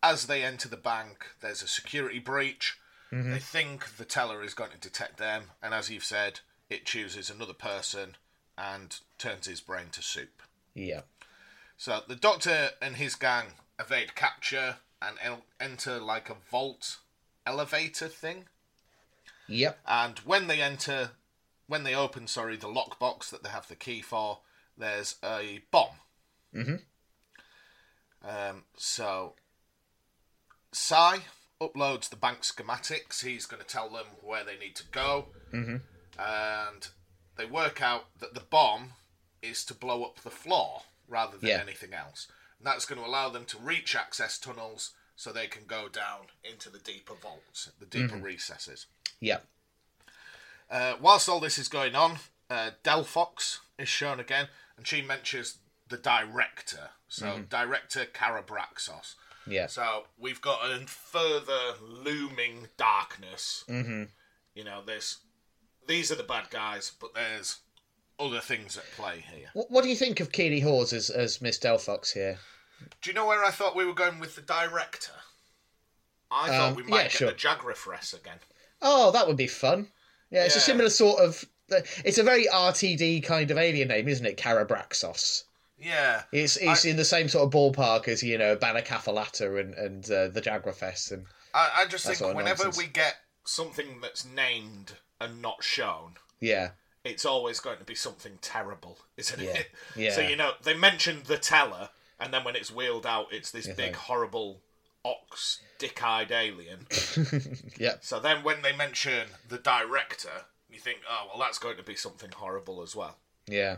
as 0.03 0.27
they 0.27 0.43
enter 0.43 0.69
the 0.69 0.77
bank, 0.77 1.27
there's 1.41 1.63
a 1.63 1.69
security 1.69 2.19
breach. 2.19 2.79
They 3.13 3.39
think 3.39 3.97
the 3.97 4.05
teller 4.05 4.43
is 4.43 4.53
going 4.53 4.73
to 4.73 4.79
detect 4.79 5.17
them, 5.17 5.45
and 5.63 5.73
as 5.73 5.89
you've 5.89 6.05
said, 6.05 6.41
it 6.69 6.85
chooses 6.85 7.31
another 7.31 7.55
person 7.55 8.17
and 8.59 8.99
turns 9.17 9.47
his 9.47 9.61
brain 9.61 9.87
to 9.93 10.03
soup. 10.03 10.43
Yeah. 10.75 11.03
So 11.79 12.01
the 12.07 12.17
doctor 12.17 12.71
and 12.83 12.97
his 12.97 13.15
gang 13.15 13.47
evade 13.79 14.15
capture 14.15 14.77
and 15.07 15.19
el- 15.23 15.45
enter 15.61 15.99
like 15.99 16.29
a 16.31 16.35
vault 16.35 16.99
elevator 17.47 18.09
thing. 18.09 18.49
Yep. 19.49 19.79
And 19.87 20.19
when 20.21 20.47
they 20.49 20.61
enter, 20.61 21.11
when 21.67 21.85
they 21.85 21.95
open, 21.95 22.27
sorry, 22.27 22.57
the 22.57 22.69
lockbox 22.69 23.31
that 23.31 23.43
they 23.43 23.49
have 23.51 23.69
the 23.69 23.77
key 23.77 24.03
for, 24.03 24.41
there's 24.77 25.17
a 25.23 25.63
bomb. 25.71 26.01
Mhm. 26.53 26.83
Um, 28.23 28.65
so, 28.77 29.37
Psi 30.73 31.27
uploads 31.61 32.09
the 32.09 32.17
bank 32.17 32.41
schematics. 32.41 33.25
He's 33.25 33.47
going 33.47 33.63
to 33.63 33.69
tell 33.69 33.89
them 33.89 34.07
where 34.21 34.45
they 34.45 34.59
need 34.59 34.77
to 34.77 34.85
go. 34.85 35.33
Mhm. 35.53 35.83
And 36.19 36.89
they 37.37 37.47
work 37.47 37.81
out 37.81 38.19
that 38.19 38.35
the 38.35 38.41
bomb 38.41 38.95
is 39.43 39.65
to 39.67 39.75
blow 39.75 40.05
up 40.05 40.21
the 40.21 40.31
floor 40.31 40.83
rather 41.07 41.37
than 41.39 41.51
Yeah. 41.51 41.61
anything 41.61 41.95
else. 41.95 42.27
And 42.59 42.67
that's 42.67 42.87
going 42.87 43.01
to 43.01 43.07
allow 43.07 43.29
them 43.29 43.45
to 43.47 43.59
reach 43.59 43.95
access 43.95 44.39
tunnels 44.39 44.93
so 45.15 45.33
they 45.33 45.47
can 45.47 45.63
go 45.67 45.89
down 45.89 46.27
into 46.45 46.71
the 46.71 46.79
deeper 46.79 47.15
vaults, 47.15 47.71
the 47.79 47.87
deeper 47.87 48.17
recesses. 48.17 48.87
Yep. 49.21 49.47
Uh, 50.71 50.95
whilst 51.01 51.29
all 51.29 51.41
this 51.41 51.59
is 51.59 51.69
going 51.69 51.95
on, 51.95 52.19
uh, 52.51 52.71
Delphox 52.85 53.59
is 53.79 53.89
shown 53.89 54.21
again, 54.21 54.49
and 54.77 54.87
she 54.87 55.01
mentions 55.01 55.59
the 55.89 55.97
director. 55.97 56.91
So, 57.09 57.45
director 57.49 58.05
Karabraxos. 58.05 59.15
Yeah. 59.47 59.69
So, 59.69 60.05
we've 60.19 60.41
got 60.41 60.61
a 60.65 60.87
further 60.87 61.75
looming 61.81 62.69
darkness. 62.77 63.65
Mm-hmm. 63.69 64.05
You 64.55 64.65
know, 64.65 64.83
there's 64.85 65.19
these 65.87 66.11
are 66.11 66.17
the 66.17 66.25
bad 66.25 66.51
guys, 66.51 66.93
but 67.01 67.15
there's 67.15 67.61
other 68.19 68.41
things 68.41 68.77
at 68.77 68.85
play 68.97 69.25
here. 69.35 69.49
What, 69.55 69.71
what 69.71 69.83
do 69.85 69.91
you 69.91 69.97
think 69.97 70.21
of 70.21 70.33
Keeley 70.33 70.61
Hawes 70.61 70.93
as, 70.93 71.11
as 71.11 71.41
Miss 71.43 71.59
Delphox 71.59 72.13
here? 72.13 72.39
Do 73.03 73.11
you 73.11 73.15
know 73.15 73.27
where 73.27 73.45
I 73.45 73.51
thought 73.51 73.77
we 73.77 73.85
were 73.87 73.95
going 73.95 74.19
with 74.19 74.37
the 74.37 74.43
director? 74.43 75.13
I 76.31 76.49
thought 76.49 76.71
Um, 76.71 76.75
we 76.77 76.83
might 76.83 76.97
yeah, 76.97 77.03
get 77.05 77.13
sure. 77.13 77.29
the 77.29 77.35
Jagrafess 77.35 78.15
again. 78.19 78.39
Oh, 78.83 79.11
that 79.13 79.27
would 79.27 79.37
be 79.37 79.47
fun. 79.47 79.89
Yeah, 80.31 80.45
it's 80.45 80.57
a 80.57 80.61
similar 80.61 80.91
sort 80.91 81.21
of. 81.21 81.45
It's 82.05 82.19
a 82.19 82.23
very 82.23 82.47
RTD 82.47 83.25
kind 83.25 83.51
of 83.51 83.59
alien 83.59 83.89
name, 83.89 84.09
isn't 84.09 84.27
it? 84.27 84.37
Karabraxos. 84.37 85.45
Yeah. 85.79 86.23
It's 86.33 86.57
it's 86.57 86.85
I- 86.85 86.89
in 86.89 86.97
the 86.97 87.05
same 87.05 87.29
sort 87.29 87.45
of 87.45 87.51
ballpark 87.53 88.09
as 88.09 88.23
you 88.23 88.39
know 88.39 88.57
Bannakaffalatta 88.57 89.61
and 89.61 89.75
and 89.75 90.05
uh, 90.11 90.29
the 90.29 90.41
Jagrafess 90.41 91.13
and 91.13 91.27
I, 91.55 91.71
I 91.79 91.87
just 91.87 92.07
think 92.07 92.21
whenever 92.21 92.65
nonsense. 92.65 92.79
we 92.79 92.87
get 92.87 93.17
something 93.45 94.01
that's 94.01 94.25
named 94.25 94.93
and 95.21 95.41
not 95.43 95.63
shown, 95.63 96.15
yeah 96.41 96.71
it's 97.07 97.25
always 97.25 97.61
going 97.61 97.79
to 97.79 97.85
be 97.85 97.95
something 97.95 98.39
terrible, 98.43 98.99
isn't 99.17 99.41
Yeah. 99.41 99.51
it? 99.59 99.71
Yeah. 99.97 100.13
So 100.13 100.21
you 100.21 100.37
know, 100.37 100.53
they 100.63 100.75
mentioned 100.75 101.25
the 101.25 101.39
teller, 101.39 101.91
and 102.21 102.33
then 102.33 102.45
when 102.45 102.57
it's 102.57 102.71
wheeled 102.73 103.07
out, 103.07 103.29
it's 103.33 103.51
this 103.51 103.67
big, 103.67 103.79
like- 103.79 103.97
horrible 103.97 104.61
ox, 105.05 105.61
dick-eyed 105.79 106.33
alien. 106.33 106.87
yeah 107.79 107.95
so 108.01 108.19
then, 108.19 108.43
when 108.43 108.63
they 108.63 108.75
mention 108.75 109.29
the 109.49 109.59
director, 109.59 110.45
you 110.69 110.79
think, 110.81 110.99
oh 111.09 111.27
well, 111.29 111.39
that's 111.39 111.59
going 111.59 111.77
to 111.77 111.83
be 111.83 111.95
something 111.95 112.31
horrible 112.33 112.83
as 112.83 112.97
well. 112.97 113.17
yeah. 113.47 113.77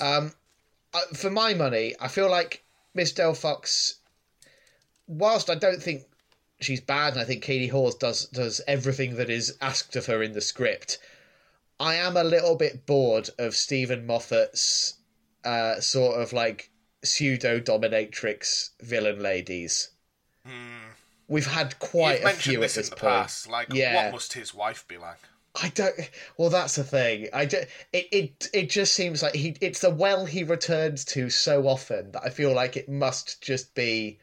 Um, 0.00 0.32
uh, 0.94 1.00
for 1.14 1.30
my 1.30 1.54
money, 1.54 1.94
I 2.00 2.08
feel 2.08 2.30
like 2.30 2.62
Miss 2.94 3.12
Delphox. 3.12 3.94
Whilst 5.06 5.48
I 5.50 5.54
don't 5.54 5.82
think 5.82 6.02
she's 6.60 6.80
bad, 6.80 7.14
and 7.14 7.22
I 7.22 7.24
think 7.24 7.42
Katie 7.42 7.66
Hawes 7.68 7.94
does 7.94 8.26
does 8.26 8.60
everything 8.68 9.16
that 9.16 9.30
is 9.30 9.56
asked 9.60 9.96
of 9.96 10.06
her 10.06 10.22
in 10.22 10.32
the 10.34 10.40
script. 10.40 10.98
I 11.80 11.94
am 11.94 12.16
a 12.16 12.24
little 12.24 12.56
bit 12.56 12.86
bored 12.86 13.30
of 13.38 13.54
Steven 13.54 14.06
Moffat's 14.06 14.94
uh, 15.44 15.80
sort 15.80 16.20
of 16.20 16.32
like 16.32 16.70
pseudo 17.04 17.60
dominatrix 17.60 18.70
villain 18.80 19.20
ladies. 19.20 19.90
We've 21.28 21.46
had 21.46 21.78
quite 21.78 22.20
You've 22.20 22.30
a 22.30 22.34
few 22.34 22.58
at 22.58 22.60
this 22.62 22.74
this 22.74 22.86
in 22.88 22.90
the 22.90 22.96
point. 22.96 23.12
past. 23.12 23.48
Like, 23.48 23.72
Yeah. 23.72 24.04
what 24.06 24.12
must 24.14 24.32
his 24.32 24.54
wife 24.54 24.86
be 24.88 24.96
like? 24.96 25.18
I 25.60 25.68
don't. 25.70 25.94
Well, 26.36 26.50
that's 26.50 26.76
the 26.76 26.84
thing. 26.84 27.28
I 27.32 27.44
do, 27.44 27.58
it, 27.92 28.06
it 28.12 28.48
it 28.52 28.70
just 28.70 28.94
seems 28.94 29.22
like 29.22 29.34
he. 29.34 29.56
It's 29.60 29.80
the 29.80 29.90
well 29.90 30.24
he 30.24 30.44
returns 30.44 31.04
to 31.06 31.30
so 31.30 31.66
often 31.66 32.12
that 32.12 32.22
I 32.24 32.30
feel 32.30 32.54
like 32.54 32.76
it 32.76 32.88
must 32.88 33.42
just 33.42 33.74
be 33.74 34.18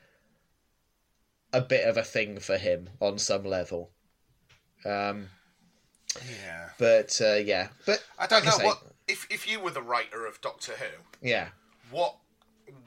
a 1.52 1.62
bit 1.62 1.88
of 1.88 1.98
a 1.98 2.04
thing 2.04 2.40
for 2.40 2.58
him 2.58 2.90
on 3.02 3.18
some 3.20 3.44
level. 3.44 3.92
Um, 4.86 5.30
Yeah. 6.44 6.70
but 6.78 7.20
uh, 7.22 7.36
yeah, 7.36 7.70
but 7.86 8.04
I 8.18 8.28
don't 8.28 8.46
know 8.46 8.58
what 8.66 8.82
if 9.08 9.28
if 9.30 9.50
you 9.50 9.60
were 9.60 9.72
the 9.72 9.82
writer 9.82 10.26
of 10.26 10.42
Doctor 10.42 10.74
Who, 10.74 11.28
Yeah, 11.28 11.50
what 11.92 12.16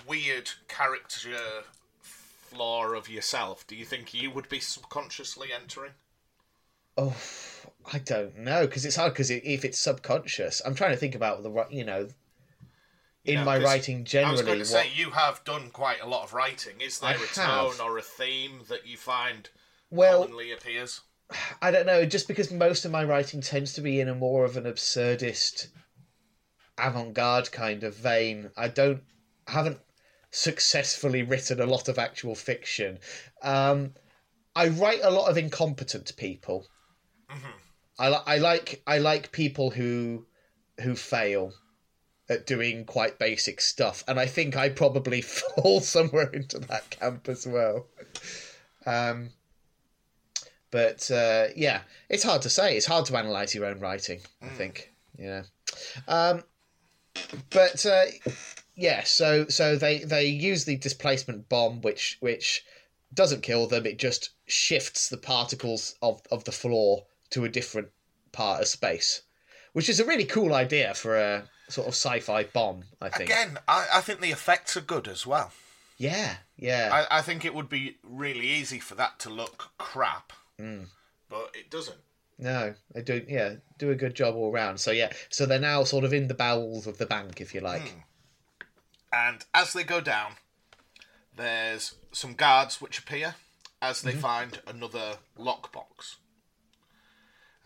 weird 0.07 0.51
character 0.69 1.65
flaw 2.01 2.87
of 2.93 3.09
yourself 3.09 3.67
do 3.67 3.77
you 3.77 3.85
think 3.85 4.15
you 4.15 4.31
would 4.31 4.49
be 4.49 4.59
subconsciously 4.59 5.49
entering? 5.53 5.93
oh, 6.99 7.17
I 7.93 7.99
don't 7.99 8.37
know 8.39 8.67
because 8.67 8.85
it's 8.85 8.97
hard 8.97 9.13
because 9.15 9.31
if 9.31 9.65
it's 9.65 9.79
subconscious, 9.79 10.61
I'm 10.67 10.75
trying 10.75 10.91
to 10.91 10.97
think 10.97 11.15
about 11.15 11.43
the 11.43 11.51
right. 11.51 11.71
You 11.71 11.85
know, 11.85 12.09
in 13.25 13.37
know, 13.37 13.45
my 13.45 13.59
writing 13.59 13.99
I 13.99 14.01
was 14.01 14.11
generally, 14.11 14.43
going 14.45 14.65
to 14.65 14.75
what, 14.75 14.85
say 14.85 14.91
you 14.95 15.11
have 15.13 15.43
done 15.45 15.71
quite 15.71 16.01
a 16.03 16.07
lot 16.07 16.25
of 16.25 16.35
writing. 16.35 16.81
Is 16.81 16.99
there 16.99 17.11
I 17.11 17.15
a 17.15 17.19
have. 17.19 17.77
tone 17.79 17.87
or 17.87 17.97
a 17.97 18.03
theme 18.03 18.61
that 18.69 18.87
you 18.87 18.97
find 18.97 19.49
well, 19.91 20.23
commonly 20.23 20.53
appears? 20.53 21.01
I 21.61 21.71
don't 21.71 21.87
know, 21.87 22.07
just 22.07 22.29
because 22.29 22.51
most 22.51 22.85
of 22.85 22.91
my 22.91 23.05
writing 23.05 23.41
tends 23.41 23.75
to 23.75 23.81
be 23.81 24.01
in 24.01 24.09
a 24.09 24.15
more 24.15 24.45
of 24.45 24.57
an 24.57 24.65
absurdist, 24.65 25.69
avant-garde 26.79 27.53
kind 27.53 27.85
of 27.85 27.95
vein. 27.97 28.51
I 28.57 28.69
don't, 28.69 29.03
I 29.47 29.53
haven't 29.53 29.79
successfully 30.31 31.23
written 31.23 31.61
a 31.61 31.67
lot 31.67 31.89
of 31.89 31.99
actual 31.99 32.35
fiction. 32.35 32.99
Um, 33.43 33.95
I 34.55 34.69
write 34.69 35.01
a 35.03 35.11
lot 35.11 35.31
of 35.31 35.39
incompetent 35.39 36.17
people. 36.17 36.67
I, 37.99 38.11
li- 38.11 38.25
I 38.27 38.39
like 38.39 38.83
I 38.87 38.99
like 38.99 39.33
people 39.33 39.71
who 39.71 40.27
who 40.81 40.95
fail 40.95 41.53
at 42.29 42.47
doing 42.47 42.85
quite 42.85 43.19
basic 43.19 43.61
stuff, 43.61 44.05
and 44.07 44.19
I 44.19 44.27
think 44.27 44.57
I 44.57 44.69
probably 44.69 45.21
fall 45.23 45.81
somewhere 45.81 46.31
into 46.31 46.59
that 46.61 46.91
camp 46.91 47.29
as 47.29 47.47
well. 47.47 47.87
Um, 48.87 49.31
but 50.71 51.11
uh, 51.11 51.47
yeah, 51.57 51.83
it's 52.09 52.23
hard 52.23 52.43
to 52.43 52.51
say. 52.51 52.77
It's 52.77 52.87
hard 52.87 53.07
to 53.07 53.17
analyze 53.17 53.55
your 53.55 53.67
own 53.67 53.81
writing. 53.81 54.21
I 54.43 54.49
think, 54.49 54.93
yeah. 55.19 55.43
Um, 56.07 56.43
but 57.51 57.85
uh, 57.87 58.05
yeah, 58.75 59.05
so 59.05 59.47
so 59.49 59.77
they 59.77 59.99
they 59.99 60.27
use 60.27 60.65
the 60.65 60.77
displacement 60.77 61.49
bomb, 61.49 61.81
which 61.81 62.19
which 62.21 62.65
doesn't 63.15 63.43
kill 63.43 63.67
them. 63.67 63.87
It 63.87 63.99
just 63.99 64.31
shifts 64.47 65.09
the 65.09 65.17
particles 65.17 65.95
of 66.03 66.21
of 66.31 66.45
the 66.45 66.53
floor 66.53 67.05
to 67.31 67.45
a 67.45 67.49
different 67.49 67.89
part 68.33 68.61
of 68.61 68.69
space, 68.69 69.23
which 69.73 69.89
is 69.89 70.01
a 70.01 70.05
really 70.05 70.25
cool 70.25 70.55
idea 70.55 70.95
for 70.95 71.17
a 71.17 71.45
sort 71.69 71.89
of 71.89 71.95
sci-fi 71.95 72.45
bomb. 72.45 72.85
I 73.01 73.09
think. 73.09 73.31
Again, 73.31 73.59
I, 73.67 73.87
I 73.95 74.01
think 74.01 74.21
the 74.21 74.31
effects 74.31 74.77
are 74.77 74.83
good 74.83 75.09
as 75.09 75.27
well. 75.27 75.53
Yeah, 75.99 76.37
yeah. 76.57 76.91
I, 77.11 77.19
I 77.19 77.23
think 77.23 77.45
it 77.45 77.55
would 77.55 77.69
be 77.69 77.97
really 78.05 78.47
easy 78.47 78.79
for 78.79 78.95
that 78.95 79.19
to 79.21 79.31
look 79.31 79.73
crap, 79.79 80.33
Mm. 80.61 80.87
but 81.29 81.51
it 81.55 81.71
doesn't. 81.71 81.99
No, 82.39 82.75
they 82.95 83.03
do. 83.03 83.25
Yeah, 83.29 83.55
do 83.79 83.91
a 83.91 83.97
good 83.97 84.15
job 84.15 84.35
all 84.37 84.53
round. 84.53 84.79
So 84.81 84.91
yeah, 84.93 85.13
so 85.29 85.45
they're 85.47 85.59
now 85.59 85.85
sort 85.85 86.05
of 86.05 86.13
in 86.13 86.29
the 86.29 86.35
bowels 86.35 86.87
of 86.87 86.99
the 86.99 87.07
bank, 87.07 87.41
if 87.41 87.55
you 87.55 87.61
like. 87.61 87.95
And 89.13 89.45
as 89.55 89.73
they 89.73 89.83
go 89.83 90.01
down, 90.01 90.33
there's 91.37 91.95
some 92.13 92.35
guards 92.35 92.81
which 92.81 92.99
appear 92.99 93.35
as 93.81 94.03
they 94.03 94.13
find 94.13 94.61
another 94.67 95.17
lockbox. 95.39 96.17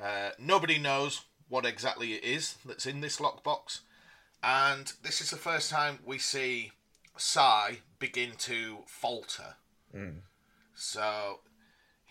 Uh, 0.03 0.30
nobody 0.38 0.78
knows 0.78 1.22
what 1.49 1.66
exactly 1.66 2.14
it 2.14 2.24
is 2.24 2.57
that's 2.64 2.86
in 2.86 3.01
this 3.01 3.18
lockbox, 3.18 3.80
and 4.43 4.93
this 5.03 5.20
is 5.20 5.30
the 5.30 5.36
first 5.36 5.70
time 5.70 5.99
we 6.05 6.18
see 6.18 6.72
Psi 7.16 7.78
begin 7.99 8.32
to 8.38 8.78
falter. 8.86 9.57
So 10.74 11.40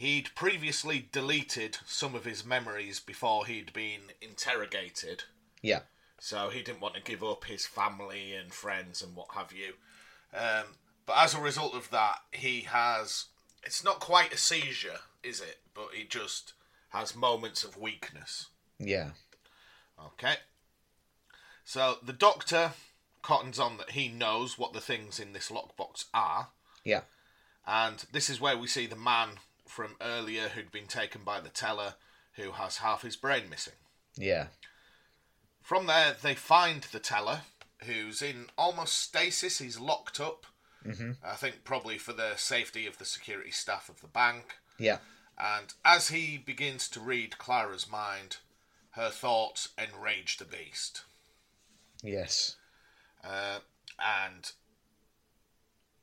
he'd 0.01 0.33
previously 0.35 1.07
deleted 1.11 1.77
some 1.85 2.15
of 2.15 2.25
his 2.25 2.43
memories 2.43 2.99
before 2.99 3.45
he'd 3.45 3.71
been 3.73 4.01
interrogated. 4.21 5.23
Yeah, 5.61 5.81
So 6.19 6.49
he 6.49 6.61
didn't 6.63 6.81
want 6.81 6.95
to 6.95 7.01
give 7.01 7.23
up 7.23 7.45
his 7.45 7.65
family 7.67 8.33
and 8.33 8.51
friends 8.51 9.01
and 9.03 9.15
what 9.15 9.27
have 9.35 9.51
you. 9.53 9.73
Um, 10.33 10.75
but 11.05 11.17
as 11.17 11.35
a 11.35 11.39
result 11.41 11.75
of 11.75 11.89
that, 11.91 12.17
he 12.31 12.61
has. 12.61 13.25
It's 13.63 13.83
not 13.83 13.99
quite 13.99 14.33
a 14.33 14.37
seizure, 14.37 15.01
is 15.23 15.39
it? 15.39 15.59
But 15.75 15.89
he 15.93 16.03
just 16.05 16.53
has 16.89 17.15
moments 17.15 17.63
of 17.63 17.77
weakness. 17.77 18.47
yeah, 18.79 19.11
Okay. 20.03 20.35
So 21.63 21.97
the 22.03 22.13
doctor 22.13 22.71
cottons 23.21 23.59
on 23.59 23.77
that 23.77 23.91
he 23.91 24.07
knows 24.07 24.57
what 24.57 24.73
the 24.73 24.81
things 24.81 25.19
in 25.19 25.33
this 25.33 25.49
lockbox 25.49 26.05
are, 26.13 26.49
Yeah. 26.83 27.01
and 27.67 28.03
this 28.11 28.29
is 28.31 28.41
where 28.41 28.57
we 28.57 28.67
see 28.67 28.87
the 28.87 28.95
man 28.95 29.39
from 29.72 29.95
earlier 30.01 30.49
who'd 30.49 30.72
been 30.72 30.86
taken 30.86 31.22
by 31.24 31.39
the 31.39 31.49
teller 31.49 31.93
who 32.34 32.51
has 32.51 32.78
half 32.78 33.03
his 33.03 33.15
brain 33.15 33.43
missing. 33.49 33.80
Yeah. 34.17 34.47
From 35.61 35.88
there, 35.88 36.13
they 36.22 36.36
find 36.36 36.82
the 36.84 36.99
teller 36.99 37.41
who's 37.86 38.22
in 38.22 38.47
almost 38.57 38.95
stasis. 38.95 39.59
He's 39.59 39.80
locked 39.80 40.19
up. 40.19 40.45
Mm-hmm. 40.86 41.11
I 41.24 41.36
think 41.36 41.63
probably 41.63 41.97
for 41.97 42.11
the 42.11 42.36
safety 42.36 42.86
of 42.86 42.97
the 42.97 43.05
security 43.05 43.51
staff 43.51 43.88
of 43.88 44.01
the 44.01 44.07
bank. 44.07 44.55
Yeah. 44.78 44.97
And 45.39 45.74
as 45.86 46.09
he 46.09 46.38
begins 46.38 46.89
to 46.89 46.99
read 46.99 47.38
Clara's 47.38 47.89
mind, 47.89 48.38
her 48.91 49.09
thoughts 49.09 49.69
enrage 49.78 50.38
the 50.38 50.45
beast. 50.45 51.03
Yes. 52.03 52.57
Uh, 53.24 53.59
and 53.99 54.51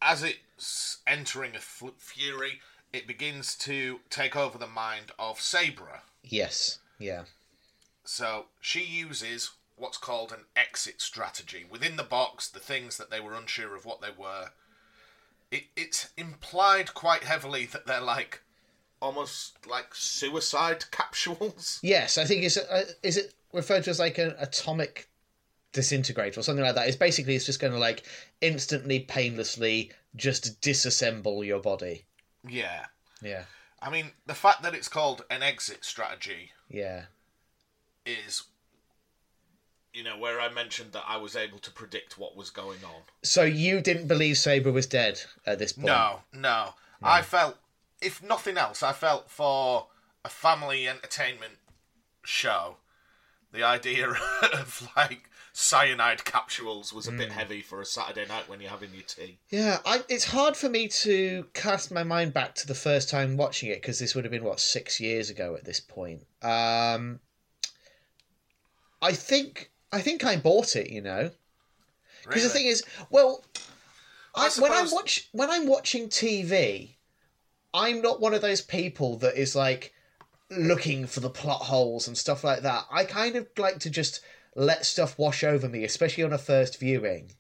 as 0.01 0.23
it's 0.23 0.99
entering 1.07 1.53
a 1.53 1.59
f- 1.59 1.93
fury, 1.99 2.61
it 2.93 3.07
begins 3.07 3.55
to 3.57 4.01
take 4.11 4.37
over 4.37 4.59
the 4.59 4.67
mind 4.67 5.13
of 5.19 5.39
Saibra. 5.39 6.01
Yes. 6.23 6.79
Yeah. 6.99 7.25
So 8.05 8.47
she 8.61 8.83
uses 8.83 9.51
what's 9.77 9.99
called 9.99 10.33
an 10.33 10.45
exit 10.57 11.01
strategy. 11.01 11.65
Within 11.69 11.97
the 11.97 12.03
box, 12.03 12.49
the 12.49 12.59
things 12.59 12.97
that 12.97 13.11
they 13.11 13.21
were 13.21 13.35
unsure 13.35 13.77
of 13.77 13.85
what 13.85 14.01
they 14.01 14.09
were, 14.17 14.51
it, 15.51 15.65
it's 15.77 16.11
implied 16.17 16.95
quite 16.95 17.25
heavily 17.25 17.67
that 17.67 17.87
they're 17.87 18.01
like 18.01 18.43
almost 19.01 19.67
like 19.67 19.95
suicide 19.95 20.85
capsules. 20.91 21.79
Yes, 21.83 22.19
I 22.19 22.25
think 22.25 22.45
it's 22.45 22.57
uh, 22.57 22.85
is 23.03 23.17
it 23.17 23.35
referred 23.53 23.85
to 23.85 23.91
as 23.91 23.99
like 23.99 24.19
an 24.19 24.35
atomic 24.39 25.09
disintegrator 25.73 26.41
or 26.41 26.43
something 26.43 26.65
like 26.65 26.75
that. 26.75 26.89
It's 26.89 26.97
basically 26.97 27.37
it's 27.37 27.47
just 27.47 27.61
going 27.61 27.73
to 27.73 27.79
like 27.79 28.05
instantly, 28.41 29.01
painlessly 29.01 29.93
just 30.17 30.61
disassemble 30.61 31.47
your 31.47 31.61
body. 31.61 32.05
Yeah. 32.47 32.87
Yeah. 33.23 33.45
I 33.81 33.91
mean, 33.91 34.11
the 34.27 34.35
fact 34.35 34.63
that 34.63 34.75
it's 34.75 34.89
called 34.89 35.25
an 35.31 35.43
exit 35.43 35.85
strategy 35.85 36.51
Yeah. 36.69 37.05
is, 38.05 38.45
you 39.93 40.03
know, 40.03 40.19
where 40.19 40.41
I 40.41 40.49
mentioned 40.49 40.93
that 40.93 41.05
I 41.07 41.17
was 41.17 41.37
able 41.37 41.59
to 41.61 41.71
predict 41.71 42.19
what 42.19 42.37
was 42.37 42.51
going 42.51 42.85
on. 42.85 43.03
So 43.23 43.43
you 43.43 43.81
didn't 43.81 44.09
believe 44.09 44.37
Saibra 44.37 44.73
was 44.73 44.87
dead 44.87 45.21
at 45.47 45.59
this 45.59 45.73
point? 45.73 45.87
No, 45.87 46.21
no. 46.33 46.75
I 47.03 47.23
felt, 47.23 47.57
if 48.03 48.23
nothing 48.23 48.57
else, 48.59 48.83
I 48.83 48.93
felt 48.93 49.31
for 49.31 49.87
a 50.25 50.29
family 50.29 50.89
entertainment 50.89 51.55
show, 52.25 52.77
the 53.53 53.63
idea 53.63 54.09
of 54.53 54.89
like 54.97 55.31
cyanide 55.59 56.25
capsules 56.25 56.93
was 56.93 57.09
a 57.09 57.13
bit 57.13 57.33
heavy 57.33 57.61
for 57.61 57.81
a 57.81 57.85
Saturday 57.85 58.25
night 58.29 58.49
when 58.49 58.61
you're 58.61 58.71
having 58.71 58.95
your 58.95 59.03
tea. 59.03 59.39
Yeah, 59.51 59.79
I, 59.85 60.05
it's 60.09 60.25
hard 60.25 60.57
for 60.57 60.69
me 60.69 60.87
to 60.87 61.47
cast 61.53 61.91
my 61.91 62.05
mind 62.05 62.33
back 62.33 62.55
to 62.57 62.67
the 62.69 62.77
first 62.77 63.11
time 63.11 63.37
watching 63.37 63.69
it 63.69 63.83
because 63.83 63.99
this 63.99 64.15
would 64.15 64.25
have 64.25 64.31
been 64.31 64.45
what 64.45 64.61
six 64.61 65.01
years 65.01 65.31
ago 65.31 65.57
at 65.57 65.65
this 65.65 65.81
point. 65.81 66.25
Um, 66.43 67.19
I 69.03 69.13
think 69.13 69.73
I 69.91 70.01
think 70.01 70.25
I 70.25 70.37
bought 70.37 70.77
it. 70.77 70.91
You 70.91 71.01
know, 71.01 71.33
because 72.23 72.45
the 72.45 72.51
thing 72.51 72.67
is, 72.67 72.85
well, 73.11 73.43
I, 74.37 74.47
I 74.47 74.61
when 74.61 74.71
I'm 74.71 74.91
watch 74.93 75.29
when 75.33 75.51
I'm 75.51 75.67
watching 75.67 76.09
TV, 76.09 76.91
I'm 77.75 78.01
not 78.01 78.21
one 78.21 78.33
of 78.33 78.43
those 78.43 78.61
people 78.61 79.17
that 79.19 79.37
is 79.37 79.57
like 79.57 79.93
looking 80.51 81.09
for 81.09 81.19
the 81.19 81.31
plot 81.31 81.63
holes 81.63 82.07
and 82.07 82.17
stuff 82.17 82.45
like 82.45 82.63
that. 82.63 82.85
I 82.93 83.03
kind 83.03 83.35
of 83.35 83.49
like 83.59 83.81
to 83.81 83.91
just 83.91 84.21
let 84.59 84.85
stuff 84.85 85.19
wash 85.19 85.45
over 85.45 85.69
me, 85.69 85.85
especially 85.85 86.25
on 86.25 86.33
a 86.33 86.39
first 86.39 86.81
viewing, 86.81 87.33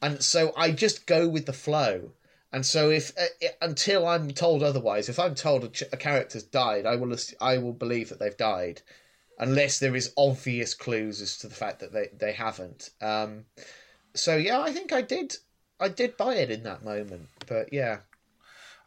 and 0.00 0.22
so 0.22 0.52
I 0.56 0.70
just 0.70 1.06
go 1.06 1.28
with 1.28 1.46
the 1.46 1.52
flow. 1.52 2.12
And 2.52 2.66
so, 2.66 2.90
if 2.90 3.12
uh, 3.18 3.48
until 3.62 4.08
I'm 4.08 4.30
told 4.30 4.62
otherwise, 4.62 5.08
if 5.08 5.18
I'm 5.18 5.34
told 5.34 5.64
a, 5.64 5.68
ch- 5.68 5.84
a 5.92 5.96
character's 5.96 6.42
died, 6.42 6.86
I 6.86 6.96
will 6.96 7.14
I 7.40 7.58
will 7.58 7.72
believe 7.72 8.08
that 8.08 8.18
they've 8.18 8.36
died, 8.36 8.82
unless 9.38 9.78
there 9.78 9.94
is 9.94 10.12
obvious 10.16 10.74
clues 10.74 11.20
as 11.20 11.38
to 11.38 11.48
the 11.48 11.54
fact 11.54 11.80
that 11.80 11.92
they, 11.92 12.08
they 12.16 12.32
haven't. 12.32 12.90
Um, 13.00 13.44
so 14.14 14.36
yeah, 14.36 14.60
I 14.60 14.72
think 14.72 14.92
I 14.92 15.02
did 15.02 15.36
I 15.78 15.88
did 15.88 16.16
buy 16.16 16.34
it 16.36 16.50
in 16.50 16.62
that 16.64 16.84
moment, 16.84 17.28
but 17.46 17.72
yeah, 17.72 17.98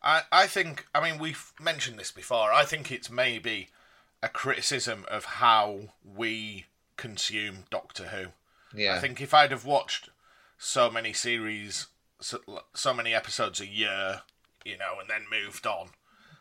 I, 0.03 0.23
I 0.31 0.47
think, 0.47 0.85
I 0.93 1.01
mean, 1.01 1.19
we've 1.19 1.53
mentioned 1.59 1.97
this 1.97 2.11
before. 2.11 2.51
I 2.51 2.65
think 2.65 2.91
it's 2.91 3.09
maybe 3.09 3.69
a 4.21 4.27
criticism 4.27 5.05
of 5.09 5.25
how 5.25 5.93
we 6.03 6.65
consume 7.03 7.65
Doctor 7.69 8.05
Who. 8.05 8.27
yeah, 8.73 8.95
I 8.95 8.99
think 8.99 9.19
if 9.19 9.33
I'd 9.33 9.51
have 9.51 9.65
watched 9.65 10.09
so 10.57 10.89
many 10.89 11.11
series, 11.11 11.87
so, 12.21 12.39
so 12.73 12.93
many 12.93 13.13
episodes 13.13 13.59
a 13.59 13.67
year, 13.67 14.21
you 14.63 14.77
know, 14.77 14.93
and 15.01 15.09
then 15.09 15.25
moved 15.29 15.67
on, 15.67 15.89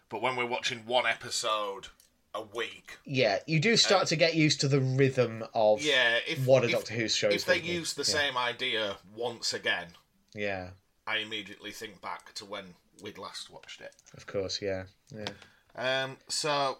but 0.08 0.22
when 0.22 0.36
we're 0.36 0.46
watching 0.46 0.86
one 0.86 1.04
episode 1.04 1.88
a 2.32 2.42
week, 2.42 2.98
yeah, 3.04 3.40
you 3.44 3.58
do 3.58 3.76
start 3.76 4.06
to 4.06 4.14
get 4.14 4.36
used 4.36 4.60
to 4.60 4.68
the 4.68 4.78
rhythm 4.80 5.42
of 5.52 5.82
yeah, 5.82 6.18
if 6.28 6.46
what 6.46 6.62
a 6.62 6.66
if, 6.66 6.72
Doctor 6.72 6.94
Who 6.94 7.08
show. 7.08 7.28
is 7.30 7.42
if 7.42 7.44
they 7.46 7.58
use 7.58 7.94
the 7.94 8.02
yeah. 8.02 8.18
same 8.20 8.36
idea 8.36 8.96
once 9.16 9.52
again, 9.52 9.88
yeah, 10.32 10.68
I 11.08 11.16
immediately 11.16 11.72
think 11.72 12.00
back 12.00 12.34
to 12.34 12.44
when 12.44 12.74
we'd 13.02 13.18
last 13.18 13.50
watched 13.50 13.80
it. 13.80 13.96
of 14.16 14.28
course, 14.28 14.62
yeah, 14.62 14.84
yeah, 15.12 16.04
Um, 16.04 16.18
so 16.28 16.78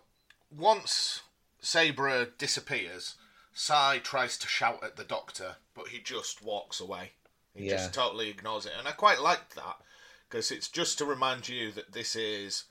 once 0.57 1.23
Saibra 1.61 2.29
disappears, 2.39 3.17
Psi 3.53 3.99
tries 3.99 4.39
to 4.39 4.49
shout 4.49 4.83
at 4.83 4.97
the 4.97 5.05
Doctor, 5.05 5.57
but 5.75 5.89
he 5.89 5.99
just 5.99 6.43
walks 6.43 6.81
away. 6.81 7.13
He 7.55 7.67
Yeah. 7.67 7.77
just 7.77 7.93
totally 7.95 8.29
ignores 8.31 8.67
it, 8.67 8.73
and 8.79 8.89
I 8.89 8.93
quite 8.93 9.21
liked 9.21 9.55
that 9.55 9.77
because 10.29 10.51
it's 10.51 10.69
just 10.69 10.99
to 10.99 11.05
remind 11.05 11.49
you 11.49 11.71
that 11.73 11.93
this 11.93 12.17
is, 12.17 12.65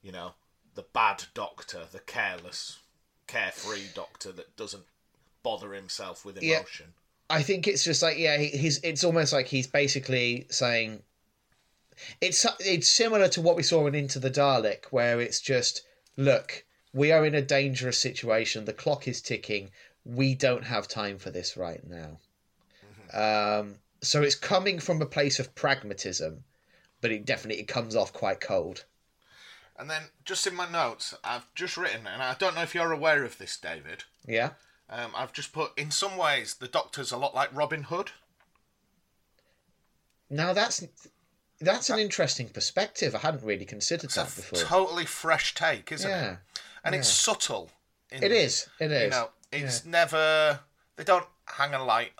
you 0.00 0.12
know, 0.12 0.34
the 0.74 0.82
bad 0.84 1.24
Doctor, 1.34 1.86
the 1.90 1.98
careless, 1.98 2.78
carefree 3.26 3.88
Doctor 3.94 4.30
that 4.32 4.56
doesn't 4.56 4.86
bother 5.42 5.72
himself 5.72 6.24
with 6.24 6.40
Yeah. 6.40 6.58
emotion. 6.58 6.94
I 7.30 7.42
think 7.42 7.66
it's 7.66 7.84
just 7.84 8.00
like 8.00 8.16
yeah, 8.16 8.38
he- 8.38 8.56
he's. 8.56 8.78
It's 8.78 9.04
almost 9.04 9.32
like 9.32 9.48
he's 9.48 9.66
basically 9.66 10.46
saying. 10.50 11.02
It's 12.20 12.46
it's 12.60 12.88
similar 12.88 13.28
to 13.30 13.40
what 13.40 13.56
we 13.56 13.62
saw 13.64 13.86
in 13.86 13.94
Into 13.94 14.18
the 14.20 14.30
Dalek, 14.30 14.86
where 14.86 15.20
it's 15.20 15.40
just 15.40 15.82
look, 16.16 16.64
we 16.92 17.12
are 17.12 17.26
in 17.26 17.34
a 17.34 17.42
dangerous 17.42 17.98
situation. 17.98 18.64
The 18.64 18.72
clock 18.72 19.06
is 19.08 19.20
ticking. 19.20 19.72
We 20.04 20.34
don't 20.34 20.64
have 20.64 20.88
time 20.88 21.18
for 21.18 21.30
this 21.30 21.56
right 21.56 21.82
now. 21.86 22.18
Um, 23.12 23.76
so 24.00 24.22
it's 24.22 24.34
coming 24.34 24.78
from 24.78 25.02
a 25.02 25.06
place 25.06 25.38
of 25.38 25.54
pragmatism, 25.54 26.44
but 27.00 27.10
it 27.10 27.24
definitely 27.24 27.64
comes 27.64 27.96
off 27.96 28.12
quite 28.12 28.40
cold. 28.40 28.84
And 29.78 29.88
then, 29.88 30.02
just 30.24 30.46
in 30.46 30.54
my 30.54 30.68
notes, 30.68 31.14
I've 31.22 31.52
just 31.54 31.76
written, 31.76 32.06
and 32.06 32.22
I 32.22 32.34
don't 32.34 32.54
know 32.54 32.62
if 32.62 32.74
you're 32.74 32.92
aware 32.92 33.24
of 33.24 33.38
this, 33.38 33.56
David. 33.56 34.04
Yeah. 34.26 34.50
Um, 34.90 35.12
I've 35.14 35.32
just 35.32 35.52
put, 35.52 35.78
in 35.78 35.90
some 35.90 36.16
ways, 36.16 36.54
the 36.54 36.66
Doctor's 36.66 37.12
a 37.12 37.16
lot 37.16 37.34
like 37.34 37.54
Robin 37.54 37.84
Hood. 37.84 38.10
Now 40.30 40.52
that's 40.52 40.84
that's 41.60 41.90
an 41.90 41.98
interesting 41.98 42.48
perspective. 42.48 43.14
I 43.14 43.18
hadn't 43.18 43.42
really 43.42 43.64
considered 43.64 44.04
It's 44.04 44.14
that 44.16 44.32
a 44.32 44.36
before. 44.36 44.60
totally 44.60 45.06
fresh 45.06 45.54
take, 45.54 45.90
isn't 45.90 46.08
yeah, 46.08 46.32
it? 46.32 46.38
And 46.84 46.94
it's 46.94 47.08
subtle. 47.08 47.70
In, 48.10 48.22
it 48.22 48.32
is. 48.32 48.68
It 48.78 48.92
is. 48.92 49.04
You 49.04 49.10
know, 49.10 49.30
it's 49.52 49.84
never. 49.84 50.60
They 50.96 51.04
don't 51.04 51.26
hang 51.46 51.74
a 51.74 51.84
light, 51.84 52.10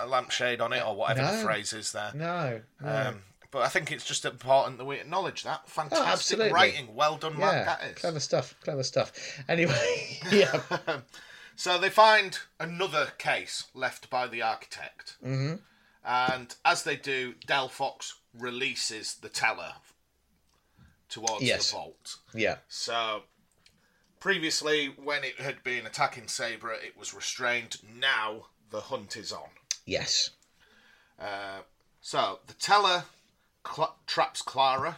a 0.00 0.06
lampshade 0.06 0.60
on 0.60 0.72
it, 0.72 0.84
or 0.84 0.96
whatever 0.96 1.30
the 1.36 1.42
phrase 1.42 1.72
is 1.72 1.92
there. 1.92 2.10
No. 2.14 2.60
no. 2.80 2.88
Um, 3.08 3.22
but 3.50 3.62
I 3.62 3.68
think 3.68 3.92
it's 3.92 4.04
just 4.04 4.24
important 4.24 4.78
that 4.78 4.84
we 4.84 4.96
acknowledge 4.96 5.44
that. 5.44 5.68
Fantastic 5.68 6.40
Oh, 6.40 6.50
writing. 6.50 6.94
Well 6.94 7.16
done, 7.16 7.36
yeah, 7.38 7.64
That 7.64 7.84
is. 7.84 7.98
clever 7.98 8.18
stuff. 8.18 8.54
Clever 8.64 8.82
stuff. 8.82 9.12
Anyway, 9.48 10.18
yeah, 10.32 10.60
So 11.56 11.78
they 11.78 11.88
find 11.90 12.36
another 12.58 13.12
case 13.18 13.66
left 13.74 14.10
by 14.10 14.26
the 14.26 14.42
architect. 14.42 15.16
Mm-hmm. 15.24 15.54
And 16.04 16.54
as 16.64 16.82
they 16.82 16.96
do, 16.96 17.34
Delphox 17.46 18.14
releases 18.36 19.14
the 19.14 19.28
teller 19.28 19.74
towards 21.08 21.42
Yes. 21.44 21.70
the 21.70 21.76
vault. 21.76 22.16
yeah, 22.34 22.56
So 22.68 23.22
previously, 24.24 24.86
when 24.86 25.22
it 25.22 25.38
had 25.38 25.62
been 25.62 25.84
attacking 25.84 26.24
Saibra, 26.24 26.82
it 26.82 26.96
was 26.98 27.12
restrained. 27.12 27.76
Now 28.00 28.46
the 28.70 28.80
hunt 28.80 29.18
is 29.18 29.30
on. 29.30 29.50
yes, 29.84 30.30
Uh, 31.20 31.58
so 32.00 32.38
the 32.46 32.54
teller 32.54 33.04
cl- 33.70 33.96
traps 34.06 34.40
Clara, 34.40 34.96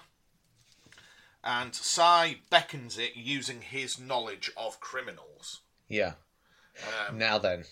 and 1.43 1.74
Psi 1.74 2.37
beckons 2.51 2.97
it 2.99 3.16
using 3.16 3.62
his 3.62 3.99
knowledge 3.99 4.49
of 4.57 4.79
criminals. 4.79 5.61
yeah. 5.89 6.12
Um, 7.09 7.18
now 7.18 7.37
then, 7.39 7.64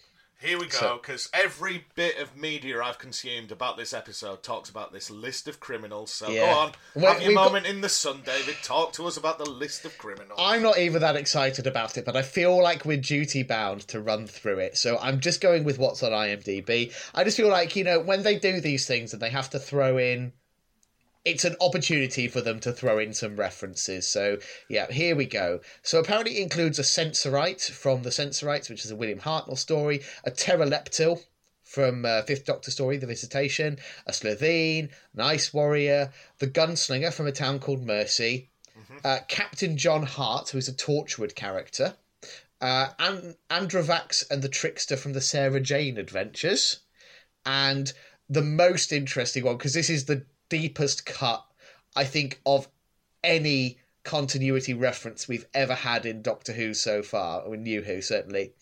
Here 0.45 0.59
we 0.59 0.67
go, 0.67 0.79
So- 0.79 0.99
because 1.01 1.31
every 1.33 1.87
bit 1.95 2.19
of 2.19 2.37
media 2.37 2.83
I've 2.83 2.99
consumed 2.99 3.51
about 3.51 3.79
this 3.79 3.95
episode 3.95 4.43
talks 4.43 4.69
about 4.69 4.93
this 4.93 5.09
list 5.09 5.49
of 5.49 5.59
criminals. 5.59 6.13
So 6.13 6.29
Yeah. 6.29 6.41
go 6.53 6.59
on, 6.59 6.73
Well, 6.95 7.13
have 7.15 7.23
your 7.23 7.29
we've 7.31 7.37
got- 7.37 7.45
moment 7.47 7.67
in 7.67 7.81
the 7.81 7.89
sun, 7.89 8.23
David. 8.27 8.57
Talk 8.63 8.93
to 8.95 9.07
us 9.07 9.17
about 9.17 9.39
the 9.39 9.47
list 9.49 9.87
of 9.87 9.97
criminals. 9.97 10.39
I'm 10.39 10.63
not 10.63 10.77
even 10.79 11.01
that 11.01 11.17
excited 11.17 11.67
about 11.67 11.97
it, 11.97 12.05
but 12.05 12.15
I 12.15 12.21
feel 12.23 12.63
like 12.63 12.85
we're 12.85 12.99
duty 12.99 13.43
bound 13.43 13.89
to 13.89 14.01
run 14.01 14.27
through 14.27 14.59
it. 14.59 14.77
So 14.77 14.99
I'm 14.99 15.21
just 15.21 15.41
going 15.41 15.65
with 15.65 15.79
what's 15.79 16.03
on 16.03 16.13
IMDb. 16.13 16.93
I 17.15 17.25
just 17.25 17.39
feel 17.39 17.49
like, 17.49 17.75
you 17.75 17.85
know, 17.85 17.99
when 18.01 18.23
they 18.23 18.39
do 18.39 18.61
these 18.61 18.87
things 18.87 19.15
and 19.15 19.23
they 19.23 19.31
have 19.31 19.49
to 19.51 19.59
throw 19.59 19.97
in 19.97 20.35
it's 21.25 21.45
an 21.45 21.57
opportunity 21.61 22.29
for 22.29 22.41
them 22.41 22.61
to 22.61 22.73
throw 22.73 22.99
in 22.99 23.15
some 23.15 23.37
references. 23.37 24.07
So, 24.07 24.39
yeah, 24.69 24.91
here 24.91 25.17
we 25.17 25.27
go. 25.27 25.61
So, 25.83 25.99
apparently, 25.99 26.39
it 26.39 26.43
includes 26.43 26.79
a 26.79 26.83
Sensorite 26.83 27.71
from 27.71 28.03
The 28.03 28.13
Sensorites, 28.13 28.69
which 28.69 28.85
is 28.85 28.91
a 28.91 28.97
William 28.97 29.21
Hartnell 29.21 29.59
story, 29.59 30.03
a 30.25 30.31
Terileptil 30.31 31.23
from 31.63 32.05
uh, 32.05 32.23
Fifth 32.23 32.45
Doctor 32.45 32.71
story, 32.71 32.99
The 32.99 33.07
Visitation, 33.07 33.79
a 34.07 34.13
Slitheen, 34.13 34.91
an 35.15 35.21
Ice 35.21 35.53
Warrior, 35.53 36.13
the 36.39 36.47
Gunslinger 36.47 37.13
from 37.13 37.27
a 37.27 37.33
town 37.33 37.59
called 37.59 37.87
Mercy, 37.87 38.51
uh, 39.03 39.21
Captain 39.29 39.77
John 39.77 40.03
Hart, 40.03 40.51
who 40.51 40.59
is 40.59 40.69
a 40.69 40.73
Torchwood 40.75 41.35
character, 41.35 41.95
uh, 42.61 42.89
and 42.99 43.35
Androvax 43.51 44.31
and 44.31 44.43
the 44.43 44.49
Trickster 44.49 44.97
from 44.97 45.15
the 45.15 45.21
Sarah 45.21 45.61
Jane 45.61 45.97
Adventures, 45.97 46.81
and 47.47 47.93
the 48.29 48.43
most 48.43 48.93
interesting 48.93 49.45
one 49.45 49.57
because 49.57 49.75
this 49.75 49.91
is 49.91 50.05
the 50.05 50.25
deepest 50.49 51.07
cut 51.07 51.45
I 51.97 52.05
think 52.05 52.41
of 52.45 52.69
any 53.23 53.79
continuity 54.03 54.75
reference 54.75 55.29
we've 55.29 55.47
ever 55.55 55.75
had 55.75 56.05
in 56.05 56.23
Doctor 56.23 56.53
Who 56.53 56.75
so 56.75 57.03
far, 57.03 57.41
or 57.43 57.57
New 57.57 57.83
Who 57.83 58.03
certainly. 58.03 58.53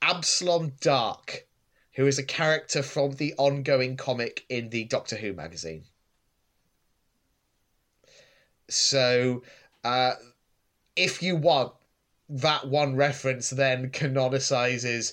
Abslom 0.00 0.78
Daak, 0.80 1.46
who 1.92 2.06
is 2.06 2.18
a 2.18 2.22
character 2.22 2.82
from 2.82 3.12
the 3.12 3.34
ongoing 3.36 3.96
comic 3.96 4.44
in 4.48 4.70
the 4.70 4.84
Doctor 4.84 5.16
Who 5.16 5.32
magazine. 5.32 5.84
So, 8.68 9.42
uh, 9.84 10.14
if 10.96 11.22
you 11.22 11.36
want 11.36 11.72
that 12.28 12.68
one 12.68 12.96
reference, 12.96 13.50
then 13.50 13.90
canonicizes, 13.90 15.12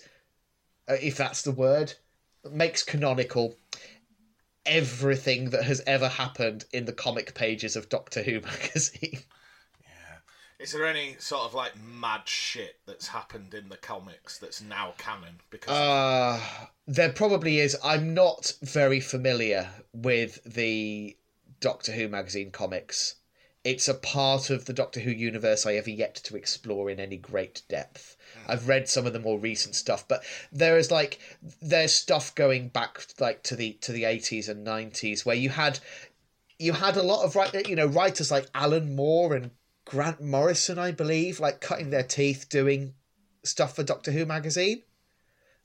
uh, 0.87 0.95
if 1.01 1.17
that's 1.17 1.41
the 1.41 1.51
word, 1.51 1.93
makes 2.49 2.83
canonical 2.83 3.55
everything 4.65 5.49
that 5.51 5.63
has 5.63 5.81
ever 5.85 6.07
happened 6.07 6.65
in 6.71 6.85
the 6.85 6.93
comic 6.93 7.33
pages 7.33 7.75
of 7.75 7.89
Doctor 7.89 8.23
Who 8.23 8.41
magazine. 8.41 9.19
Is 10.59 10.71
there 10.71 10.85
any 10.85 11.17
sort 11.19 11.43
of 11.43 11.53
like 11.53 11.73
mad 11.77 12.21
shit 12.25 12.77
that's 12.85 13.07
happened 13.07 13.53
in 13.53 13.67
the 13.67 13.75
comics 13.75 14.37
that's 14.37 14.61
now 14.61 14.93
canon? 14.97 15.41
Because 15.49 15.75
Uh, 15.75 16.39
there 16.87 17.11
probably 17.11 17.59
is. 17.59 17.75
I'm 17.83 18.13
not 18.13 18.53
very 18.61 19.01
familiar 19.01 19.69
with 19.93 20.41
the 20.45 21.17
Doctor 21.59 21.91
Who 21.91 22.07
magazine 22.07 22.51
comics. 22.51 23.15
It's 23.65 23.89
a 23.89 23.93
part 23.93 24.49
of 24.49 24.63
the 24.65 24.73
Doctor 24.73 25.01
Who 25.01 25.11
universe 25.11 25.65
I 25.65 25.73
ever 25.73 25.89
yet 25.89 26.15
to 26.15 26.37
explore 26.37 26.89
in 26.89 26.99
any 26.99 27.17
great 27.17 27.63
depth. 27.67 28.15
I've 28.47 28.67
read 28.67 28.87
some 28.89 29.05
of 29.05 29.13
the 29.13 29.19
more 29.19 29.39
recent 29.39 29.75
stuff, 29.75 30.07
but 30.07 30.23
there 30.51 30.77
is 30.77 30.91
like 30.91 31.19
there's 31.61 31.93
stuff 31.93 32.33
going 32.35 32.69
back 32.69 33.05
like 33.19 33.43
to 33.43 33.55
the 33.55 33.73
to 33.81 33.91
the 33.91 34.03
80s 34.03 34.49
and 34.49 34.65
90s 34.65 35.25
where 35.25 35.35
you 35.35 35.49
had 35.49 35.79
you 36.59 36.73
had 36.73 36.97
a 36.97 37.03
lot 37.03 37.23
of 37.25 37.35
write- 37.35 37.67
you 37.67 37.75
know 37.75 37.87
writers 37.87 38.31
like 38.31 38.47
Alan 38.53 38.95
Moore 38.95 39.35
and 39.35 39.51
Grant 39.85 40.21
Morrison, 40.21 40.79
I 40.79 40.91
believe, 40.91 41.39
like 41.39 41.59
cutting 41.59 41.89
their 41.89 42.03
teeth 42.03 42.47
doing 42.49 42.93
stuff 43.43 43.75
for 43.75 43.83
Doctor 43.83 44.11
Who 44.11 44.25
magazine. 44.25 44.83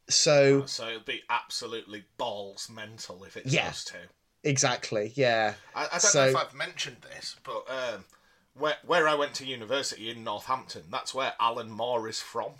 So 0.08 0.64
so 0.66 0.88
it'll 0.88 1.00
be 1.00 1.22
absolutely 1.28 2.04
balls 2.16 2.68
mental 2.70 3.24
if 3.24 3.36
it's 3.36 3.52
Yeah. 3.52 3.66
those 3.68 3.84
two. 3.84 3.98
exactly, 4.42 5.12
yeah, 5.16 5.54
I, 5.74 5.84
I 5.86 5.88
don't 5.90 6.00
So- 6.00 6.24
know 6.24 6.30
if 6.30 6.36
I've 6.36 6.54
mentioned 6.54 6.98
this, 7.02 7.36
but 7.44 7.64
um, 7.70 8.04
where 8.54 8.78
where 8.86 9.06
I 9.06 9.14
went 9.14 9.34
to 9.34 9.44
university 9.46 10.08
in 10.10 10.24
Northampton, 10.24 10.84
that's 10.90 11.12
where 11.14 11.34
Alan 11.38 11.70
Moore 11.70 12.08
is 12.08 12.20
from. 12.20 12.54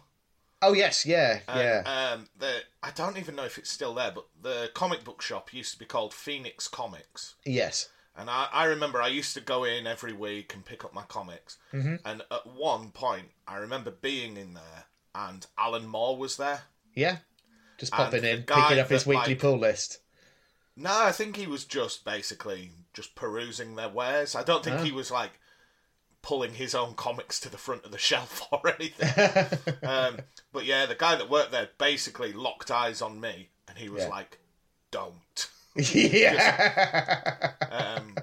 Oh 0.63 0.73
yes, 0.73 1.05
yeah, 1.07 1.41
And, 1.49 1.61
yeah, 1.61 2.13
Um, 2.15 2.29
the 2.39 2.61
I 2.83 2.91
don't 2.91 3.19
even 3.19 3.37
know 3.37 3.45
if 3.45 3.59
it's 3.59 3.71
still 3.71 3.95
there, 3.95 4.13
but 4.13 4.27
the 4.41 4.71
comic 4.75 5.05
book 5.05 5.23
shop 5.23 5.53
used 5.53 5.73
to 5.73 5.79
be 5.79 5.85
called 5.85 6.13
Phoenix 6.15 6.69
Comics. 6.69 7.35
yes, 7.45 7.89
And 8.17 8.29
I, 8.31 8.49
I 8.53 8.65
remember 8.65 9.01
I 9.03 9.09
used 9.09 9.35
to 9.35 9.41
go 9.41 9.65
in 9.65 9.87
every 9.87 10.13
week 10.13 10.55
and 10.55 10.65
pick 10.65 10.85
up 10.85 10.93
my 10.95 11.03
comics. 11.05 11.59
Mm-hmm. 11.73 11.97
And 12.05 12.23
at 12.31 12.47
one 12.47 12.91
point, 12.91 13.29
I 13.47 13.57
remember 13.59 13.91
being 13.91 14.37
in 14.37 14.55
there, 14.55 14.85
and 15.15 15.47
Alan 15.57 15.87
Moore 15.87 16.17
was 16.17 16.37
there. 16.37 16.63
yeah. 16.95 17.19
Just 17.79 17.93
popping 17.93 18.25
in, 18.25 18.43
picking 18.43 18.81
up 18.81 18.89
his 18.89 19.05
that, 19.05 19.09
weekly 19.09 19.35
like- 19.35 19.39
pull 19.41 19.57
list. 19.59 20.01
No, 20.75 20.91
I 20.93 21.13
think 21.13 21.37
he 21.37 21.47
was 21.47 21.65
just 21.65 22.05
basically 22.05 22.73
just 22.93 23.15
perusing 23.15 23.77
their 23.77 23.89
wares. 23.89 24.35
I 24.35 24.43
don't 24.43 24.65
think 24.65 24.81
he 24.81 24.91
was 24.93 25.11
like 25.11 25.31
pulling 26.29 26.53
his 26.53 26.75
own 26.75 26.93
comics 26.93 27.41
to 27.41 27.49
the 27.49 27.57
front 27.57 27.83
of 27.87 27.91
the 27.91 27.97
shelf 27.97 28.43
or 28.53 28.61
anything. 28.69 29.75
um, 29.89 30.19
but 30.53 30.67
yeah, 30.67 30.85
the 30.85 30.95
guy 30.95 31.17
that 31.17 31.31
worked 31.31 31.53
there 31.53 31.71
basically 31.79 32.35
locked 32.35 32.71
eyes 32.71 33.01
on 33.01 33.19
me, 33.19 33.49
and 33.67 33.79
he 33.79 33.89
was 33.89 34.03
Yeah. 34.03 34.09
like, 34.11 34.39
"Don't." 34.91 35.49
yeah, 35.75 37.53
Um, 37.71 38.15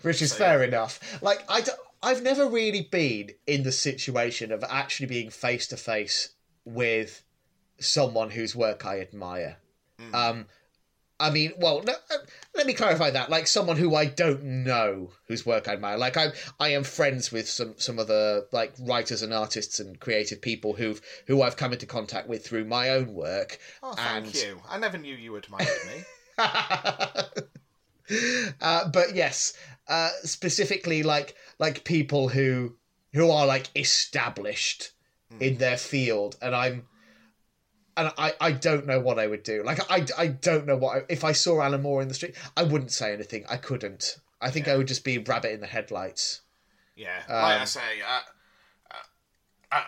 which 0.00 0.22
is 0.22 0.30
So, 0.30 0.36
fair 0.38 0.62
enough. 0.64 0.98
Like 1.20 1.44
I, 1.46 1.62
I've 2.02 2.22
never 2.22 2.46
really 2.48 2.88
been 2.90 3.32
in 3.46 3.64
the 3.64 3.72
situation 3.72 4.50
of 4.50 4.64
actually 4.68 5.06
being 5.06 5.28
face 5.28 5.66
to 5.68 5.76
face 5.76 6.30
with 6.64 7.22
someone 7.78 8.30
whose 8.30 8.56
work 8.56 8.86
I 8.86 9.00
admire. 9.00 9.58
Mm. 10.00 10.14
Um, 10.14 10.46
I 11.20 11.30
mean, 11.30 11.52
well, 11.58 11.82
no, 11.82 11.92
uh, 11.92 12.16
let 12.54 12.66
me 12.66 12.72
clarify 12.72 13.10
that. 13.10 13.28
Like 13.30 13.46
someone 13.46 13.76
who 13.76 13.94
I 13.94 14.06
don't 14.06 14.42
know 14.64 15.10
whose 15.28 15.44
work 15.44 15.68
I 15.68 15.74
admire. 15.74 15.98
Like 15.98 16.16
I, 16.16 16.28
I 16.58 16.70
am 16.70 16.82
friends 16.82 17.30
with 17.30 17.48
some 17.48 17.74
some 17.76 17.98
other 17.98 18.44
like 18.52 18.72
writers 18.80 19.20
and 19.22 19.32
artists 19.34 19.78
and 19.80 20.00
creative 20.00 20.40
people 20.40 20.72
who've 20.72 21.00
who 21.26 21.42
I've 21.42 21.56
come 21.58 21.72
into 21.74 21.86
contact 21.86 22.26
with 22.28 22.44
through 22.46 22.64
my 22.64 22.88
own 22.90 23.12
work. 23.14 23.58
oh, 23.82 23.92
thank 23.92 24.26
And- 24.26 24.34
you. 24.34 24.60
I 24.68 24.78
never 24.78 24.96
knew 24.98 25.14
you 25.14 25.36
admired 25.36 25.68
me. 25.86 26.04
uh, 28.60 28.88
but 28.88 29.14
yes, 29.14 29.52
uh, 29.88 30.10
specifically 30.24 31.02
like 31.02 31.34
like 31.58 31.84
people 31.84 32.28
who 32.28 32.76
who 33.12 33.30
are 33.30 33.46
like 33.46 33.66
established 33.76 34.92
in 35.38 35.58
their 35.58 35.76
field, 35.76 36.36
and 36.42 36.56
I'm 36.56 36.86
and 37.96 38.12
I, 38.16 38.34
I 38.40 38.52
don't 38.52 38.86
know 38.86 39.00
what 39.00 39.18
I 39.18 39.26
would 39.26 39.42
do. 39.42 39.62
Like 39.64 39.80
I, 39.90 40.06
I 40.18 40.26
don't 40.28 40.66
know 40.66 40.76
what 40.76 40.96
I, 40.98 41.00
if 41.08 41.24
I 41.24 41.32
saw 41.32 41.60
Alan 41.62 41.82
Moore 41.82 42.02
in 42.02 42.08
the 42.08 42.14
street, 42.14 42.36
I 42.56 42.62
wouldn't 42.62 42.92
say 42.92 43.12
anything. 43.12 43.44
I 43.48 43.56
couldn't. 43.56 44.18
I 44.40 44.50
think 44.50 44.68
I 44.68 44.76
would 44.76 44.88
just 44.88 45.04
be 45.04 45.18
rabbit 45.18 45.52
in 45.52 45.60
the 45.60 45.66
headlights. 45.66 46.40
Yeah, 46.96 47.22
like 47.28 47.58
I 47.58 47.60
Um, 47.62 47.66
say, 47.66 47.80
I, 48.06 48.20
I, 49.72 49.84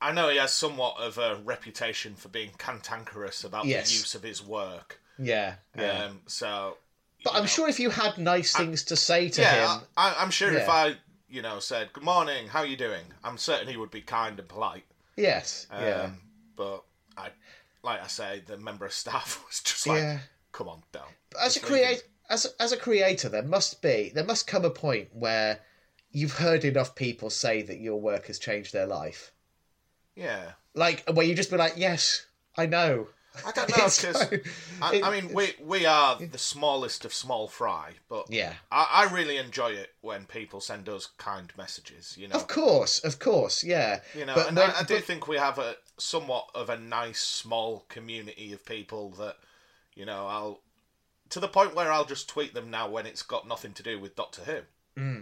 I 0.00 0.12
know 0.12 0.28
he 0.28 0.38
has 0.38 0.52
somewhat 0.52 0.98
of 1.00 1.18
a 1.18 1.36
reputation 1.36 2.14
for 2.14 2.28
being 2.28 2.50
cantankerous 2.58 3.44
about 3.44 3.66
Yes. 3.66 3.88
the 3.90 3.96
use 3.98 4.14
of 4.14 4.22
his 4.22 4.42
work. 4.42 5.00
Yeah, 5.18 5.54
yeah. 5.78 6.04
Um, 6.06 6.20
so, 6.26 6.76
but 7.24 7.34
I'm 7.34 7.42
know, 7.42 7.46
sure 7.46 7.68
if 7.68 7.78
you 7.78 7.90
had 7.90 8.18
nice 8.18 8.52
things 8.56 8.82
to 8.84 8.96
say 8.96 9.28
to 9.30 9.40
yeah, 9.42 9.76
him, 9.76 9.82
I, 9.96 10.14
I'm 10.18 10.30
sure 10.30 10.52
if 10.52 10.68
I, 10.68 10.96
you 11.28 11.42
know, 11.42 11.60
said 11.60 11.92
"Good 11.92 12.02
morning, 12.04 12.48
how 12.48 12.60
are 12.60 12.66
you 12.66 12.76
doing," 12.76 13.04
I'm 13.22 13.38
certain 13.38 13.68
he 13.68 13.76
would 13.76 13.90
be 13.90 14.00
kind 14.02 14.38
and 14.38 14.48
polite. 14.48 14.84
yes, 15.16 15.66
Um, 15.70 15.82
yeah, 15.82 16.10
But 16.56 16.82
I, 17.16 17.30
like 17.82 18.02
I 18.02 18.06
say, 18.06 18.42
the 18.46 18.58
member 18.58 18.84
of 18.86 18.92
staff 18.92 19.42
was 19.48 19.60
just 19.60 19.86
like, 19.86 19.98
yeah. 19.98 20.18
"Come 20.52 20.68
on, 20.68 20.82
don't." 20.92 21.04
as 21.40 21.56
a 21.56 21.60
Just 21.60 21.64
him." 21.70 21.76
create 21.76 22.02
as 22.28 22.44
a, 22.46 22.62
as 22.62 22.72
a 22.72 22.76
creator 22.76 23.28
there 23.28 23.42
must 23.42 23.82
be 23.82 24.10
there 24.14 24.24
must 24.24 24.46
come 24.46 24.64
a 24.64 24.70
point 24.70 25.08
where 25.12 25.60
you've 26.10 26.32
heard 26.38 26.64
enough 26.64 26.94
people 26.94 27.30
say 27.30 27.62
that 27.62 27.80
your 27.80 28.00
work 28.00 28.26
has 28.26 28.38
changed 28.38 28.72
their 28.72 28.86
life 28.86 29.32
Yeah, 30.14 30.52
like 30.74 31.04
where 31.12 31.26
you 31.26 31.34
just 31.34 31.50
be 31.50 31.56
like 31.56 31.74
yes 31.76 32.26
i 32.56 32.66
know 32.66 33.08
I 33.46 33.52
don't 33.52 33.68
know 33.76 33.76
because 33.76 34.30
like- 34.30 34.46
I, 34.80 35.00
I 35.02 35.10
mean 35.20 35.32
we 35.32 35.52
we 35.62 35.86
are 35.86 36.18
the 36.18 36.38
smallest 36.38 37.04
of 37.04 37.14
small 37.14 37.48
fry, 37.48 37.92
but 38.08 38.26
yeah 38.30 38.54
I, 38.70 39.06
I 39.08 39.14
really 39.14 39.36
enjoy 39.38 39.72
it 39.72 39.90
when 40.00 40.26
people 40.26 40.60
send 40.60 40.88
us 40.88 41.08
kind 41.18 41.52
messages. 41.56 42.16
You 42.18 42.28
know, 42.28 42.36
of 42.36 42.46
course 42.48 42.98
of 43.04 43.18
course 43.18 43.64
yeah 43.64 44.00
you 44.16 44.26
know, 44.26 44.34
but 44.34 44.48
and 44.48 44.56
when- 44.56 44.70
I, 44.70 44.80
I 44.80 44.82
do 44.82 44.96
but- 44.96 45.04
think 45.04 45.28
we 45.28 45.36
have 45.36 45.58
a 45.58 45.76
somewhat 45.98 46.48
of 46.54 46.68
a 46.70 46.78
nice 46.78 47.20
small 47.20 47.84
community 47.88 48.52
of 48.52 48.64
people 48.64 49.10
that, 49.10 49.36
you 49.94 50.04
know, 50.04 50.26
I'll 50.26 50.60
to 51.30 51.40
the 51.40 51.48
point 51.48 51.74
where 51.74 51.90
I'll 51.92 52.04
just 52.04 52.28
tweet 52.28 52.52
them 52.54 52.70
now 52.70 52.88
when 52.90 53.06
it's 53.06 53.22
got 53.22 53.46
nothing 53.48 53.72
to 53.74 53.82
do 53.82 53.98
with 53.98 54.16
Doctor 54.16 54.42
Who. 54.42 54.58
Hmm. 55.00 55.20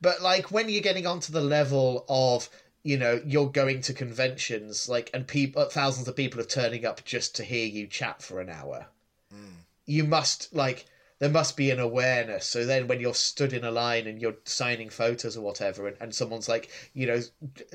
but 0.00 0.22
like 0.22 0.50
when 0.50 0.68
you're 0.70 0.80
getting 0.82 1.06
onto 1.06 1.32
the 1.32 1.40
level 1.42 2.04
of 2.08 2.48
you 2.86 2.96
know 2.96 3.20
you're 3.24 3.50
going 3.50 3.80
to 3.80 3.92
conventions 3.92 4.88
like 4.88 5.10
and 5.14 5.26
people 5.26 5.64
thousands 5.66 6.08
of 6.08 6.16
people 6.16 6.40
are 6.40 6.44
turning 6.44 6.84
up 6.84 7.04
just 7.04 7.36
to 7.36 7.44
hear 7.44 7.66
you 7.66 7.86
chat 7.86 8.22
for 8.22 8.40
an 8.40 8.48
hour 8.48 8.86
Mm. 9.34 9.56
you 9.86 10.04
must 10.04 10.54
like 10.54 10.86
there 11.18 11.30
must 11.30 11.56
be 11.56 11.70
an 11.70 11.80
awareness. 11.80 12.46
So 12.46 12.66
then, 12.66 12.88
when 12.88 13.00
you're 13.00 13.14
stood 13.14 13.52
in 13.52 13.64
a 13.64 13.70
line 13.70 14.06
and 14.06 14.20
you're 14.20 14.36
signing 14.44 14.90
photos 14.90 15.36
or 15.36 15.40
whatever, 15.40 15.88
and, 15.88 15.96
and 16.00 16.14
someone's 16.14 16.48
like, 16.48 16.70
you 16.92 17.06
know, 17.06 17.20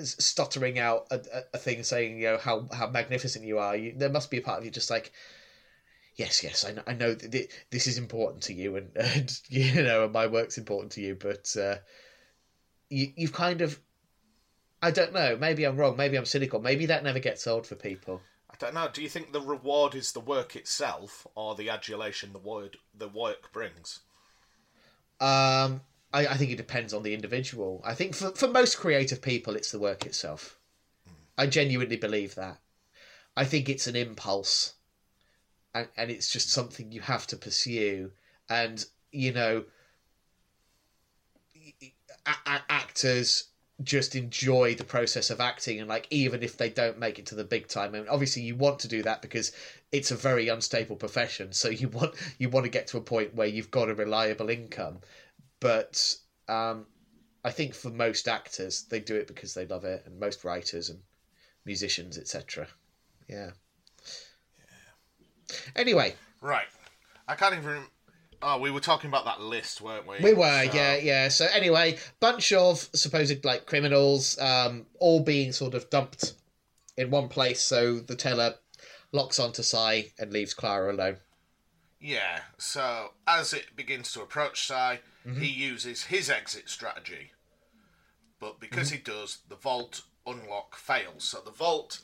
stuttering 0.03 0.77
out 0.77 1.07
a, 1.09 1.21
a, 1.53 1.57
thing 1.57 1.83
saying, 1.83 2.19
you 2.19 2.27
know, 2.27 2.37
how 2.37 2.67
how 2.71 2.87
magnificent 2.87 3.45
you 3.45 3.57
are, 3.57 3.75
you, 3.75 3.93
there 3.97 4.09
must 4.09 4.29
be 4.29 4.37
a 4.37 4.41
part 4.41 4.59
of 4.59 4.65
you 4.65 4.71
just 4.71 4.91
like, 4.91 5.11
yes, 6.15 6.43
yes, 6.43 6.63
I 6.63 6.73
know, 6.73 6.83
I 6.85 6.93
know 6.93 7.13
that 7.15 7.47
this 7.71 7.87
is 7.87 7.97
important 7.97 8.43
to 8.43 8.53
you, 8.53 8.75
and, 8.75 8.91
and 8.95 9.39
you 9.49 9.81
know, 9.81 10.03
and 10.03 10.13
my 10.13 10.27
work's 10.27 10.59
important 10.59 10.91
to 10.93 11.01
you, 11.01 11.15
but 11.15 11.55
uh, 11.59 11.77
you 12.89 13.11
you've 13.15 13.33
kind 13.33 13.61
of, 13.61 13.79
I 14.81 14.91
don't 14.91 15.13
know, 15.13 15.37
maybe 15.37 15.63
I'm 15.63 15.77
wrong, 15.77 15.95
maybe 15.95 16.17
I'm 16.17 16.25
cynical, 16.25 16.59
maybe 16.59 16.87
that 16.87 17.03
never 17.03 17.19
gets 17.19 17.45
old 17.45 17.67
for 17.67 17.75
people. 17.75 18.21
I 18.49 18.55
don't 18.57 18.73
know. 18.73 18.89
Do 18.91 19.01
you 19.01 19.09
think 19.09 19.31
the 19.31 19.41
reward 19.41 19.95
is 19.95 20.11
the 20.11 20.19
work 20.19 20.55
itself, 20.55 21.25
or 21.35 21.55
the 21.55 21.69
adulation 21.69 22.33
the 22.33 22.39
word 22.39 22.77
the 22.93 23.07
work 23.07 23.51
brings? 23.53 23.99
Um, 25.19 25.81
I, 26.13 26.27
I 26.27 26.33
think 26.35 26.51
it 26.51 26.57
depends 26.57 26.93
on 26.93 27.03
the 27.03 27.13
individual. 27.13 27.81
I 27.85 27.93
think 27.93 28.15
for 28.15 28.31
for 28.31 28.47
most 28.47 28.77
creative 28.77 29.21
people, 29.21 29.55
it's 29.55 29.71
the 29.71 29.79
work 29.79 30.05
itself. 30.05 30.57
Mm. 31.07 31.13
I 31.37 31.47
genuinely 31.47 31.97
believe 31.97 32.35
that. 32.35 32.59
I 33.37 33.45
think 33.45 33.69
it's 33.69 33.87
an 33.87 33.95
impulse 33.95 34.73
and, 35.73 35.87
and 35.97 36.11
it's 36.11 36.31
just 36.31 36.49
something 36.49 36.91
you 36.91 37.01
have 37.01 37.27
to 37.27 37.37
pursue. 37.37 38.11
And 38.49 38.83
you 39.11 39.33
know, 39.33 39.63
actors 42.69 43.45
just 43.83 44.15
enjoy 44.15 44.75
the 44.75 44.83
process 44.83 45.29
of 45.29 45.39
acting 45.39 45.79
and 45.79 45.89
like 45.89 46.07
even 46.09 46.43
if 46.43 46.57
they 46.57 46.69
don't 46.69 46.99
make 46.99 47.19
it 47.19 47.25
to 47.25 47.35
the 47.35 47.43
big 47.43 47.67
time 47.67 47.93
I 47.93 47.97
and 47.97 48.05
mean, 48.05 48.13
obviously 48.13 48.41
you 48.43 48.55
want 48.55 48.79
to 48.79 48.87
do 48.87 49.03
that 49.03 49.21
because 49.21 49.51
it's 49.91 50.11
a 50.11 50.15
very 50.15 50.47
unstable 50.47 50.95
profession 50.95 51.53
so 51.53 51.69
you 51.69 51.87
want 51.97 52.15
you 52.37 52.49
want 52.49 52.65
to 52.65 52.71
get 52.71 52.87
to 52.87 52.97
a 52.97 53.01
point 53.01 53.35
where 53.35 53.47
you've 53.47 53.71
got 53.71 53.89
a 53.89 53.95
reliable 53.95 54.49
income 54.49 54.99
but 55.59 56.15
um, 56.47 56.85
i 57.43 57.51
think 57.51 57.73
for 57.73 57.89
most 57.89 58.27
actors 58.27 58.83
they 58.89 58.99
do 58.99 59.15
it 59.15 59.27
because 59.27 59.53
they 59.53 59.65
love 59.65 59.85
it 59.85 60.03
and 60.05 60.19
most 60.19 60.43
writers 60.43 60.89
and 60.89 60.99
musicians 61.65 62.17
etc 62.17 62.67
yeah 63.27 63.51
yeah 64.57 65.51
Anyway. 65.75 66.15
Right. 66.41 66.67
I 67.27 67.35
can't 67.35 67.55
even. 67.55 67.83
Oh, 68.43 68.59
we 68.59 68.71
were 68.71 68.79
talking 68.79 69.09
about 69.09 69.25
that 69.25 69.41
list, 69.41 69.81
weren't 69.81 70.07
we? 70.07 70.17
We 70.19 70.33
were, 70.33 70.65
so... 70.65 70.73
yeah, 70.73 70.95
yeah. 70.97 71.27
So 71.27 71.45
anyway, 71.53 71.97
bunch 72.19 72.51
of 72.51 72.89
supposed 72.93 73.45
like 73.45 73.65
criminals, 73.65 74.39
um, 74.39 74.85
all 74.99 75.21
being 75.21 75.51
sort 75.51 75.73
of 75.73 75.89
dumped 75.89 76.33
in 76.97 77.09
one 77.09 77.29
place. 77.29 77.61
So 77.61 77.99
the 77.99 78.15
teller 78.15 78.55
locks 79.11 79.39
onto 79.39 79.63
Psi 79.63 80.11
and 80.19 80.33
leaves 80.33 80.53
Clara 80.53 80.93
alone. 80.93 81.17
Yeah. 81.99 82.39
So 82.57 83.13
as 83.27 83.53
it 83.53 83.75
begins 83.75 84.11
to 84.13 84.21
approach 84.21 84.65
Psi, 84.65 84.99
mm-hmm. 85.25 85.39
he 85.39 85.47
uses 85.47 86.05
his 86.05 86.29
exit 86.29 86.69
strategy, 86.69 87.31
but 88.39 88.59
because 88.59 88.87
mm-hmm. 88.87 88.97
he 88.97 89.03
does, 89.03 89.39
the 89.49 89.55
vault 89.55 90.01
unlock 90.25 90.75
fails. 90.75 91.23
So 91.23 91.39
the 91.43 91.51
vault 91.51 91.99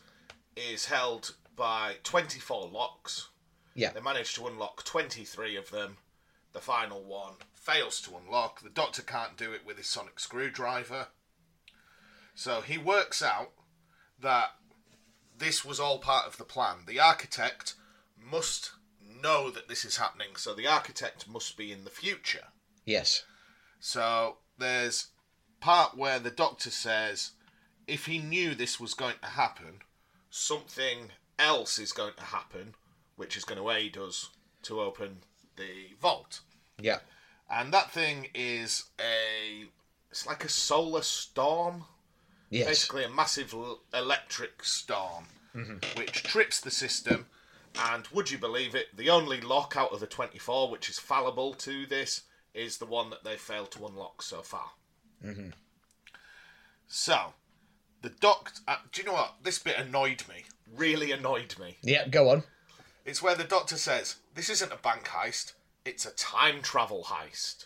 is 0.55 0.85
held 0.85 1.35
by 1.55 1.95
twenty-four 2.03 2.67
locks 2.67 3.29
yeah. 3.77 3.91
They 3.91 4.01
manage 4.01 4.33
to 4.33 4.47
unlock 4.47 4.83
23 4.83 5.55
of 5.55 5.69
them. 5.69 5.97
The 6.57 6.63
final 6.63 7.03
one 7.03 7.33
fails 7.53 8.01
to 8.01 8.17
unlock. 8.17 8.61
The 8.61 8.71
doctor 8.71 9.03
can't 9.03 9.37
do 9.37 9.53
it 9.53 9.63
with 9.63 9.77
his 9.77 9.85
sonic 9.85 10.19
screwdriver. 10.19 11.09
So 12.33 12.61
he 12.61 12.79
works 12.79 13.21
out 13.21 13.51
that 14.19 14.53
this 15.37 15.63
was 15.63 15.79
all 15.79 15.99
part 15.99 16.25
of 16.25 16.37
the 16.37 16.43
plan. 16.43 16.77
The 16.87 16.99
architect 16.99 17.75
must 18.19 18.71
know 18.99 19.51
that 19.51 19.67
this 19.67 19.85
is 19.85 19.97
happening, 19.97 20.35
so 20.35 20.55
the 20.55 20.65
architect 20.65 21.29
must 21.29 21.57
be 21.57 21.71
in 21.71 21.83
the 21.83 21.91
future. 21.91 22.45
Yes. 22.85 23.23
So 23.79 24.37
there's 24.57 25.09
part 25.59 25.95
where 25.95 26.17
the 26.17 26.31
doctor 26.31 26.71
says 26.71 27.33
if 27.85 28.07
he 28.07 28.17
knew 28.17 28.55
this 28.55 28.79
was 28.79 28.95
going 28.95 29.19
to 29.21 29.29
happen, 29.29 29.83
something 30.31 31.11
else 31.37 31.77
is 31.77 31.91
going 31.91 32.15
to 32.17 32.23
happen 32.23 32.73
which 33.15 33.37
is 33.37 33.45
going 33.45 33.61
to 33.61 33.69
aid 33.69 33.95
us 33.95 34.31
to 34.63 34.81
open 34.81 35.17
the 35.55 35.95
vault. 35.99 36.41
Yeah. 36.79 36.99
And 37.49 37.73
that 37.73 37.91
thing 37.91 38.27
is 38.33 38.85
a. 38.99 39.67
It's 40.11 40.25
like 40.25 40.43
a 40.43 40.49
solar 40.49 41.01
storm. 41.01 41.85
Yes. 42.49 42.67
Basically, 42.67 43.03
a 43.03 43.09
massive 43.09 43.53
electric 43.93 44.63
storm, 44.63 45.25
mm-hmm. 45.53 45.99
which 45.99 46.23
trips 46.23 46.61
the 46.61 46.71
system. 46.71 47.25
And 47.91 48.07
would 48.07 48.31
you 48.31 48.37
believe 48.37 48.73
it? 48.73 48.95
The 48.95 49.09
only 49.09 49.41
lock 49.41 49.75
out 49.75 49.91
of 49.91 49.99
the 49.99 50.07
24 50.07 50.71
which 50.71 50.89
is 50.89 50.97
fallible 50.97 51.53
to 51.55 51.85
this 51.85 52.23
is 52.53 52.77
the 52.77 52.85
one 52.85 53.09
that 53.11 53.23
they 53.23 53.35
failed 53.35 53.71
to 53.71 53.85
unlock 53.85 54.21
so 54.21 54.41
far. 54.41 54.71
Mm-hmm. 55.23 55.49
So, 56.87 57.33
the 58.01 58.09
doc. 58.09 58.53
Uh, 58.67 58.77
do 58.91 59.01
you 59.01 59.07
know 59.07 59.13
what? 59.13 59.35
This 59.43 59.59
bit 59.59 59.77
annoyed 59.77 60.23
me. 60.27 60.45
Really 60.75 61.11
annoyed 61.11 61.55
me. 61.59 61.77
Yeah, 61.83 62.07
go 62.07 62.29
on. 62.29 62.43
It's 63.05 63.21
where 63.21 63.35
the 63.35 63.43
doctor 63.43 63.77
says, 63.77 64.17
This 64.35 64.49
isn't 64.49 64.71
a 64.71 64.77
bank 64.77 65.05
heist, 65.05 65.53
it's 65.87 66.05
a 66.05 66.11
time 66.11 66.61
travel 66.61 67.05
heist. 67.07 67.65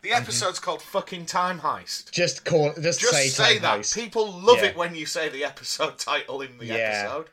The 0.00 0.10
mm-hmm. 0.10 0.22
episode's 0.22 0.58
mm-hmm. 0.58 0.64
called 0.64 0.82
fucking 0.82 1.26
Time 1.26 1.58
Heist. 1.58 2.12
Just 2.12 2.44
call 2.44 2.72
just, 2.80 3.00
just 3.00 3.12
say, 3.12 3.26
say 3.28 3.58
that. 3.58 3.80
Heist. 3.80 3.94
People 3.94 4.30
love 4.30 4.58
yeah. 4.58 4.66
it 4.66 4.76
when 4.76 4.94
you 4.94 5.06
say 5.06 5.28
the 5.28 5.44
episode 5.44 5.98
title 5.98 6.40
in 6.40 6.56
the 6.58 6.66
yeah. 6.66 6.74
episode. 6.74 7.30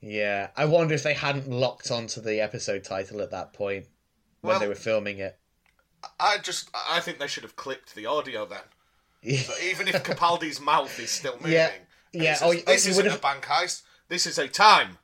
Yeah. 0.00 0.48
I 0.56 0.64
wonder 0.64 0.94
if 0.94 1.02
they 1.02 1.14
hadn't 1.14 1.48
locked 1.48 1.90
onto 1.90 2.20
the 2.20 2.40
episode 2.40 2.82
title 2.82 3.20
at 3.20 3.30
that 3.30 3.52
point 3.52 3.86
when 4.40 4.52
well, 4.52 4.60
they 4.60 4.68
were 4.68 4.74
filming 4.74 5.18
it. 5.18 5.38
I 6.18 6.38
just 6.38 6.70
I 6.74 7.00
think 7.00 7.18
they 7.18 7.28
should 7.28 7.44
have 7.44 7.56
clipped 7.56 7.94
the 7.94 8.06
audio 8.06 8.46
then. 8.46 9.36
so 9.36 9.52
even 9.62 9.86
if 9.86 9.94
Capaldi's 10.02 10.60
mouth 10.60 10.98
is 10.98 11.10
still 11.10 11.36
moving. 11.36 11.52
Yeah. 11.52 11.70
Yeah. 12.12 12.34
Says, 12.34 12.48
oh, 12.48 12.60
this 12.66 12.86
isn't 12.86 13.06
a 13.06 13.18
bank 13.18 13.44
heist. 13.44 13.82
This 14.08 14.26
is 14.26 14.38
a 14.38 14.48
time 14.48 14.98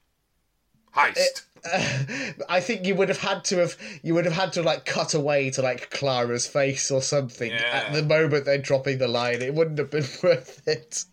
heist. 0.97 1.17
It, 1.17 1.43
I 2.49 2.61
think 2.61 2.87
you 2.87 2.95
would 2.95 3.09
have 3.09 3.21
had 3.21 3.45
to 3.47 3.59
have 3.59 3.77
you 4.03 4.15
would 4.15 4.25
have 4.25 4.35
had 4.35 4.53
to 4.55 4.63
like 4.63 4.85
cut 4.85 5.15
away 5.15 5.51
to 5.51 5.63
like 5.63 5.91
Clara's 5.91 6.47
face 6.47 6.91
or 6.91 7.03
something 7.03 7.51
yeah. 7.51 7.85
at 7.87 7.93
the 7.93 8.03
moment 8.03 8.45
they're 8.45 8.59
dropping 8.59 8.99
the 8.99 9.09
line. 9.09 9.43
It 9.43 9.55
wouldn't 9.55 9.79
have 9.79 9.91
been 9.91 10.07
worth 10.23 10.67
it. 10.67 11.05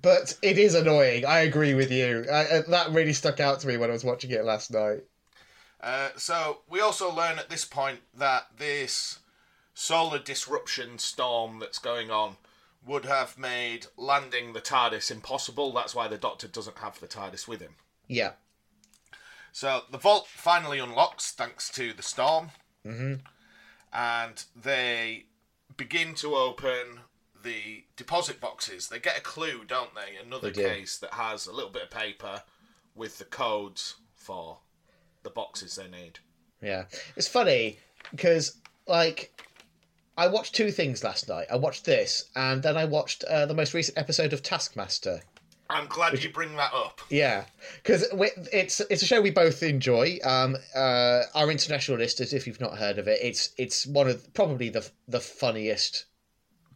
But 0.00 0.36
it 0.42 0.58
is 0.58 0.74
annoying. 0.74 1.24
I 1.24 1.40
agree 1.40 1.74
with 1.74 1.90
you. 1.90 2.26
I, 2.30 2.62
that 2.68 2.90
really 2.90 3.14
stuck 3.14 3.40
out 3.40 3.60
to 3.60 3.66
me 3.66 3.78
when 3.78 3.88
I 3.88 3.94
was 3.94 4.04
watching 4.04 4.30
it 4.30 4.44
last 4.44 4.70
night. 4.70 5.04
Uh, 5.82 6.10
so 6.16 6.58
we 6.68 6.80
also 6.80 7.10
learn 7.10 7.38
at 7.38 7.48
this 7.48 7.64
point 7.64 8.00
that 8.14 8.48
this 8.58 9.20
solar 9.72 10.18
disruption 10.18 10.98
storm 10.98 11.58
that's 11.58 11.78
going 11.78 12.10
on 12.10 12.36
would 12.86 13.06
have 13.06 13.38
made 13.38 13.86
landing 13.96 14.52
the 14.52 14.60
TARDIS 14.60 15.10
impossible. 15.10 15.72
That's 15.72 15.94
why 15.94 16.06
the 16.06 16.18
Doctor 16.18 16.48
doesn't 16.48 16.78
have 16.78 17.00
the 17.00 17.06
TARDIS 17.06 17.48
with 17.48 17.60
him. 17.60 17.76
Yeah. 18.08 18.32
So 19.52 19.82
the 19.90 19.98
vault 19.98 20.26
finally 20.28 20.78
unlocks 20.78 21.32
thanks 21.32 21.70
to 21.70 21.92
the 21.92 22.02
storm. 22.02 22.50
Mm-hmm. 22.86 23.14
And 23.92 24.44
they 24.54 25.24
begin 25.76 26.14
to 26.16 26.36
open 26.36 27.00
the 27.42 27.84
deposit 27.96 28.40
boxes. 28.40 28.88
They 28.88 28.98
get 28.98 29.18
a 29.18 29.22
clue, 29.22 29.64
don't 29.66 29.94
they? 29.94 30.16
Another 30.24 30.50
they 30.50 30.62
case 30.62 30.98
that 30.98 31.14
has 31.14 31.46
a 31.46 31.52
little 31.52 31.70
bit 31.70 31.84
of 31.84 31.90
paper 31.90 32.42
with 32.94 33.18
the 33.18 33.24
codes 33.24 33.96
for 34.14 34.58
the 35.22 35.30
boxes 35.30 35.76
they 35.76 35.88
need. 35.88 36.18
Yeah. 36.62 36.84
It's 37.16 37.28
funny 37.28 37.78
because, 38.10 38.58
like, 38.86 39.32
I 40.16 40.28
watched 40.28 40.54
two 40.54 40.70
things 40.70 41.02
last 41.02 41.28
night. 41.28 41.46
I 41.50 41.56
watched 41.56 41.84
this, 41.84 42.30
and 42.36 42.62
then 42.62 42.76
I 42.76 42.84
watched 42.84 43.24
uh, 43.24 43.46
the 43.46 43.54
most 43.54 43.72
recent 43.74 43.96
episode 43.96 44.32
of 44.32 44.42
Taskmaster. 44.42 45.22
I'm 45.70 45.86
glad 45.86 46.12
Which, 46.12 46.24
you 46.24 46.30
bring 46.30 46.56
that 46.56 46.72
up. 46.74 47.00
Yeah, 47.10 47.44
because 47.82 48.06
it's 48.52 48.80
it's 48.80 49.02
a 49.02 49.06
show 49.06 49.20
we 49.20 49.30
both 49.30 49.62
enjoy. 49.62 50.18
Um, 50.24 50.56
uh, 50.74 51.22
our 51.34 51.50
international 51.50 51.98
listeners, 51.98 52.32
if 52.32 52.46
you've 52.46 52.60
not 52.60 52.76
heard 52.76 52.98
of 52.98 53.08
it, 53.08 53.20
it's 53.22 53.50
it's 53.56 53.86
one 53.86 54.08
of 54.08 54.32
probably 54.34 54.68
the 54.68 54.88
the 55.08 55.20
funniest 55.20 56.06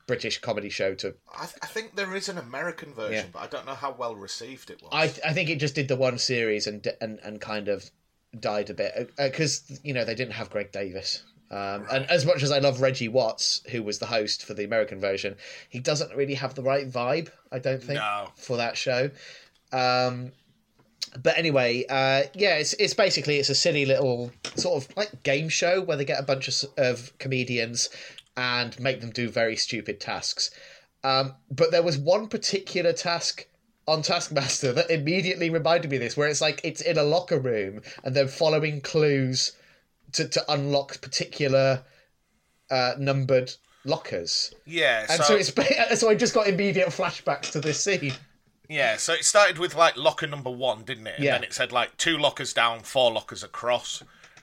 British 0.07 0.41
comedy 0.41 0.69
show 0.69 0.95
to. 0.95 1.15
I, 1.35 1.47
th- 1.47 1.59
I 1.63 1.67
think 1.67 1.97
there 1.97 2.15
is 2.15 2.29
an 2.29 2.39
American 2.39 2.93
version, 2.95 3.13
yeah. 3.13 3.25
but 3.33 3.41
I 3.41 3.47
don't 3.47 3.67
know 3.67 3.75
how 3.75 3.93
well 3.93 4.15
received 4.15 4.71
it 4.71 4.83
was. 4.83 4.91
I 4.93 5.09
th- 5.09 5.21
I 5.27 5.33
think 5.33 5.51
it 5.51 5.59
just 5.59 5.75
did 5.75 5.89
the 5.89 5.97
one 5.97 6.19
series 6.19 6.67
and 6.67 6.87
and 7.01 7.19
and 7.21 7.41
kind 7.41 7.69
of 7.69 7.91
died 8.39 8.71
a 8.71 8.75
bit 8.75 9.13
because 9.17 9.63
uh, 9.71 9.75
you 9.83 9.95
know 9.95 10.05
they 10.05 10.15
didn't 10.15 10.35
have 10.35 10.51
Greg 10.51 10.73
Davies. 10.73 11.23
Um, 11.55 11.87
and 11.89 12.11
as 12.11 12.27
much 12.27 12.43
as 12.43 12.51
I 12.51 12.59
love 12.59 12.81
Reggie 12.81 13.07
Watts, 13.07 13.63
who 13.71 13.85
was 13.85 14.01
the 14.01 14.07
host 14.07 14.45
for 14.45 14.55
the 14.55 14.65
American 14.65 14.99
version, 14.99 15.37
he 15.69 15.79
doesn't 15.79 16.13
really 16.17 16.35
have 16.35 16.57
the 16.57 16.65
right 16.65 16.91
vibe, 16.91 17.31
I 17.53 17.61
don't 17.61 17.81
think, 17.81 18.01
no. 18.01 18.27
for 18.35 18.57
that 18.57 18.77
show. 18.77 19.09
Um, 19.73 20.33
but 21.23 21.39
anyway, 21.39 21.85
uh, 21.89 22.25
yeah, 22.35 22.57
it's 22.57 22.73
it's 22.75 22.95
basically 22.95 23.37
it's 23.37 23.51
a 23.51 23.55
silly 23.55 23.87
little 23.87 24.33
sort 24.57 24.83
of 24.83 24.97
like 24.97 25.23
game 25.23 25.49
show 25.49 25.81
where 25.81 25.97
they 25.97 26.05
get 26.05 26.19
a 26.19 26.25
bunch 26.25 26.49
of, 26.49 26.71
of 26.77 27.17
comedians 27.19 27.89
and 28.37 28.79
make 28.81 29.01
them 29.01 29.11
do 29.11 29.29
very 29.29 29.55
stupid 29.55 30.01
tasks. 30.01 30.51
Um, 31.05 31.35
but 31.53 31.71
there 31.71 31.85
was 31.85 31.97
one 31.97 32.27
particular 32.27 32.93
task 32.93 33.47
on 33.87 34.03
Taskmaster 34.03 34.73
that 34.73 34.91
immediately 34.91 35.51
reminded 35.51 35.93
me 35.93 35.99
of 35.99 36.03
this, 36.03 36.17
where 36.17 36.27
it's 36.27 36.41
like 36.41 36.61
it's 36.65 36.81
in 36.81 36.99
a 36.99 37.05
locker 37.05 37.39
room 37.39 37.83
and 38.03 38.17
they're 38.17 38.27
following 38.27 38.81
clues 38.81 39.53
to, 40.15 40.29
to 40.29 40.53
unlock 40.53 41.01
particular 41.01 41.83
uh, 42.71 42.93
numbered 42.99 43.53
lockers. 43.85 44.53
Yeah, 44.67 45.01
And 45.09 45.23
so, 45.23 45.25
so, 45.25 45.35
it's 45.37 46.01
so 46.01 46.09
I 46.09 46.15
just 46.15 46.35
got 46.35 46.47
immediate 46.49 46.89
flashbacks 46.89 47.51
to 47.53 47.61
this 47.61 47.83
scene. 47.83 48.13
yeah, 48.69 48.97
so 48.97 49.13
it 49.13 49.25
started 49.25 49.59
with 49.59 49.75
like 49.75 49.97
locker 49.97 50.27
number 50.27 50.51
one, 50.51 50.85
didn't 50.85 51.07
it? 51.07 51.15
And 51.17 51.25
Yeah. 51.25 51.33
then 51.35 51.45
it 51.45 51.53
said 51.53 51.73
like 51.73 51.97
two 51.99 52.17
lockers 52.17 52.53
down, 52.55 52.81
four 52.81 53.13
lockers 53.13 53.43
across, 53.43 54.03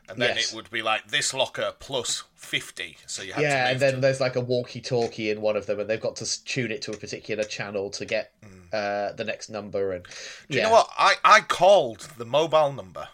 and 0.09 0.21
then 0.21 0.35
Yes. 0.35 0.51
it 0.51 0.55
would 0.55 0.69
be 0.69 0.81
like 0.81 1.07
this 1.09 1.33
locker 1.33 1.73
plus 1.79 2.23
fifty. 2.35 2.97
So 3.07 3.23
you 3.23 3.33
had 3.33 3.41
Yeah, 3.43 3.63
to 3.65 3.71
and 3.71 3.79
then 3.79 3.93
to- 3.95 3.99
there's 4.01 4.19
like 4.19 4.35
a 4.35 4.41
walkie-talkie 4.41 5.29
in 5.31 5.41
one 5.41 5.55
of 5.57 5.65
them, 5.65 5.79
and 5.79 5.89
they've 5.89 5.99
got 6.01 6.15
to 6.17 6.43
tune 6.45 6.71
it 6.71 6.81
to 6.83 6.91
a 6.91 6.97
particular 6.97 7.43
channel 7.43 7.89
to 7.91 8.05
get 8.05 8.33
uh, 8.73 9.11
the 9.13 9.23
next 9.23 9.49
number. 9.49 9.91
And 9.91 10.03
Do 10.03 10.09
yeah. 10.49 10.55
you 10.57 10.61
know 10.63 10.71
what? 10.71 10.89
I 10.97 11.15
I 11.25 11.41
called 11.41 12.07
the 12.17 12.25
mobile 12.25 12.71
number. 12.73 13.07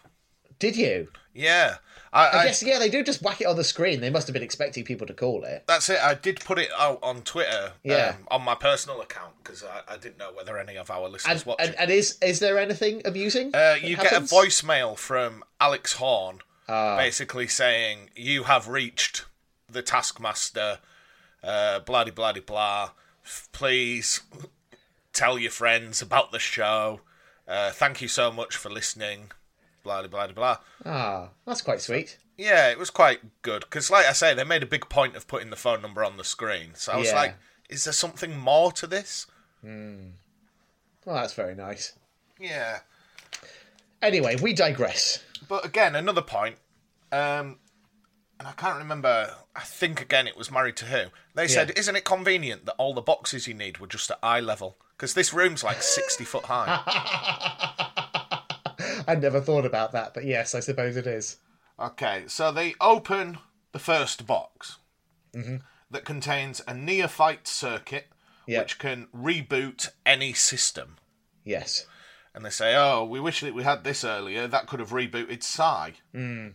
Did 0.59 0.75
you? 0.75 1.07
Yeah, 1.33 1.77
I, 2.13 2.39
I 2.39 2.45
guess 2.45 2.63
yeah, 2.63 2.79
they 2.79 2.89
do 2.89 3.03
just 3.03 3.21
whack 3.21 3.41
it 3.41 3.47
on 3.47 3.55
the 3.57 3.63
screen. 3.63 3.99
They 4.01 4.09
must 4.09 4.27
have 4.27 4.33
been 4.33 4.43
expecting 4.43 4.83
people 4.83 5.05
to 5.07 5.13
call 5.13 5.43
it. 5.43 5.63
That's 5.67 5.89
it. 5.89 5.99
I 6.01 6.13
did 6.13 6.39
put 6.39 6.57
it 6.57 6.69
out 6.77 6.99
on 7.03 7.21
Twitter, 7.21 7.73
Yeah. 7.83 8.15
um, 8.17 8.27
on 8.29 8.41
my 8.43 8.55
personal 8.55 9.01
account 9.01 9.33
because 9.43 9.63
I, 9.63 9.81
I 9.93 9.97
didn't 9.97 10.17
know 10.17 10.31
whether 10.33 10.57
any 10.57 10.77
of 10.77 10.89
our 10.89 11.09
listeners 11.09 11.41
And, 11.41 11.45
watch 11.45 11.57
and, 11.59 11.75
and 11.75 11.91
is 11.91 12.17
is 12.21 12.39
there 12.39 12.57
anything 12.59 13.01
amusing? 13.05 13.51
Uh, 13.53 13.75
you 13.81 13.95
get 13.97 14.13
a 14.13 14.21
voicemail 14.21 14.97
from 14.97 15.43
Alex 15.59 15.93
Horne, 15.93 16.39
Ah. 16.69 16.97
basically 16.97 17.47
saying 17.47 18.09
you 18.15 18.43
have 18.43 18.67
reached 18.67 19.25
the 19.69 19.81
Taskmaster. 19.81 20.79
Uh, 21.43 21.79
blah 21.79 22.03
de 22.03 22.11
blah 22.11 22.31
de 22.31 22.41
blah. 22.41 22.91
Please 23.51 24.21
tell 25.13 25.37
your 25.37 25.51
friends 25.51 26.01
about 26.01 26.31
the 26.31 26.39
show. 26.39 27.01
Uh, 27.47 27.71
thank 27.71 28.01
you 28.01 28.07
so 28.07 28.31
much 28.31 28.55
for 28.55 28.69
listening. 28.69 29.31
Blah 29.87 30.07
blah 30.07 30.27
blah. 30.27 30.57
Ah, 30.85 31.29
that's 31.45 31.61
quite 31.61 31.79
sweet. 31.81 32.17
Yeah, 32.37 32.69
it 32.69 32.77
was 32.77 32.89
quite 32.89 33.41
good 33.41 33.61
because, 33.61 33.89
like 33.89 34.05
I 34.05 34.11
say, 34.11 34.33
they 34.33 34.43
made 34.43 34.61
a 34.63 34.67
big 34.67 34.89
point 34.89 35.15
of 35.15 35.27
putting 35.27 35.49
the 35.49 35.55
phone 35.55 35.81
number 35.81 36.03
on 36.03 36.17
the 36.17 36.23
screen. 36.23 36.71
So 36.75 36.91
I 36.91 36.97
was 36.97 37.07
Yeah. 37.07 37.15
like, 37.15 37.35
"Is 37.69 37.85
there 37.85 37.93
something 37.93 38.37
more 38.37 38.71
to 38.73 38.85
this?" 38.85 39.25
Well, 39.63 41.15
that's 41.15 41.33
very 41.33 41.55
nice. 41.55 41.93
Yeah, 42.39 42.79
Anyway, 44.01 44.35
we 44.35 44.53
digress. 44.53 45.23
but 45.47 45.65
again, 45.65 45.95
another 45.95 46.21
point, 46.21 46.57
um, 47.11 47.57
and 48.39 48.47
I 48.47 48.51
can't 48.51 48.77
remember. 48.77 49.35
I 49.55 49.61
think 49.61 49.99
again 50.01 50.27
it 50.27 50.37
was 50.37 50.51
married 50.51 50.75
to 50.77 50.85
who. 50.85 51.05
They 51.33 51.47
said, 51.47 51.71
"Isn't 51.77 51.95
it 51.95 52.03
convenient 52.05 52.65
that 52.67 52.75
all 52.77 52.93
the 52.93 53.01
boxes 53.01 53.47
you 53.47 53.53
need 53.55 53.79
were 53.79 53.87
just 53.87 54.11
at 54.11 54.19
eye 54.21 54.39
level?" 54.41 54.77
Because 54.95 55.13
this 55.15 55.31
room's 55.33 55.63
like 55.63 55.81
sixty 55.81 56.23
foot 56.25 56.45
high. 56.45 58.03
I 59.11 59.15
never 59.15 59.39
thought 59.41 59.65
about 59.65 59.91
that, 59.93 60.13
but 60.13 60.25
yes, 60.25 60.53
I 60.53 60.59
suppose 60.59 60.95
it 60.97 61.07
is. 61.07 61.37
Okay, 61.79 62.23
so 62.27 62.51
they 62.51 62.75
open 62.81 63.37
the 63.71 63.79
first 63.79 64.25
box 64.25 64.77
mm-hmm. 65.33 65.57
that 65.91 66.05
contains 66.05 66.61
a 66.67 66.73
neophyte 66.73 67.47
circuit, 67.47 68.07
Yeah. 68.45 68.59
which 68.61 68.79
can 68.79 69.07
reboot 69.15 69.89
any 70.05 70.33
system. 70.33 70.97
Yes. 71.43 71.85
and 72.35 72.45
they 72.45 72.49
say, 72.51 72.75
"Oh, 72.75 73.03
we 73.05 73.19
wish 73.19 73.39
that 73.41 73.55
we 73.55 73.63
had 73.63 73.83
this 73.83 74.03
earlier. 74.03 74.47
That 74.47 74.67
could 74.67 74.79
have 74.79 74.89
rebooted 74.91 75.41
Psi." 75.41 75.93
Mm. 76.13 76.53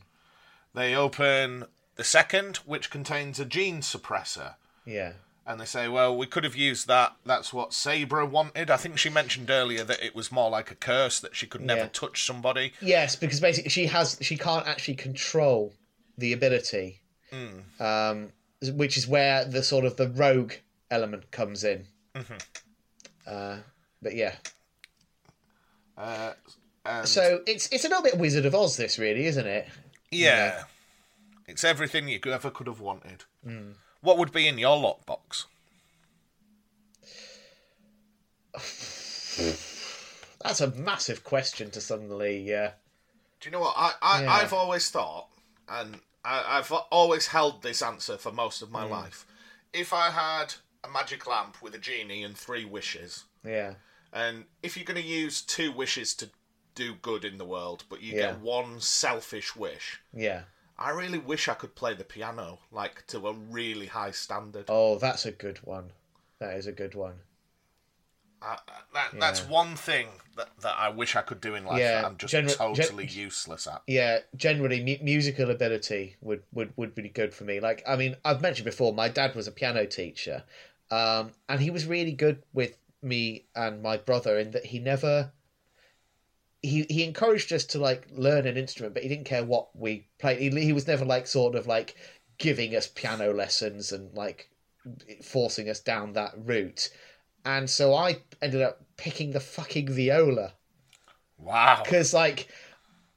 They 0.74 0.94
open 0.94 1.64
the 1.96 2.05
second, 2.05 2.59
which 2.59 2.90
contains 2.90 3.40
a 3.40 3.44
gene 3.44 3.80
suppressor, 3.80 4.55
Yeah. 4.84 5.14
And 5.45 5.61
they 5.61 5.64
say, 5.64 5.88
"Well, 5.88 6.16
we 6.16 6.26
could 6.26 6.45
have 6.45 6.55
used 6.55 6.86
that. 6.86 7.16
That's 7.26 7.53
what 7.53 7.70
Saibra 7.70 8.28
wanted." 8.28 8.70
I 8.70 8.76
think 8.76 8.97
she 8.99 9.11
mentioned 9.11 9.51
earlier 9.51 9.82
that 9.82 10.01
it 10.01 10.14
was 10.14 10.30
more 10.30 10.49
like 10.51 10.70
a 10.70 10.76
curse 10.76 11.18
that 11.18 11.34
she 11.34 11.47
could 11.49 11.61
never 11.62 11.80
Yeah. 11.82 11.88
touch 11.93 12.24
somebody. 12.24 12.74
Yes, 12.80 13.16
because 13.16 13.40
basically 13.40 13.70
she 13.70 13.86
has 13.86 14.16
she 14.20 14.36
can't 14.36 14.68
actually 14.68 14.95
control 14.95 15.74
the 16.16 16.32
ability, 16.32 17.01
um, 17.80 18.32
which 18.62 18.97
is 18.97 19.09
where 19.09 19.45
the 19.45 19.64
sort 19.64 19.84
of 19.84 19.97
the 19.97 20.09
rogue 20.09 20.53
element 20.93 21.30
comes 21.32 21.64
in. 21.64 21.86
Uh, 23.26 23.57
but 24.01 24.14
yeah, 24.14 24.36
Uh, 25.97 26.32
and 26.84 27.09
so 27.09 27.43
it's 27.47 27.68
it's 27.72 27.84
a 27.84 27.88
little 27.88 28.03
bit 28.03 28.16
Wizard 28.16 28.47
of 28.47 28.55
Oz, 28.55 28.76
this 28.76 28.99
really, 28.99 29.26
isn't 29.26 29.47
it? 29.47 29.68
yeah, 30.11 30.64
it's 31.47 31.64
everything 31.64 32.09
you 32.09 32.20
ever 32.26 32.51
could 32.51 32.66
have 32.66 32.80
wanted. 32.80 33.24
What 34.03 34.18
would 34.18 34.32
be 34.32 34.48
in 34.48 34.59
your 34.59 34.76
lockbox? 34.76 35.44
That's 40.42 40.61
a 40.61 40.72
massive 40.72 41.22
question 41.24 41.70
to 41.70 41.80
suddenly. 41.80 42.53
Uh, 42.55 42.72
Do 43.40 43.48
you 43.48 43.53
know 43.53 43.61
what 43.61 43.74
I, 43.76 43.92
I 44.03 44.22
Yeah. 44.22 44.32
I've 44.32 44.53
always 44.53 44.90
thought, 44.90 45.28
and 45.68 46.00
I, 46.24 46.59
I've 46.59 46.72
always 46.72 47.28
held 47.28 47.62
this 47.62 47.80
answer 47.80 48.18
for 48.18 48.32
most 48.32 48.61
of 48.61 48.70
my 48.70 48.82
life. 48.82 49.24
If 49.72 49.92
I 49.92 50.11
had 50.11 50.55
a 50.84 50.88
magic 50.88 51.26
lamp 51.28 51.62
with 51.62 51.74
a 51.74 51.78
genie 51.78 52.24
and 52.24 52.36
three 52.36 52.64
wishes, 52.64 53.24
yeah, 53.44 53.74
and 54.12 54.44
if 54.64 54.76
you're 54.76 54.84
going 54.84 55.00
to 55.00 55.07
use 55.09 55.42
two 55.42 55.70
wishes 55.70 56.12
to 56.14 56.28
do 56.74 56.94
good 56.94 57.24
in 57.24 57.38
the 57.38 57.44
world, 57.44 57.84
but 57.88 58.03
you 58.03 58.14
Yeah. 58.14 58.32
get 58.32 58.40
one 58.40 58.80
selfish 58.80 59.55
wish, 59.55 60.00
yeah. 60.12 60.42
I 60.82 60.90
really 60.90 61.18
wish 61.18 61.48
I 61.48 61.54
could 61.54 61.74
play 61.74 61.94
the 61.94 62.04
piano 62.04 62.58
like 62.70 63.06
to 63.08 63.28
a 63.28 63.32
really 63.32 63.86
high 63.86 64.10
standard. 64.10 64.64
Oh, 64.68 64.98
that's 64.98 65.24
a 65.26 65.30
good 65.30 65.58
one. 65.58 65.92
That 66.40 66.56
is 66.56 66.66
a 66.66 66.72
good 66.72 66.94
one. 66.94 67.14
I, 68.44 68.58
that, 68.92 69.12
That's 69.20 69.46
one 69.46 69.76
thing 69.76 70.08
that, 70.36 70.48
that 70.62 70.74
I 70.76 70.88
wish 70.88 71.14
I 71.14 71.22
could 71.22 71.40
do 71.40 71.54
in 71.54 71.64
life 71.64 71.78
Yeah, 71.78 72.02
that 72.02 72.04
I'm 72.06 72.16
just 72.16 72.34
gener- 72.34 72.74
gen- 72.74 72.86
totally 72.86 73.06
useless 73.06 73.68
at. 73.68 73.82
yeah 73.86 74.18
generally 74.34 74.82
mu- 74.82 75.04
musical 75.04 75.48
ability 75.50 76.16
would, 76.20 76.42
would 76.52 76.72
would 76.76 76.92
be 76.96 77.08
good 77.08 77.32
for 77.34 77.44
me 77.44 77.60
like 77.60 77.84
i 77.86 77.94
mean 77.94 78.16
i've 78.24 78.42
mentioned 78.42 78.64
before 78.64 78.92
my 78.92 79.08
dad 79.08 79.36
was 79.36 79.46
a 79.46 79.52
piano 79.52 79.86
teacher 79.86 80.42
um, 80.90 81.30
and 81.48 81.60
he 81.60 81.70
was 81.70 81.86
really 81.86 82.10
good 82.12 82.42
with 82.52 82.76
me 83.00 83.44
and 83.54 83.80
my 83.80 83.96
brother 83.96 84.36
in 84.38 84.50
that 84.50 84.66
he 84.66 84.80
never 84.80 85.30
he 86.62 86.86
he 86.88 87.04
encouraged 87.04 87.52
us 87.52 87.64
to 87.64 87.78
like 87.78 88.06
learn 88.12 88.46
an 88.46 88.56
instrument 88.56 88.94
but 88.94 89.02
he 89.02 89.08
didn't 89.08 89.26
care 89.26 89.44
what 89.44 89.74
we 89.76 90.08
played 90.18 90.38
he, 90.38 90.64
he 90.64 90.72
was 90.72 90.86
never 90.86 91.04
like 91.04 91.26
sort 91.26 91.54
of 91.54 91.66
like 91.66 91.96
giving 92.38 92.74
us 92.74 92.86
piano 92.86 93.32
lessons 93.32 93.92
and 93.92 94.14
like 94.14 94.50
forcing 95.22 95.68
us 95.68 95.80
down 95.80 96.12
that 96.12 96.32
route 96.36 96.90
and 97.44 97.68
so 97.70 97.94
i 97.94 98.16
ended 98.40 98.62
up 98.62 98.80
picking 98.96 99.32
the 99.32 99.40
fucking 99.40 99.88
viola 99.92 100.54
Wow. 101.38 101.82
because 101.82 102.14
like 102.14 102.48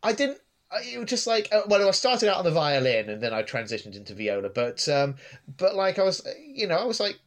I 0.03 0.13
didn't. 0.13 0.39
It 0.85 0.99
was 0.99 1.09
just 1.09 1.27
like 1.27 1.47
uh, 1.51 1.63
well, 1.67 1.87
I 1.87 1.91
started 1.91 2.29
out 2.29 2.37
on 2.37 2.43
the 2.45 2.51
violin 2.51 3.09
and 3.09 3.21
then 3.21 3.33
I 3.33 3.43
transitioned 3.43 3.95
into 3.95 4.13
viola, 4.13 4.49
but 4.49 4.87
um, 4.89 5.15
but 5.57 5.75
like 5.75 5.99
I 5.99 6.03
was, 6.03 6.25
you 6.39 6.67
know, 6.67 6.75
I 6.77 6.83
was 6.85 6.99
like 6.99 7.19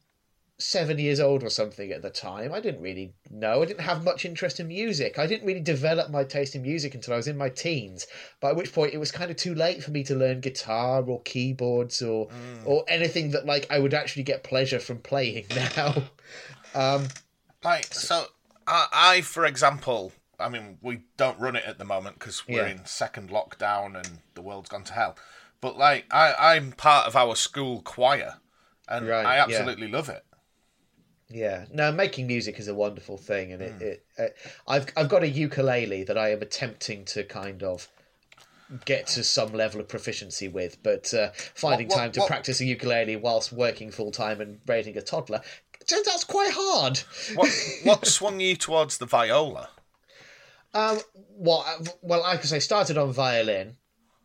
seven 0.61 0.99
years 0.99 1.21
old 1.21 1.45
or 1.45 1.51
something 1.51 1.93
at 1.93 2.03
the 2.03 2.11
time. 2.11 2.53
I 2.53 2.59
didn't 2.61 2.81
really 2.81 3.13
know. 3.31 3.63
I 3.63 3.65
didn't 3.67 3.83
have 3.83 4.03
much 4.03 4.25
interest 4.25 4.59
in 4.59 4.67
music. 4.69 5.17
I 5.19 5.27
didn't 5.29 5.47
really 5.47 5.61
develop 5.61 6.11
my 6.11 6.25
taste 6.25 6.57
in 6.57 6.63
music 6.63 6.95
until 6.95 7.15
I 7.15 7.17
was 7.17 7.29
in 7.29 7.37
my 7.39 7.49
teens. 7.49 8.07
By 8.41 8.53
which 8.53 8.73
point 8.73 8.93
it 8.93 8.99
was 8.99 9.13
kind 9.13 9.31
of 9.31 9.37
too 9.37 9.55
late 9.55 9.85
for 9.85 9.93
me 9.93 10.03
to 10.05 10.17
learn 10.17 10.41
guitar 10.41 11.05
or 11.05 11.23
keyboards 11.23 12.03
or 12.03 12.29
or 12.65 12.85
anything 12.89 13.31
that 13.31 13.47
like 13.47 13.67
I 13.71 13.79
would 13.79 13.95
actually 13.95 14.25
get 14.25 14.43
pleasure 14.43 14.81
from 14.81 14.99
playing 14.99 15.47
now. 15.77 15.95
um, 16.75 17.09
Like 17.63 17.93
so, 17.95 18.27
I, 18.67 18.87
I 18.93 19.21
for 19.21 19.47
example, 19.47 20.13
I 20.41 20.49
mean, 20.49 20.79
we 20.83 21.03
don't 21.17 21.39
run 21.39 21.55
it 21.57 21.65
at 21.67 21.79
the 21.79 21.85
moment 21.85 22.19
because 22.19 22.47
we're 22.49 22.67
Yeah. 22.67 22.73
in 22.73 22.85
second 22.85 23.31
lockdown 23.31 23.97
and 23.97 24.19
the 24.35 24.43
world's 24.43 24.69
gone 24.71 24.85
to 24.85 24.93
hell. 24.93 25.17
But 25.61 25.77
like, 25.79 26.07
I, 26.13 26.55
I'm 26.57 26.73
part 26.73 27.07
of 27.07 27.17
our 27.17 27.35
school 27.35 27.81
choir, 27.83 28.35
and 28.89 29.09
Right, 29.09 29.27
I 29.27 29.37
yeah. 29.37 29.43
absolutely 29.45 29.89
love 29.89 30.09
it. 30.09 30.25
Yeah, 31.31 31.66
no, 31.72 31.93
making 31.93 32.26
music 32.26 32.59
is 32.59 32.68
a 32.68 32.74
wonderful 32.74 33.18
thing, 33.18 33.53
and 33.53 33.61
it, 33.62 33.83
it, 33.83 34.05
it 34.16 34.37
I've 34.66 34.87
I've 34.97 35.09
got 35.11 35.22
a 35.22 35.29
ukulele 35.29 36.05
that 36.05 36.16
I 36.16 36.31
am 36.33 36.41
attempting 36.41 37.05
to 37.07 37.22
kind 37.22 37.62
of 37.62 37.87
get 38.87 39.07
to 39.09 39.24
some 39.24 39.53
level 39.53 39.81
of 39.81 39.89
proficiency 39.89 40.49
with, 40.49 40.83
but 40.83 41.12
uh, 41.12 41.31
finding 41.55 41.89
What- 41.89 41.97
what- 41.97 42.01
time 42.03 42.12
to 42.12 42.20
what- 42.20 42.29
practice 42.29 42.61
a 42.61 42.64
ukulele 42.64 43.16
whilst 43.16 43.53
working 43.53 43.91
full 43.91 44.11
time 44.11 44.41
and 44.41 44.61
raising 44.66 44.97
a 44.97 45.03
toddler 45.03 45.43
turns 45.87 46.07
out 46.09 46.24
quite 46.26 46.53
hard. 46.53 46.99
What 47.35 47.51
what 47.83 48.07
swung 48.07 48.41
you 48.41 48.57
towards 48.57 48.99
the 48.99 49.07
viola? 49.07 49.70
Um, 50.74 50.99
well, 51.35 51.64
uh, 51.66 51.85
well, 52.03 52.20
like 52.20 52.41
I 52.41 52.43
say, 52.43 52.59
started 52.61 52.99
on 52.99 53.12
violin. 53.12 53.76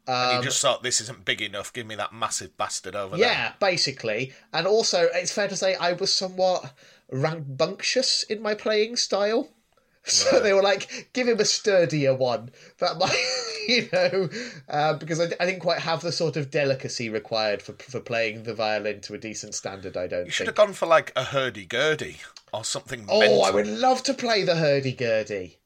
And 0.05 0.37
you 0.39 0.43
just 0.43 0.61
thought 0.61 0.83
this 0.83 0.99
isn't 0.99 1.23
big 1.23 1.41
enough. 1.41 1.71
Give 1.71 1.87
me 1.87 1.95
that 1.95 2.11
massive 2.11 2.57
bastard 2.57 2.93
over 2.97 3.15
there. 3.15 3.25
Yeah, 3.25 3.53
basically, 3.61 4.33
and 4.51 4.67
also 4.67 5.07
it's 5.13 5.31
fair 5.31 5.47
to 5.47 5.55
say 5.55 5.75
I 5.75 5.93
was 5.93 6.11
somewhat 6.13 6.73
rambunctious 7.13 8.23
in 8.23 8.41
my 8.41 8.55
playing 8.55 8.95
style. 8.95 9.49
So 10.05 10.41
they 10.41 10.51
were 10.51 10.61
like, 10.61 11.11
give 11.13 11.29
him 11.29 11.39
a 11.39 11.45
sturdier 11.45 12.13
one. 12.13 12.49
That 12.79 12.97
might, 12.97 13.15
you 13.69 13.87
know, 13.93 14.27
uh, 14.67 14.95
because 14.95 15.21
I, 15.21 15.27
I 15.39 15.45
didn't 15.45 15.61
quite 15.61 15.79
have 15.79 16.01
the 16.01 16.11
sort 16.11 16.35
of 16.35 16.51
delicacy 16.51 17.07
required 17.09 17.61
for 17.61 17.71
for 17.79 18.01
playing 18.01 18.43
the 18.43 18.53
violin 18.53 18.99
to 18.99 19.13
a 19.13 19.17
decent 19.17 19.55
standard. 19.55 19.95
I 19.95 20.07
don't 20.07 20.25
You 20.25 20.31
should 20.31 20.47
think. 20.47 20.57
have 20.57 20.67
gone 20.67 20.73
for 20.73 20.87
like 20.87 21.13
a 21.15 21.23
hurdy 21.23 21.65
gurdy 21.65 22.17
or 22.53 22.65
something. 22.65 23.05
Oh, 23.07 23.21
mental. 23.21 23.45
I 23.45 23.51
would 23.51 23.65
love 23.67 24.03
to 24.03 24.13
play 24.13 24.43
the 24.43 24.57
hurdy 24.57 24.91
gurdy. 24.91 25.59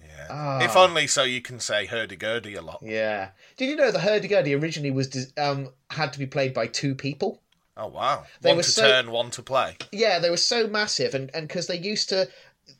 Yeah. 0.00 0.26
Ah. 0.30 0.60
If 0.62 0.76
only 0.76 1.08
so 1.08 1.24
you 1.24 1.42
can 1.42 1.58
say 1.58 1.86
hurdy-gurdy 1.86 2.54
a 2.54 2.62
lot. 2.62 2.78
Yeah. 2.84 3.30
Did 3.56 3.68
you 3.68 3.74
know 3.74 3.90
the 3.90 3.98
hurdy-gurdy 3.98 4.54
originally 4.54 4.92
was 4.92 5.32
um, 5.36 5.70
had 5.90 6.12
to 6.12 6.20
be 6.20 6.26
played 6.26 6.54
by 6.54 6.68
two 6.68 6.94
people? 6.94 7.42
Oh, 7.82 7.86
wow. 7.88 8.24
They 8.42 8.50
one 8.50 8.58
were 8.58 8.62
to 8.62 8.70
so- 8.70 8.82
turn, 8.82 9.10
one 9.10 9.30
to 9.32 9.42
play. 9.42 9.76
Yeah, 9.90 10.18
they 10.18 10.28
were 10.30 10.36
so 10.36 10.66
massive, 10.68 11.14
and 11.14 11.30
and 11.34 11.48
because 11.48 11.66
they 11.66 11.78
used 11.78 12.10
to, 12.10 12.28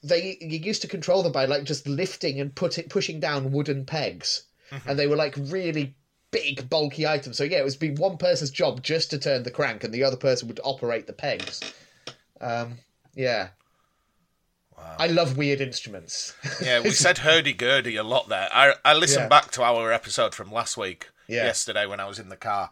they 0.02 0.36
you 0.40 0.58
used 0.58 0.82
to 0.82 0.88
control 0.88 1.22
them 1.22 1.32
by 1.32 1.46
like 1.46 1.64
just 1.64 1.86
lifting 1.88 2.38
and 2.38 2.54
put 2.54 2.78
it 2.78 2.90
pushing 2.90 3.18
down 3.18 3.50
wooden 3.50 3.86
pegs, 3.86 4.42
and 4.86 4.98
they 4.98 5.06
were 5.06 5.16
like 5.16 5.34
really 5.36 5.94
big 6.32 6.68
bulky 6.68 7.06
items. 7.06 7.38
So 7.38 7.44
yeah, 7.44 7.58
it 7.58 7.64
was 7.64 7.76
be 7.76 7.90
one 7.90 8.18
person's 8.18 8.50
job 8.50 8.82
just 8.82 9.10
to 9.10 9.18
turn 9.18 9.42
the 9.42 9.50
crank, 9.50 9.82
and 9.84 9.92
the 9.94 10.04
other 10.04 10.16
person 10.18 10.48
would 10.48 10.60
operate 10.62 11.06
the 11.06 11.12
pegs. 11.14 11.60
Um, 12.40 12.78
yeah. 13.14 13.48
I 14.98 15.08
love 15.08 15.36
weird 15.36 15.60
instruments. 15.60 16.34
Yeah, 16.62 16.80
we 16.80 16.90
said 16.90 17.18
hurdy-gurdy 17.18 17.96
a 17.96 18.02
lot 18.02 18.28
there. 18.30 18.48
I, 18.52 18.74
I 18.84 18.94
listened 18.94 19.24
Yeah. 19.24 19.28
back 19.28 19.50
to 19.52 19.62
our 19.62 19.92
episode 19.92 20.34
from 20.34 20.50
last 20.50 20.76
week, 20.78 21.08
Yeah. 21.28 21.44
yesterday 21.44 21.84
when 21.86 22.00
I 22.00 22.06
was 22.06 22.18
in 22.18 22.28
the 22.30 22.36
car, 22.36 22.70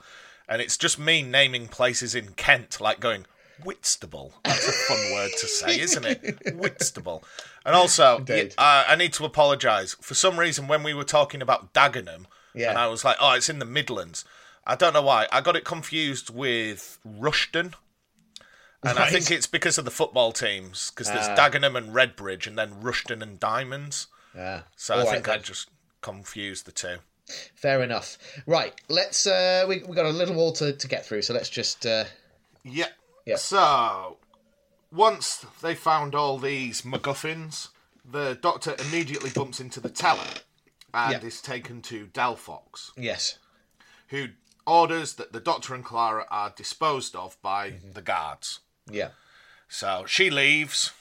and 0.48 0.62
it's 0.62 0.76
just 0.76 0.98
me 0.98 1.22
naming 1.22 1.68
places 1.68 2.14
in 2.14 2.32
Kent, 2.34 2.80
like 2.80 3.00
going, 3.00 3.26
Whitstable. 3.64 4.34
That's 4.44 4.68
a 4.68 4.72
fun 4.72 5.12
word 5.12 5.30
to 5.40 5.46
say, 5.48 5.80
isn't 5.80 6.04
it? 6.04 6.54
Whitstable. 6.56 7.24
And 7.66 7.74
also, 7.74 8.18
Indeed. 8.18 8.54
I, 8.56 8.84
I 8.88 8.94
need 8.96 9.12
to 9.14 9.24
apologise. 9.24 9.94
For 10.00 10.14
some 10.14 10.38
reason, 10.38 10.68
when 10.68 10.82
we 10.84 10.94
were 10.94 11.04
talking 11.04 11.42
about 11.42 11.72
Dagenham, 11.74 12.26
Yeah. 12.54 12.70
and 12.70 12.78
I 12.78 12.86
was 12.86 13.04
like, 13.04 13.16
oh, 13.20 13.32
it's 13.32 13.48
in 13.48 13.58
the 13.58 13.64
Midlands. 13.64 14.24
I 14.64 14.76
don't 14.76 14.92
know 14.92 15.02
why. 15.02 15.26
I 15.32 15.40
got 15.40 15.56
it 15.56 15.64
confused 15.64 16.30
with 16.30 16.98
Rushden. 17.06 17.74
And 18.84 18.96
I 18.98 19.10
think 19.10 19.28
it's 19.32 19.48
because 19.48 19.76
of 19.76 19.84
the 19.84 19.90
football 19.90 20.30
teams, 20.30 20.90
because 20.90 21.08
there's 21.08 21.26
Ah. 21.26 21.34
Dagenham 21.34 21.76
and 21.76 21.92
Redbridge, 21.92 22.46
and 22.46 22.56
then 22.56 22.80
Rushden 22.80 23.20
and 23.22 23.40
Diamonds. 23.40 24.06
Yeah. 24.36 24.62
So 24.76 24.94
All 24.94 25.00
I 25.00 25.04
right 25.04 25.12
think 25.14 25.28
I 25.28 25.38
just 25.38 25.68
confused 26.00 26.64
the 26.64 26.70
two. 26.70 26.98
Fair 27.54 27.82
enough. 27.82 28.16
Right, 28.46 28.74
let's. 28.88 29.26
Uh, 29.26 29.64
we 29.68 29.82
we 29.84 29.94
got 29.94 30.06
a 30.06 30.10
little 30.10 30.34
more 30.34 30.52
to, 30.54 30.72
to 30.72 30.88
get 30.88 31.04
through, 31.06 31.22
so 31.22 31.34
let's 31.34 31.50
just. 31.50 31.84
Uh, 31.86 32.04
Yeah. 32.64 32.88
Yeah. 33.26 33.36
So 33.36 34.16
once 34.90 35.44
they 35.62 35.74
found 35.74 36.14
all 36.14 36.38
these 36.38 36.82
MacGuffins, 36.82 37.68
the 38.10 38.38
doctor 38.40 38.74
immediately 38.88 39.30
bumps 39.30 39.60
into 39.60 39.80
the 39.80 39.90
teller 39.90 40.24
and 40.94 41.12
Yeah. 41.22 41.26
is 41.28 41.42
taken 41.42 41.82
to 41.82 42.06
Delphox, 42.06 42.92
yes. 42.96 43.38
who 44.08 44.28
orders 44.66 45.14
that 45.14 45.32
the 45.32 45.40
doctor 45.40 45.74
and 45.74 45.84
Clara 45.84 46.26
are 46.30 46.50
disposed 46.56 47.14
of 47.14 47.36
by 47.42 47.70
Mm-hmm. 47.70 47.92
the 47.92 48.02
guards. 48.02 48.60
Yeah. 48.90 49.10
So 49.68 50.04
she 50.06 50.30
leaves, 50.30 50.92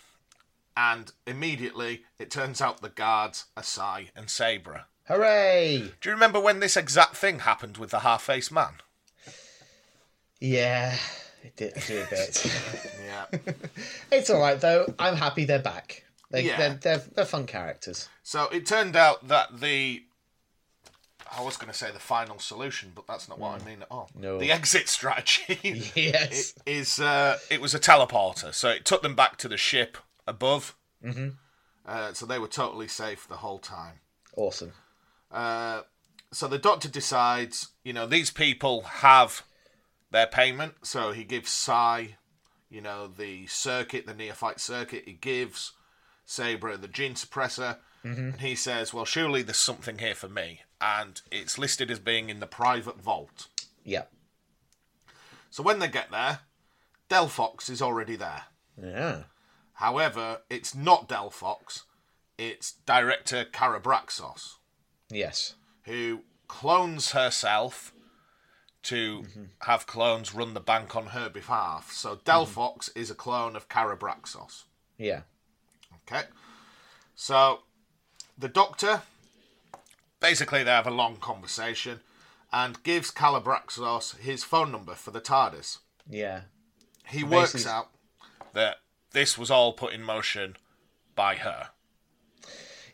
and 0.75 1.11
immediately 1.25 2.03
it 2.19 2.30
turns 2.30 2.61
out 2.61 2.82
the 2.82 2.89
guards 2.89 3.45
are 3.55 3.63
Psi 3.63 4.09
and 4.15 4.28
Saibra. 4.28 4.84
Hooray! 5.07 5.91
Do 6.01 6.09
you 6.09 6.13
remember 6.13 6.39
when 6.39 6.59
this 6.59 6.75
exact 6.77 7.15
thing 7.15 7.39
happened 7.39 7.77
with 7.77 7.91
the 7.91 7.99
half-faced 7.99 8.51
man? 8.51 8.73
Yeah, 10.39 10.95
it 11.43 11.55
did, 11.55 11.73
a 11.77 12.07
bit. 12.09 12.45
Yeah. 13.05 13.25
it's 14.11 14.29
all 14.29 14.39
right 14.39 14.59
though. 14.59 14.93
I'm 14.99 15.15
happy 15.15 15.45
they're 15.45 15.59
back. 15.59 16.03
They, 16.29 16.43
Yeah. 16.43 16.57
they're, 16.57 16.73
they're 16.75 17.03
they're 17.15 17.25
fun 17.25 17.45
characters. 17.47 18.09
So 18.23 18.49
it 18.49 18.65
turned 18.65 18.95
out 18.95 19.27
that 19.29 19.59
the 19.61 20.03
I 21.35 21.41
was 21.41 21.57
going 21.57 21.71
to 21.71 21.77
say 21.77 21.91
the 21.91 21.99
final 21.99 22.39
solution, 22.39 22.91
but 22.95 23.05
that's 23.07 23.27
not 23.27 23.37
what 23.39 23.61
I 23.61 23.65
mean 23.65 23.81
at 23.81 23.87
all. 23.91 24.09
No. 24.15 24.37
The 24.39 24.51
exit 24.51 24.87
strategy 24.87 25.91
Yes. 25.95 26.53
is 26.65 26.99
uh, 26.99 27.37
it 27.49 27.59
was 27.61 27.73
a 27.73 27.79
teleporter, 27.79 28.53
so 28.53 28.69
it 28.69 28.85
took 28.85 29.01
them 29.01 29.15
back 29.15 29.37
to 29.37 29.47
the 29.47 29.57
ship 29.57 29.97
above. 30.27 30.75
Mm-hmm. 31.03 31.29
Uh, 31.85 32.13
so 32.13 32.25
they 32.25 32.39
were 32.39 32.47
totally 32.47 32.87
safe 32.87 33.27
the 33.27 33.37
whole 33.37 33.59
time. 33.59 33.95
Awesome. 34.35 34.73
Uh, 35.32 35.82
so 36.32 36.47
the 36.47 36.57
doctor 36.57 36.89
decides, 36.89 37.69
you 37.84 37.93
know, 37.93 38.05
these 38.05 38.32
people 38.32 38.82
have 38.82 39.43
their 40.11 40.28
payment, 40.28 40.75
so 40.84 41.11
he 41.11 41.23
gives 41.23 41.49
Psi, 41.51 42.17
you 42.69 42.82
know, 42.82 43.07
the 43.07 43.47
circuit, 43.47 44.05
the 44.05 44.13
neophyte 44.13 44.59
circuit. 44.59 45.03
He 45.05 45.13
gives 45.13 45.73
Saibra 46.28 46.80
the 46.80 46.88
gene 46.88 47.15
suppressor, 47.15 47.78
and 48.03 48.41
he 48.41 48.55
says, 48.55 48.93
"Well, 48.93 49.05
surely 49.05 49.41
there's 49.41 49.57
something 49.57 49.97
here 49.97 50.15
for 50.15 50.30
me," 50.30 50.61
and 50.80 51.21
it's 51.32 51.57
listed 51.57 51.91
as 51.91 51.99
being 51.99 52.30
in 52.30 52.39
the 52.39 52.47
private 52.47 53.01
vault. 53.01 53.47
Yeah. 53.84 54.03
So 55.49 55.63
when 55.63 55.80
they 55.80 55.88
get 55.88 56.11
there, 56.11 56.39
Delphox 57.09 57.69
is 57.69 57.82
already 57.82 58.15
there. 58.15 58.43
Yeah. 58.82 59.23
However, 59.73 60.41
it's 60.49 60.73
not 60.73 61.09
Delphox; 61.09 61.84
it's 62.38 62.73
director 62.86 63.43
Karabraxos. 63.43 64.55
Yes. 65.09 65.55
who 65.83 66.21
clones 66.47 67.11
herself 67.11 67.93
to 68.83 69.21
mm-hmm. 69.21 69.43
have 69.61 69.87
clones 69.87 70.33
run 70.33 70.53
the 70.53 70.59
bank 70.59 70.95
on 70.95 71.07
her 71.07 71.29
behalf. 71.29 71.91
So 71.91 72.17
Delphox 72.17 72.89
mm-hmm. 72.89 72.99
is 72.99 73.11
a 73.11 73.15
clone 73.15 73.55
of 73.55 73.67
Karabraxos. 73.69 74.63
Yeah. 74.97 75.21
Okay. 76.09 76.23
So 77.15 77.61
the 78.37 78.47
doctor 78.47 79.01
basically 80.19 80.63
they 80.63 80.71
have 80.71 80.87
a 80.87 80.91
long 80.91 81.17
conversation 81.17 81.99
and 82.51 82.81
gives 82.83 83.11
Karabraxos 83.11 84.17
his 84.19 84.43
phone 84.43 84.71
number 84.71 84.93
for 84.93 85.11
the 85.11 85.21
TARDIS. 85.21 85.79
Yeah. 86.09 86.41
He 87.07 87.23
works 87.23 87.65
out 87.65 87.89
that 88.53 88.77
this 89.11 89.37
was 89.37 89.51
all 89.51 89.73
put 89.73 89.93
in 89.93 90.03
motion 90.03 90.55
by 91.15 91.35
her. 91.35 91.69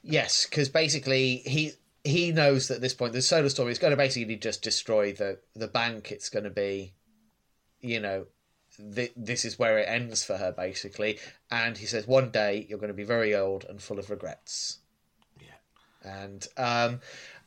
Yes, 0.02 0.46
because 0.46 0.70
basically 0.70 1.38
he 1.46 1.74
he 2.04 2.32
knows 2.32 2.68
that 2.68 2.76
at 2.76 2.82
this 2.82 2.94
point 2.94 3.14
the 3.14 3.22
solar 3.22 3.50
storm 3.50 3.70
is 3.70 3.80
going 3.80 3.92
to 3.92 3.98
basically 3.98 4.36
just 4.36 4.62
destroy 4.62 5.14
the 5.14 5.40
the 5.56 5.68
bank. 5.68 6.12
It's 6.12 6.30
going 6.30 6.44
to 6.44 6.50
be, 6.50 6.94
you 7.82 8.00
know, 8.00 8.26
th- 8.96 9.14
this 9.16 9.46
is 9.46 9.58
where 9.58 9.78
it 9.80 9.88
ends 9.88 10.24
for 10.24 10.38
her 10.38 10.52
basically. 10.52 11.20
And 11.50 11.78
he 11.78 11.86
says 11.86 12.08
one 12.08 12.32
day 12.32 12.66
you're 12.68 12.80
going 12.80 12.90
to 12.90 12.94
be 12.94 13.04
very 13.04 13.36
old 13.36 13.66
and 13.70 13.82
full 13.82 14.00
of 14.00 14.10
regrets. 14.10 14.80
Yeah. 15.40 16.12
And 16.24 16.48
um, 16.58 17.00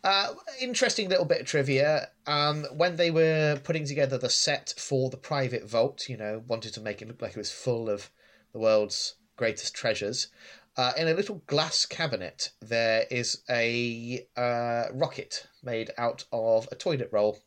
uh, 0.03 0.35
interesting 0.61 1.09
little 1.09 1.25
bit 1.25 1.41
of 1.41 1.47
trivia. 1.47 2.09
Um, 2.27 2.65
when 2.73 2.97
they 2.97 3.11
were 3.11 3.61
putting 3.63 3.87
together 3.87 4.17
the 4.17 4.31
set 4.31 4.73
for 4.79 5.11
the 5.11 5.17
private 5.17 5.69
vault, 5.69 6.09
you 6.09 6.17
know, 6.17 6.43
wanted 6.47 6.73
to 6.75 6.81
make 6.81 7.03
it 7.03 7.09
look 7.09 7.21
like 7.21 7.33
it 7.33 7.37
was 7.37 7.53
full 7.53 7.91
of 7.91 8.11
the 8.53 8.59
world's 8.59 9.17
greatest 9.37 9.75
treasures. 9.75 10.29
Uh, 10.77 10.93
in 10.99 11.09
a 11.09 11.15
little 11.15 11.43
glass 11.47 11.87
cabinet, 11.87 12.51
there 12.61 13.07
is 13.11 13.43
a 13.49 14.27
uh, 14.37 14.85
rocket 14.93 15.47
made 15.63 15.91
out 15.97 16.25
of 16.33 16.69
a 16.71 16.75
toilet 16.75 17.09
roll, 17.13 17.39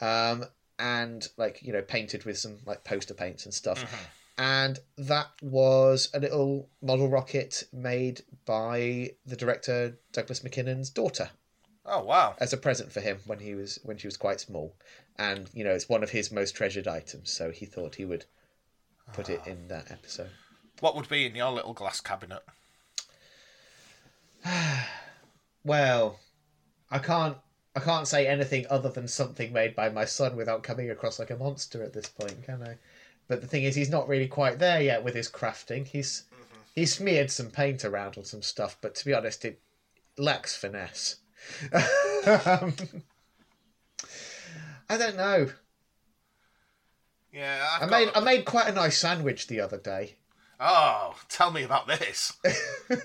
um, 0.00 0.44
and 0.78 1.26
like 1.36 1.60
you 1.62 1.72
know, 1.72 1.82
painted 1.82 2.24
with 2.24 2.38
some 2.38 2.58
like 2.64 2.84
poster 2.84 3.14
paints 3.14 3.44
and 3.44 3.52
stuff. 3.52 3.84
And 4.40 4.78
that 4.98 5.26
was 5.42 6.10
a 6.14 6.20
little 6.20 6.68
model 6.80 7.08
rocket 7.08 7.64
made 7.72 8.22
by 8.46 9.10
the 9.26 9.34
director 9.34 9.98
Douglas 10.12 10.44
Mackinnon's 10.44 10.90
daughter 10.90 11.30
Oh 11.84 12.04
wow. 12.04 12.36
as 12.38 12.52
a 12.52 12.56
present 12.56 12.92
for 12.92 13.00
him 13.00 13.18
when 13.26 13.40
he 13.40 13.56
was 13.56 13.80
when 13.82 13.96
she 13.96 14.06
was 14.06 14.16
quite 14.16 14.38
small, 14.38 14.76
and 15.16 15.48
you 15.52 15.64
know 15.64 15.72
it's 15.72 15.88
one 15.88 16.04
of 16.04 16.10
his 16.10 16.30
most 16.30 16.54
treasured 16.54 16.86
items. 16.86 17.32
So 17.32 17.50
he 17.50 17.66
thought 17.66 17.96
he 17.96 18.04
would 18.04 18.26
put 19.12 19.28
it 19.28 19.40
in 19.44 19.66
that 19.68 19.90
episode. 19.90 20.30
What 20.80 20.94
would 20.96 21.08
be 21.08 21.26
in 21.26 21.34
your 21.34 21.50
little 21.50 21.72
glass 21.74 22.00
cabinet? 22.00 22.42
Well, 25.64 26.20
I 26.90 26.98
can't 26.98 27.36
I 27.76 27.80
can't 27.80 28.08
say 28.08 28.26
anything 28.26 28.64
other 28.70 28.88
than 28.88 29.06
something 29.06 29.52
made 29.52 29.76
by 29.76 29.90
my 29.90 30.04
son 30.06 30.34
without 30.36 30.62
coming 30.62 30.88
across 30.90 31.18
like 31.18 31.30
a 31.30 31.36
monster 31.36 31.82
at 31.82 31.92
this 31.92 32.08
point, 32.08 32.42
can 32.44 32.62
I? 32.62 32.76
But 33.26 33.42
the 33.42 33.46
thing 33.46 33.64
is, 33.64 33.74
he's 33.74 33.90
not 33.90 34.08
really 34.08 34.28
quite 34.28 34.58
there 34.58 34.80
yet 34.80 35.04
with 35.04 35.14
his 35.14 35.28
crafting. 35.28 35.86
He's 35.86 36.24
he's 36.74 36.94
smeared 36.94 37.30
some 37.30 37.50
paint 37.50 37.84
around 37.84 38.16
on 38.16 38.24
some 38.24 38.40
stuff, 38.40 38.78
but 38.80 38.94
to 38.94 39.04
be 39.04 39.12
honest, 39.12 39.44
it 39.44 39.60
lacks 40.16 40.56
finesse. 40.56 41.16
um, 41.72 42.72
I 44.88 44.96
don't 44.96 45.16
know. 45.16 45.50
Yeah, 47.32 47.68
I've 47.74 47.82
I 47.92 47.98
made 47.98 48.08
a- 48.08 48.16
I 48.16 48.20
made 48.20 48.44
quite 48.46 48.68
a 48.68 48.72
nice 48.72 48.96
sandwich 48.96 49.48
the 49.48 49.60
other 49.60 49.78
day. 49.78 50.14
Oh, 50.60 51.14
tell 51.28 51.52
me 51.52 51.62
about 51.62 51.86
this. 51.86 52.32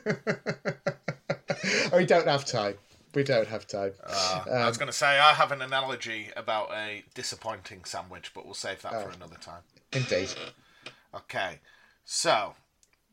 we 1.93 2.05
don't 2.05 2.27
have 2.27 2.45
time. 2.45 2.75
We 3.13 3.23
don't 3.23 3.47
have 3.47 3.67
time. 3.67 3.91
I 4.07 4.43
Um, 4.49 4.65
was 4.65 4.77
going 4.77 4.87
to 4.87 4.93
say 4.97 5.19
I 5.19 5.33
have 5.33 5.51
an 5.51 5.61
analogy 5.61 6.31
about 6.35 6.71
a 6.73 7.03
disappointing 7.13 7.85
sandwich, 7.85 8.31
but 8.33 8.45
we'll 8.45 8.55
save 8.55 8.81
that 8.81 8.91
for 8.91 9.09
Oh. 9.09 9.13
another 9.13 9.35
time. 9.37 9.61
Indeed. 9.91 10.29
Okay, 11.13 11.59
so 12.03 12.55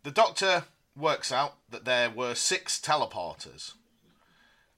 the 0.05 0.11
Doctor 0.11 0.65
works 0.97 1.31
out 1.31 1.59
that 1.69 1.85
there 1.85 2.09
were 2.09 2.35
six 2.35 2.81
teleporters. 2.81 3.75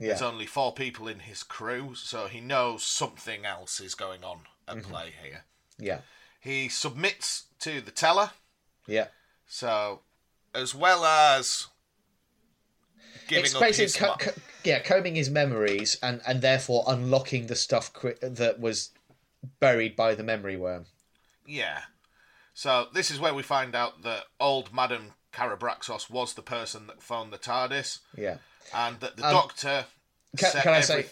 There's 0.01 0.22
only 0.22 0.47
four 0.47 0.72
people 0.74 1.06
in 1.06 1.20
his 1.20 1.44
crew, 1.44 1.94
so 1.94 2.26
he 2.26 2.40
knows 2.40 2.82
something 2.82 3.47
else 3.47 3.78
is 3.78 3.94
going 3.94 4.24
on 4.24 4.40
at 4.66 4.78
Mm-hmm. 4.78 4.90
play 4.90 5.12
here. 5.22 5.44
Yeah. 5.78 6.01
He 6.40 6.68
submits 6.68 7.44
to 7.60 7.80
the 7.80 7.93
teller, 7.93 8.32
Yeah. 8.89 9.06
So 9.54 10.00
as 10.54 10.74
well 10.74 11.04
as 11.04 11.66
giving 13.28 13.44
it's 13.44 13.54
up 13.54 13.60
basically 13.60 13.84
his 13.84 13.96
co- 13.96 14.14
co- 14.18 14.40
yeah, 14.64 14.78
combing 14.78 15.14
his 15.14 15.28
memories 15.28 15.98
and 16.02 16.22
and 16.26 16.40
therefore 16.40 16.84
unlocking 16.88 17.48
the 17.48 17.54
stuff 17.54 17.92
cri- 17.92 18.14
that 18.22 18.58
was 18.60 18.92
buried 19.60 19.94
by 19.94 20.14
the 20.14 20.22
memory 20.22 20.56
worm. 20.56 20.86
Yeah. 21.46 21.82
So 22.54 22.86
this 22.94 23.10
is 23.10 23.20
where 23.20 23.34
we 23.34 23.42
find 23.42 23.74
out 23.74 24.02
that 24.04 24.24
old 24.40 24.72
Madame 24.72 25.12
Karabraxos 25.34 26.08
was 26.08 26.32
the 26.32 26.42
person 26.42 26.86
that 26.86 27.02
phoned 27.02 27.30
the 27.30 27.38
TARDIS, 27.38 27.98
Yeah. 28.16 28.38
and 28.74 29.00
that 29.00 29.16
the 29.18 29.26
Um, 29.26 29.32
Doctor. 29.34 29.84
Can, 30.38 30.50
can 30.62 30.72
I 30.72 30.78
every- 30.78 30.82
say? 30.82 31.06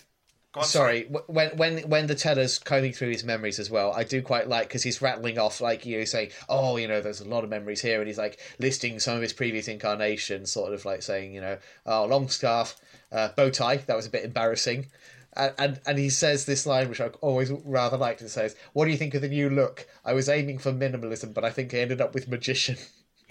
On, 0.55 0.65
Sorry, 0.65 1.05
wh- 1.05 1.29
when 1.31 1.57
when 1.57 1.79
when 1.89 2.07
the 2.09 2.15
teller's 2.17 2.59
combing 2.59 2.93
through 2.93 3.11
his 3.11 3.23
memories 3.23 3.61
as 3.61 3.71
well, 3.71 3.93
I 3.93 4.03
do 4.03 4.21
quite 4.21 4.49
like 4.49 4.67
because 4.67 4.83
he's 4.83 5.01
rattling 5.01 5.39
off 5.39 5.61
like 5.61 5.87
you 5.87 5.99
know, 5.99 6.05
saying, 6.05 6.31
"Oh, 6.49 6.77
you 6.77 6.89
know, 6.89 7.01
there's 7.01 7.21
a 7.21 7.29
lot 7.29 7.45
of 7.45 7.51
memories 7.51 7.81
here," 7.83 8.01
and 8.01 8.09
he's 8.09 8.19
like 8.19 8.41
listing 8.59 8.99
some 8.99 9.15
of 9.15 9.23
his 9.23 9.33
previous 9.33 9.69
incarnations, 9.69 10.51
sort 10.51 10.73
of 10.73 10.85
like 10.85 11.03
saying, 11.03 11.35
you 11.35 11.41
know, 11.41 11.59
"Oh, 11.87 12.05
long 12.05 12.29
scarf, 12.29 12.77
uh, 13.13 13.29
bow 13.37 13.51
tie." 13.51 13.77
That 13.77 13.95
was 13.97 14.07
a 14.07 14.11
bit 14.11 14.25
embarrassing, 14.25 14.87
and, 15.35 15.55
and 15.57 15.81
and 15.87 15.99
he 15.99 16.11
says 16.11 16.47
this 16.47 16.67
line 16.67 16.89
which 16.89 17.01
I 17.01 17.09
always 17.21 17.53
rather 17.53 17.97
liked. 17.97 18.21
It 18.23 18.31
says, 18.31 18.57
"What 18.73 18.87
do 18.87 18.91
you 18.91 18.97
think 18.97 19.15
of 19.15 19.23
the 19.23 19.29
new 19.29 19.51
look? 19.51 19.87
I 20.05 20.15
was 20.15 20.29
aiming 20.29 20.59
for 20.59 20.73
minimalism, 20.73 21.33
but 21.33 21.45
I 21.45 21.51
think 21.51 21.73
I 21.75 21.79
ended 21.79 22.01
up 22.01 22.13
with 22.13 22.27
magician." 22.29 22.77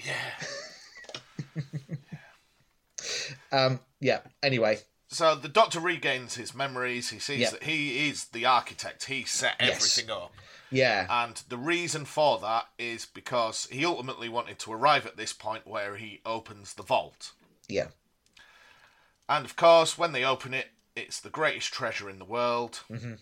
Yeah. 0.05 0.15
Um, 3.51 3.79
yeah. 3.99 4.19
Anyway, 4.43 4.79
So 5.09 5.33
the 5.35 5.49
Doctor 5.49 5.79
regains 5.79 6.35
his 6.35 6.53
memories. 6.53 7.09
He 7.09 7.17
sees 7.19 7.39
Yeah. 7.39 7.49
that 7.51 7.63
he 7.63 8.07
is 8.09 8.25
the 8.25 8.45
architect. 8.45 9.05
He 9.05 9.23
set 9.25 9.55
Yes. 9.59 9.75
everything 9.77 10.11
up. 10.11 10.33
yeah, 10.71 11.07
And 11.09 11.35
the 11.49 11.57
reason 11.57 12.05
for 12.05 12.37
that 12.39 12.67
is 12.77 13.07
because 13.07 13.65
he 13.71 13.83
ultimately 13.85 14.29
wanted 14.29 14.59
to 14.59 14.71
arrive 14.73 15.07
at 15.07 15.17
this 15.17 15.33
point 15.33 15.65
where 15.65 15.95
he 15.97 16.21
opens 16.25 16.75
the 16.75 16.83
vault. 16.83 17.31
yeah, 17.67 17.87
And 19.27 19.45
of 19.45 19.55
course, 19.55 19.97
when 19.97 20.11
they 20.11 20.23
open 20.23 20.53
it, 20.53 20.71
it's 20.95 21.19
the 21.19 21.29
greatest 21.31 21.73
treasure 21.73 22.07
in 22.09 22.19
the 22.19 22.25
world. 22.25 22.81
Mm-hmm. 22.89 23.15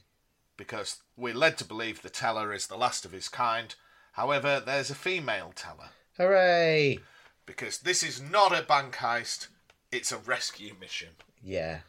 Because 0.57 0.97
we're 1.15 1.34
led 1.35 1.57
to 1.59 1.65
believe 1.65 2.01
the 2.01 2.09
teller 2.09 2.51
is 2.53 2.68
the 2.68 2.77
last 2.77 3.05
of 3.05 3.11
his 3.14 3.30
kind. 3.30 3.76
However, 4.14 4.59
there's 4.59 4.89
a 4.89 4.95
female 4.95 5.53
teller. 5.55 5.91
hooray! 6.18 6.99
Because 7.45 7.77
this 7.80 8.01
is 8.03 8.19
not 8.19 8.51
a 8.57 8.64
bank 8.64 8.95
heist, 8.95 9.47
it's 9.91 10.11
a 10.11 10.18
rescue 10.18 10.73
mission. 10.80 11.15
Yeah. 11.43 11.80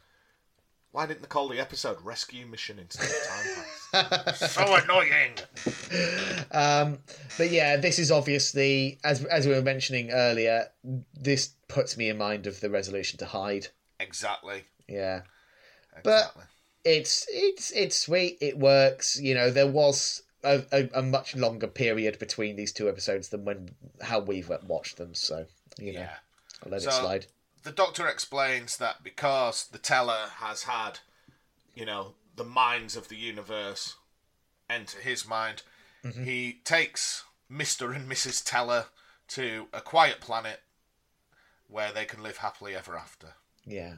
Why 0.91 1.05
didn't 1.05 1.21
they 1.21 1.27
call 1.27 1.47
the 1.49 1.59
episode 1.59 1.97
Rescue 2.01 2.47
Mission 2.47 2.79
instead 2.79 3.05
of 3.05 3.27
Time 3.27 4.23
Heist? 4.33 4.49
so 4.49 4.75
annoying! 4.75 5.33
Um, 6.51 6.99
but 7.37 7.51
yeah, 7.51 7.77
this 7.77 7.99
is 7.99 8.11
obviously, 8.11 8.97
as 9.03 9.23
as 9.25 9.45
we 9.47 9.53
were 9.53 9.61
mentioning 9.61 10.11
earlier, 10.11 10.67
this 11.13 11.51
puts 11.67 11.95
me 11.97 12.09
in 12.09 12.17
mind 12.17 12.47
of 12.47 12.59
the 12.59 12.69
resolution 12.71 13.19
to 13.19 13.25
hide. 13.25 13.67
Exactly. 13.99 14.63
Yeah, 14.87 15.21
But- 16.03 16.33
it's 16.85 17.25
it's 17.29 17.71
it's 17.71 17.97
sweet. 17.97 18.37
It 18.41 18.57
works. 18.57 19.19
You 19.19 19.35
know, 19.35 19.51
there 19.51 19.67
was 19.67 20.23
a, 20.43 20.63
a, 20.71 20.89
a 20.95 21.01
much 21.03 21.35
longer 21.35 21.67
period 21.67 22.17
between 22.17 22.55
these 22.55 22.71
two 22.71 22.89
episodes 22.89 23.29
than 23.29 23.45
when 23.45 23.69
how 24.01 24.19
we've 24.21 24.49
watched 24.65 24.97
them. 24.97 25.13
So 25.13 25.45
you 25.77 25.93
know, 25.93 25.99
yeah. 25.99 26.13
I'll 26.65 26.71
let 26.71 26.81
So- 26.81 26.89
it 26.89 26.93
slide. 26.93 27.25
The 27.69 27.75
doctor 27.75 28.07
explains 28.07 28.77
that 28.77 29.03
because 29.03 29.67
the 29.71 29.77
teller 29.77 30.25
has 30.37 30.63
had, 30.63 30.99
you 31.75 31.85
know, 31.85 32.13
the 32.35 32.43
minds 32.43 32.95
of 32.95 33.09
the 33.09 33.15
universe 33.15 33.95
enter 34.69 34.99
his 34.99 35.27
mind, 35.27 35.61
Mm-hmm. 36.03 36.23
he 36.23 36.61
takes 36.63 37.25
Mr. 37.51 37.93
and 37.93 38.09
Mrs. 38.09 38.41
Teller 38.43 38.85
to 39.27 39.67
a 39.73 39.81
quiet 39.81 40.21
planet 40.21 40.61
where 41.67 41.91
they 41.91 42.05
can 42.05 42.23
live 42.23 42.37
happily 42.37 42.73
ever 42.73 42.97
after. 42.97 43.33
Yeah, 43.65 43.95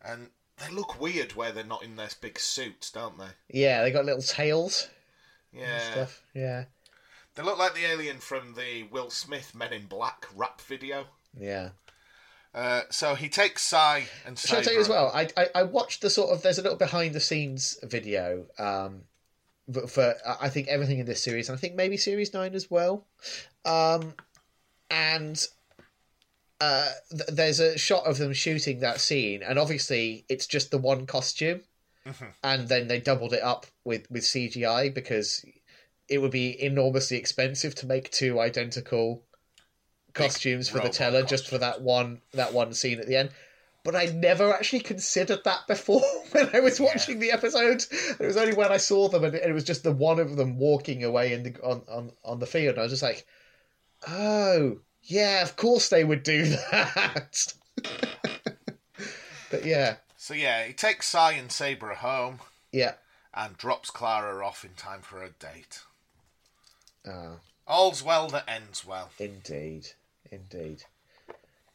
And 0.00 0.28
they 0.58 0.72
look 0.72 1.00
weird 1.00 1.32
where 1.34 1.50
they're 1.50 1.64
not 1.64 1.82
in 1.82 1.96
their 1.96 2.08
big 2.20 2.38
suits, 2.38 2.90
don't 2.92 3.18
they? 3.18 3.30
yeah. 3.50 3.82
They 3.82 3.90
got 3.90 4.04
little 4.04 4.22
tails 4.22 4.88
Yeah. 5.52 5.64
and 5.74 5.92
stuff. 5.92 6.22
Yeah, 6.34 6.64
They 7.34 7.42
look 7.42 7.58
like 7.58 7.74
the 7.74 7.84
alien 7.84 8.18
from 8.20 8.54
the 8.54 8.84
Will 8.84 9.10
Smith 9.10 9.54
Men 9.56 9.72
in 9.72 9.86
Black 9.86 10.26
rap 10.36 10.60
video. 10.60 11.06
yeah. 11.36 11.70
Uh, 12.54 12.82
so 12.90 13.14
he 13.14 13.28
takes 13.28 13.62
Psi 13.62 14.04
and 14.26 14.38
Shall 14.38 14.58
I 14.58 14.62
tell 14.62 14.74
you 14.74 14.80
as 14.80 14.88
well? 14.88 15.10
I, 15.14 15.28
I 15.36 15.48
I 15.54 15.62
watched 15.62 16.02
the 16.02 16.10
sort 16.10 16.30
of 16.30 16.42
there's 16.42 16.58
a 16.58 16.62
little 16.62 16.76
behind 16.76 17.14
the 17.14 17.20
scenes 17.20 17.78
video 17.82 18.44
um 18.58 19.02
for 19.88 20.14
I 20.40 20.48
think 20.50 20.68
everything 20.68 20.98
in 20.98 21.06
this 21.06 21.22
series 21.22 21.48
and 21.48 21.56
I 21.56 21.60
think 21.60 21.76
maybe 21.76 21.96
series 21.96 22.34
nine 22.34 22.54
as 22.54 22.70
well, 22.70 23.06
um 23.64 24.12
and 24.90 25.42
uh 26.60 26.90
th- 27.10 27.30
there's 27.30 27.58
a 27.60 27.78
shot 27.78 28.04
of 28.06 28.18
them 28.18 28.32
shooting 28.34 28.80
that 28.80 29.00
scene 29.00 29.42
and 29.42 29.58
obviously 29.58 30.26
it's 30.28 30.46
just 30.46 30.70
the 30.70 30.78
one 30.78 31.06
costume. 31.06 31.62
And 32.42 32.68
then 32.68 32.88
they 32.88 33.00
doubled 33.00 33.32
it 33.32 33.42
up 33.42 33.64
with 33.84 34.10
with 34.10 34.24
CGI 34.24 34.92
because 34.92 35.42
it 36.08 36.18
would 36.18 36.32
be 36.32 36.60
enormously 36.62 37.16
expensive 37.16 37.74
to 37.76 37.86
make 37.86 38.10
two 38.10 38.40
identical 38.40 39.22
costumes 40.14 40.68
for 40.68 40.80
the 40.80 40.88
teller 40.88 41.22
just 41.22 41.48
for 41.48 41.58
that 41.58 41.80
one 41.80 42.20
that 42.32 42.52
one 42.52 42.72
scene 42.72 42.98
at 42.98 43.06
the 43.06 43.16
end 43.16 43.30
but 43.84 43.96
I 43.96 44.06
never 44.06 44.52
actually 44.52 44.80
considered 44.80 45.42
that 45.44 45.66
before 45.66 46.02
when 46.32 46.50
I 46.54 46.60
was 46.60 46.78
watching 46.78 47.18
the 47.18 47.32
episode. 47.32 47.84
It 48.20 48.24
was 48.24 48.36
only 48.36 48.54
when 48.54 48.70
I 48.70 48.76
saw 48.76 49.08
them 49.08 49.24
and 49.24 49.34
it 49.34 49.52
was 49.52 49.64
just 49.64 49.82
the 49.82 49.92
one 49.92 50.20
of 50.20 50.36
them 50.36 50.58
walking 50.58 51.02
away 51.02 51.32
in 51.32 51.42
the, 51.42 51.60
on, 51.62 51.82
on, 51.88 52.12
on 52.24 52.38
the 52.38 52.46
field. 52.46 52.78
I 52.78 52.82
was 52.82 52.92
just 52.92 53.02
like, 53.02 53.26
oh, 54.08 54.78
yeah, 55.02 55.42
of 55.42 55.56
course 55.56 55.88
they 55.88 56.04
would 56.04 56.22
do 56.22 56.44
that. 56.70 57.54
but 59.50 59.64
yeah, 59.64 59.96
So 60.16 60.34
yeah, 60.34 60.64
he 60.64 60.72
takes 60.72 61.08
Psi 61.08 61.32
and 61.32 61.48
Saibra 61.48 61.96
home 61.96 62.38
yeah. 62.70 62.94
and 63.34 63.56
drops 63.56 63.90
Clara 63.90 64.44
off 64.46 64.64
in 64.64 64.74
time 64.74 65.00
for 65.00 65.22
a 65.22 65.30
date. 65.30 65.82
Oh, 67.04 67.40
All's 67.66 68.02
well 68.02 68.28
that 68.28 68.44
ends 68.48 68.84
well. 68.86 69.10
indeed. 69.18 69.88
Indeed. 70.32 70.82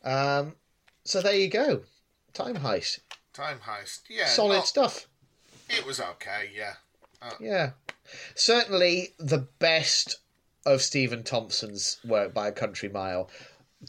Um, 0.03 0.55
so 1.05 1.21
there 1.21 1.35
you 1.35 1.47
go. 1.47 1.83
Time 2.33 2.57
heist. 2.57 2.99
Time 3.33 3.59
heist. 3.65 4.01
Yeah. 4.09 4.25
Solid 4.25 4.55
not- 4.57 4.67
stuff. 4.67 5.07
It 5.69 5.85
was 5.85 5.99
okay, 6.01 6.49
yeah. 6.55 6.73
Yeah. 7.39 7.71
Certainly 8.35 9.13
the 9.19 9.47
best 9.59 10.19
of 10.65 10.81
Stephen 10.81 11.23
Thompson's 11.23 11.97
work 12.05 12.33
by 12.33 12.47
a 12.47 12.51
country 12.51 12.89
mile. 12.89 13.29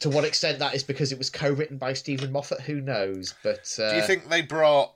To 0.01 0.09
what 0.09 0.23
extent 0.23 0.59
that 0.59 0.75
is 0.75 0.83
because 0.83 1.11
it 1.11 1.17
was 1.17 1.29
co-written 1.29 1.77
by 1.77 1.93
Steven 1.93 2.31
Moffat, 2.31 2.61
who 2.61 2.79
knows? 2.81 3.33
But 3.43 3.73
uh, 3.79 3.91
Do 3.91 3.95
you 3.97 4.03
think 4.03 4.29
they 4.29 4.41
brought 4.41 4.93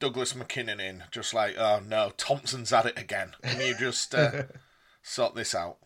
Douglas 0.00 0.34
Mackinnon 0.34 0.80
in 0.80 1.04
just 1.10 1.32
like, 1.34 1.56
oh 1.58 1.80
no, 1.86 2.12
Thompson's 2.16 2.72
at 2.72 2.86
it 2.86 2.98
again. 2.98 3.32
Can 3.42 3.60
you 3.60 3.76
just 3.76 4.14
uh, 4.14 4.44
sort 5.02 5.34
this 5.34 5.54
out? 5.54 5.76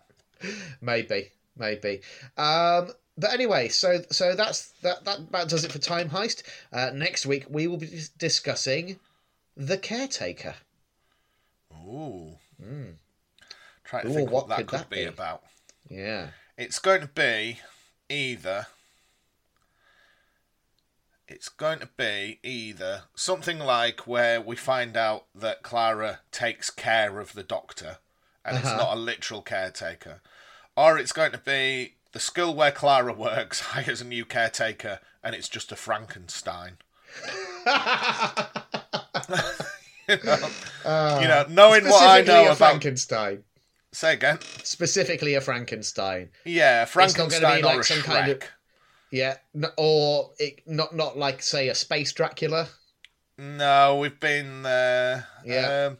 maybe, 0.80 1.32
maybe. 1.56 2.00
Um, 2.36 2.90
but 3.16 3.32
anyway, 3.32 3.68
so 3.68 4.02
so 4.10 4.34
that's 4.34 4.70
that 4.82 5.04
that 5.04 5.18
about 5.20 5.48
does 5.48 5.64
it 5.64 5.72
for 5.72 5.78
Time 5.78 6.10
Heist. 6.10 6.42
Uh, 6.72 6.90
next 6.94 7.26
week 7.26 7.46
we 7.48 7.66
will 7.66 7.76
be 7.76 8.00
discussing 8.18 8.98
the 9.56 9.78
Caretaker. 9.78 10.54
Ooh. 11.86 12.38
Try 13.84 14.02
to 14.02 14.08
Ooh, 14.08 14.14
think 14.14 14.30
what 14.30 14.48
what, 14.48 14.48
that 14.48 14.56
could 14.58 14.68
that 14.70 14.90
be, 14.90 14.96
be? 14.96 15.04
about. 15.04 15.42
Yeah. 15.88 16.28
It's 16.56 16.78
going 16.78 17.02
to 17.02 17.06
be 17.08 17.60
either. 18.08 18.66
It's 21.26 21.48
going 21.48 21.78
to 21.80 21.88
be 21.96 22.38
either 22.42 23.02
something 23.14 23.58
like 23.58 24.06
where 24.06 24.40
we 24.40 24.56
find 24.56 24.96
out 24.96 25.24
that 25.34 25.62
Clara 25.62 26.20
takes 26.30 26.68
care 26.70 27.18
of 27.18 27.32
the 27.32 27.42
doctor 27.42 27.98
and 28.44 28.56
it's 28.58 28.66
Uh-huh. 28.66 28.76
not 28.76 28.96
a 28.96 29.00
literal 29.00 29.40
caretaker. 29.42 30.20
Or 30.76 30.98
it's 30.98 31.12
going 31.12 31.32
to 31.32 31.38
be 31.38 31.94
the 32.12 32.20
school 32.20 32.54
where 32.54 32.72
Clara 32.72 33.12
works 33.12 33.60
hires 33.60 34.00
a 34.00 34.04
new 34.04 34.24
caretaker 34.24 35.00
and 35.22 35.34
it's 35.34 35.48
just 35.48 35.72
a 35.72 35.76
Frankenstein. 35.76 36.78
you, 40.08 40.08
know, 40.24 41.18
you 41.20 41.28
know, 41.28 41.46
knowing 41.48 41.84
what 41.84 42.08
I 42.08 42.20
know 42.22 42.42
a 42.42 42.46
about. 42.46 42.58
Frankenstein. 42.58 43.44
Say 43.92 44.14
again. 44.14 44.38
Specifically 44.64 45.34
a 45.34 45.40
Frankenstein. 45.40 46.30
Yeah, 46.44 46.80
not 46.84 46.92
gonna 46.94 47.06
be 47.06 47.12
Frankenstein 47.12 47.62
like 47.62 47.78
a 47.78 47.82
some 47.84 47.98
Shrek. 47.98 48.04
kind 48.04 48.30
of- 48.32 48.42
Yeah, 49.10 49.36
or 49.76 50.32
it, 50.38 50.60
not 50.66 50.94
not 50.96 51.16
like 51.16 51.42
say 51.42 51.68
a 51.68 51.74
space 51.74 52.12
Dracula. 52.12 52.68
No, 53.38 53.96
we've 53.96 54.18
been 54.18 54.62
there. 54.62 55.28
Yeah. 55.44 55.88
Um, 55.90 55.98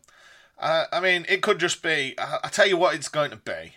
I, 0.61 0.87
I 0.93 1.01
mean, 1.01 1.25
it 1.29 1.41
could 1.43 1.61
just 1.61 1.83
be. 1.83 2.15
I, 2.19 2.39
I 2.45 2.49
tell 2.49 2.67
you 2.67 2.77
what, 2.77 2.95
it's 2.97 3.09
going 3.09 3.31
to 3.31 3.37
be. 3.37 3.75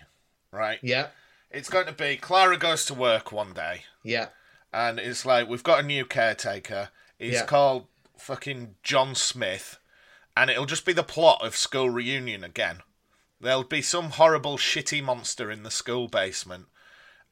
Right. 0.52 0.78
Yeah, 0.82 1.08
It's 1.50 1.68
going 1.68 1.86
to 1.86 1.92
be 1.92 2.16
Clara 2.16 2.56
goes 2.56 2.84
to 2.86 2.94
work 2.94 3.32
one 3.32 3.52
day, 3.52 3.82
yeah, 4.02 4.28
and 4.72 4.98
it's 4.98 5.24
like 5.26 5.48
we've 5.48 5.62
got 5.62 5.80
a 5.80 5.86
new 5.86 6.04
caretaker. 6.04 6.88
He's 7.18 7.34
Yeah. 7.34 7.44
called 7.46 7.86
fucking 8.16 8.76
John 8.82 9.14
Smith, 9.14 9.78
and 10.36 10.50
it'll 10.50 10.66
just 10.66 10.84
be 10.86 10.92
the 10.92 11.02
plot 11.02 11.44
of 11.44 11.56
school 11.56 11.90
reunion 11.90 12.44
again. 12.44 12.82
There'll 13.40 13.62
be 13.64 13.82
some 13.82 14.10
horrible, 14.10 14.56
shitty 14.58 15.02
monster 15.02 15.50
in 15.50 15.62
the 15.62 15.70
school 15.70 16.08
basement, 16.08 16.66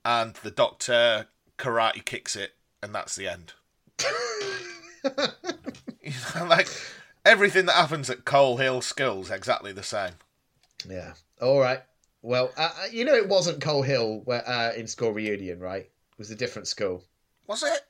and 0.05 0.34
the 0.36 0.51
doctor 0.51 1.26
karate 1.59 2.05
kicks 2.05 2.36
it, 2.36 2.55
and 2.82 2.94
that's 2.94 3.16
the 3.16 3.28
end. 3.28 3.55
you 6.02 6.12
know, 6.34 6.44
like 6.47 6.68
everything 7.24 7.66
that 7.66 7.74
happens 7.74 8.09
at 8.10 8.24
Coal 8.24 8.59
Hill 8.59 8.80
School's 8.82 9.30
exactly 9.30 9.72
the 9.72 9.82
same. 9.82 10.12
Yeah. 10.88 11.14
All 11.40 11.60
right. 11.60 11.82
Well, 12.27 12.51
uh, 12.57 12.70
uh 12.77 12.86
you 12.90 13.05
know, 13.05 13.15
it 13.15 13.28
wasn't 13.28 13.61
Coal 13.61 13.82
Hill 13.82 14.23
where, 14.24 14.47
uh, 14.48 14.73
in 14.73 14.89
school 14.89 15.12
reunion, 15.12 15.61
right? 15.61 15.82
It 15.85 16.19
was 16.19 16.32
a 16.32 16.35
different 16.35 16.66
school. 16.66 17.05
Was 17.47 17.62
it? 17.62 17.81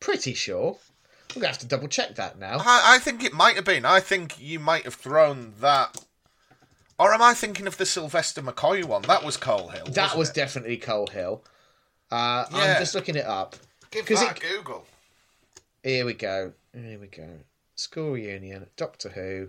Pretty 0.00 0.34
sure. 0.34 0.76
We're 1.34 1.40
gonna 1.40 1.48
have 1.48 1.58
to 1.58 1.66
double 1.66 1.88
check 1.88 2.14
that 2.16 2.38
now. 2.38 2.58
I, 2.58 2.96
I 2.96 2.98
think 2.98 3.24
it 3.24 3.32
might 3.32 3.56
have 3.56 3.64
been. 3.64 3.86
I 3.86 4.00
think 4.00 4.38
you 4.38 4.60
might 4.60 4.84
have 4.84 4.94
thrown 4.94 5.54
that. 5.60 5.96
Or 6.98 7.14
am 7.14 7.22
I 7.22 7.32
thinking 7.32 7.66
of 7.66 7.78
the 7.78 7.86
Sylvester 7.86 8.42
McCoy 8.42 8.84
one? 8.84 9.00
That 9.02 9.24
was 9.24 9.38
Coal 9.38 9.68
Hill. 9.68 9.86
That 9.86 10.14
was 10.14 10.28
it? 10.28 10.34
definitely 10.34 10.76
Coal 10.76 11.06
Hill. 11.06 11.42
Uh, 12.10 12.44
Yeah. 12.50 12.58
I'm 12.58 12.78
just 12.78 12.94
looking 12.94 13.16
it 13.16 13.24
up. 13.24 13.56
Give 13.90 14.04
that 14.06 14.36
it- 14.36 14.44
a 14.44 14.46
Google. 14.46 14.84
Here 15.82 16.04
we 16.04 16.12
go. 16.12 16.52
Here 16.74 16.98
we 16.98 17.06
go. 17.06 17.30
School 17.76 18.12
reunion. 18.12 18.66
Doctor 18.76 19.08
Who. 19.08 19.48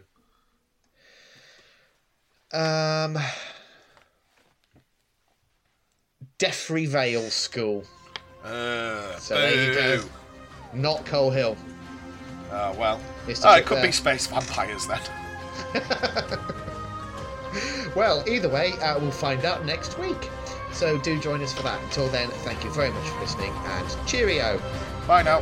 Um. 2.58 3.18
Deffry 6.40 6.88
Vale 6.88 7.30
School. 7.30 7.84
Uh, 8.44 9.16
So 9.18 9.36
there 9.36 9.68
you 9.68 9.74
go. 9.74 10.04
Not 10.74 11.06
Coal 11.06 11.32
Hill. 11.32 11.56
Oh 12.52 12.74
well. 12.78 13.00
Oh, 13.44 13.56
it 13.56 13.66
could 13.66 13.78
there. 13.78 13.86
be 13.88 13.92
space 13.92 14.28
vampires 14.28 14.88
then. 14.88 15.00
Well, 17.96 18.26
either 18.28 18.50
way, 18.50 18.74
uh, 18.82 19.00
we'll 19.00 19.10
find 19.12 19.46
out 19.46 19.66
next 19.66 19.98
week. 19.98 20.30
So 20.74 20.98
do 20.98 21.18
join 21.22 21.42
us 21.42 21.54
for 21.54 21.64
that. 21.64 21.82
Until 21.84 22.10
then, 22.10 22.30
thank 22.44 22.62
you 22.66 22.70
very 22.72 22.92
much 22.92 23.08
for 23.08 23.22
listening 23.22 23.54
and 23.54 23.88
cheerio. 24.06 24.62
Bye 25.08 25.24
now. 25.24 25.42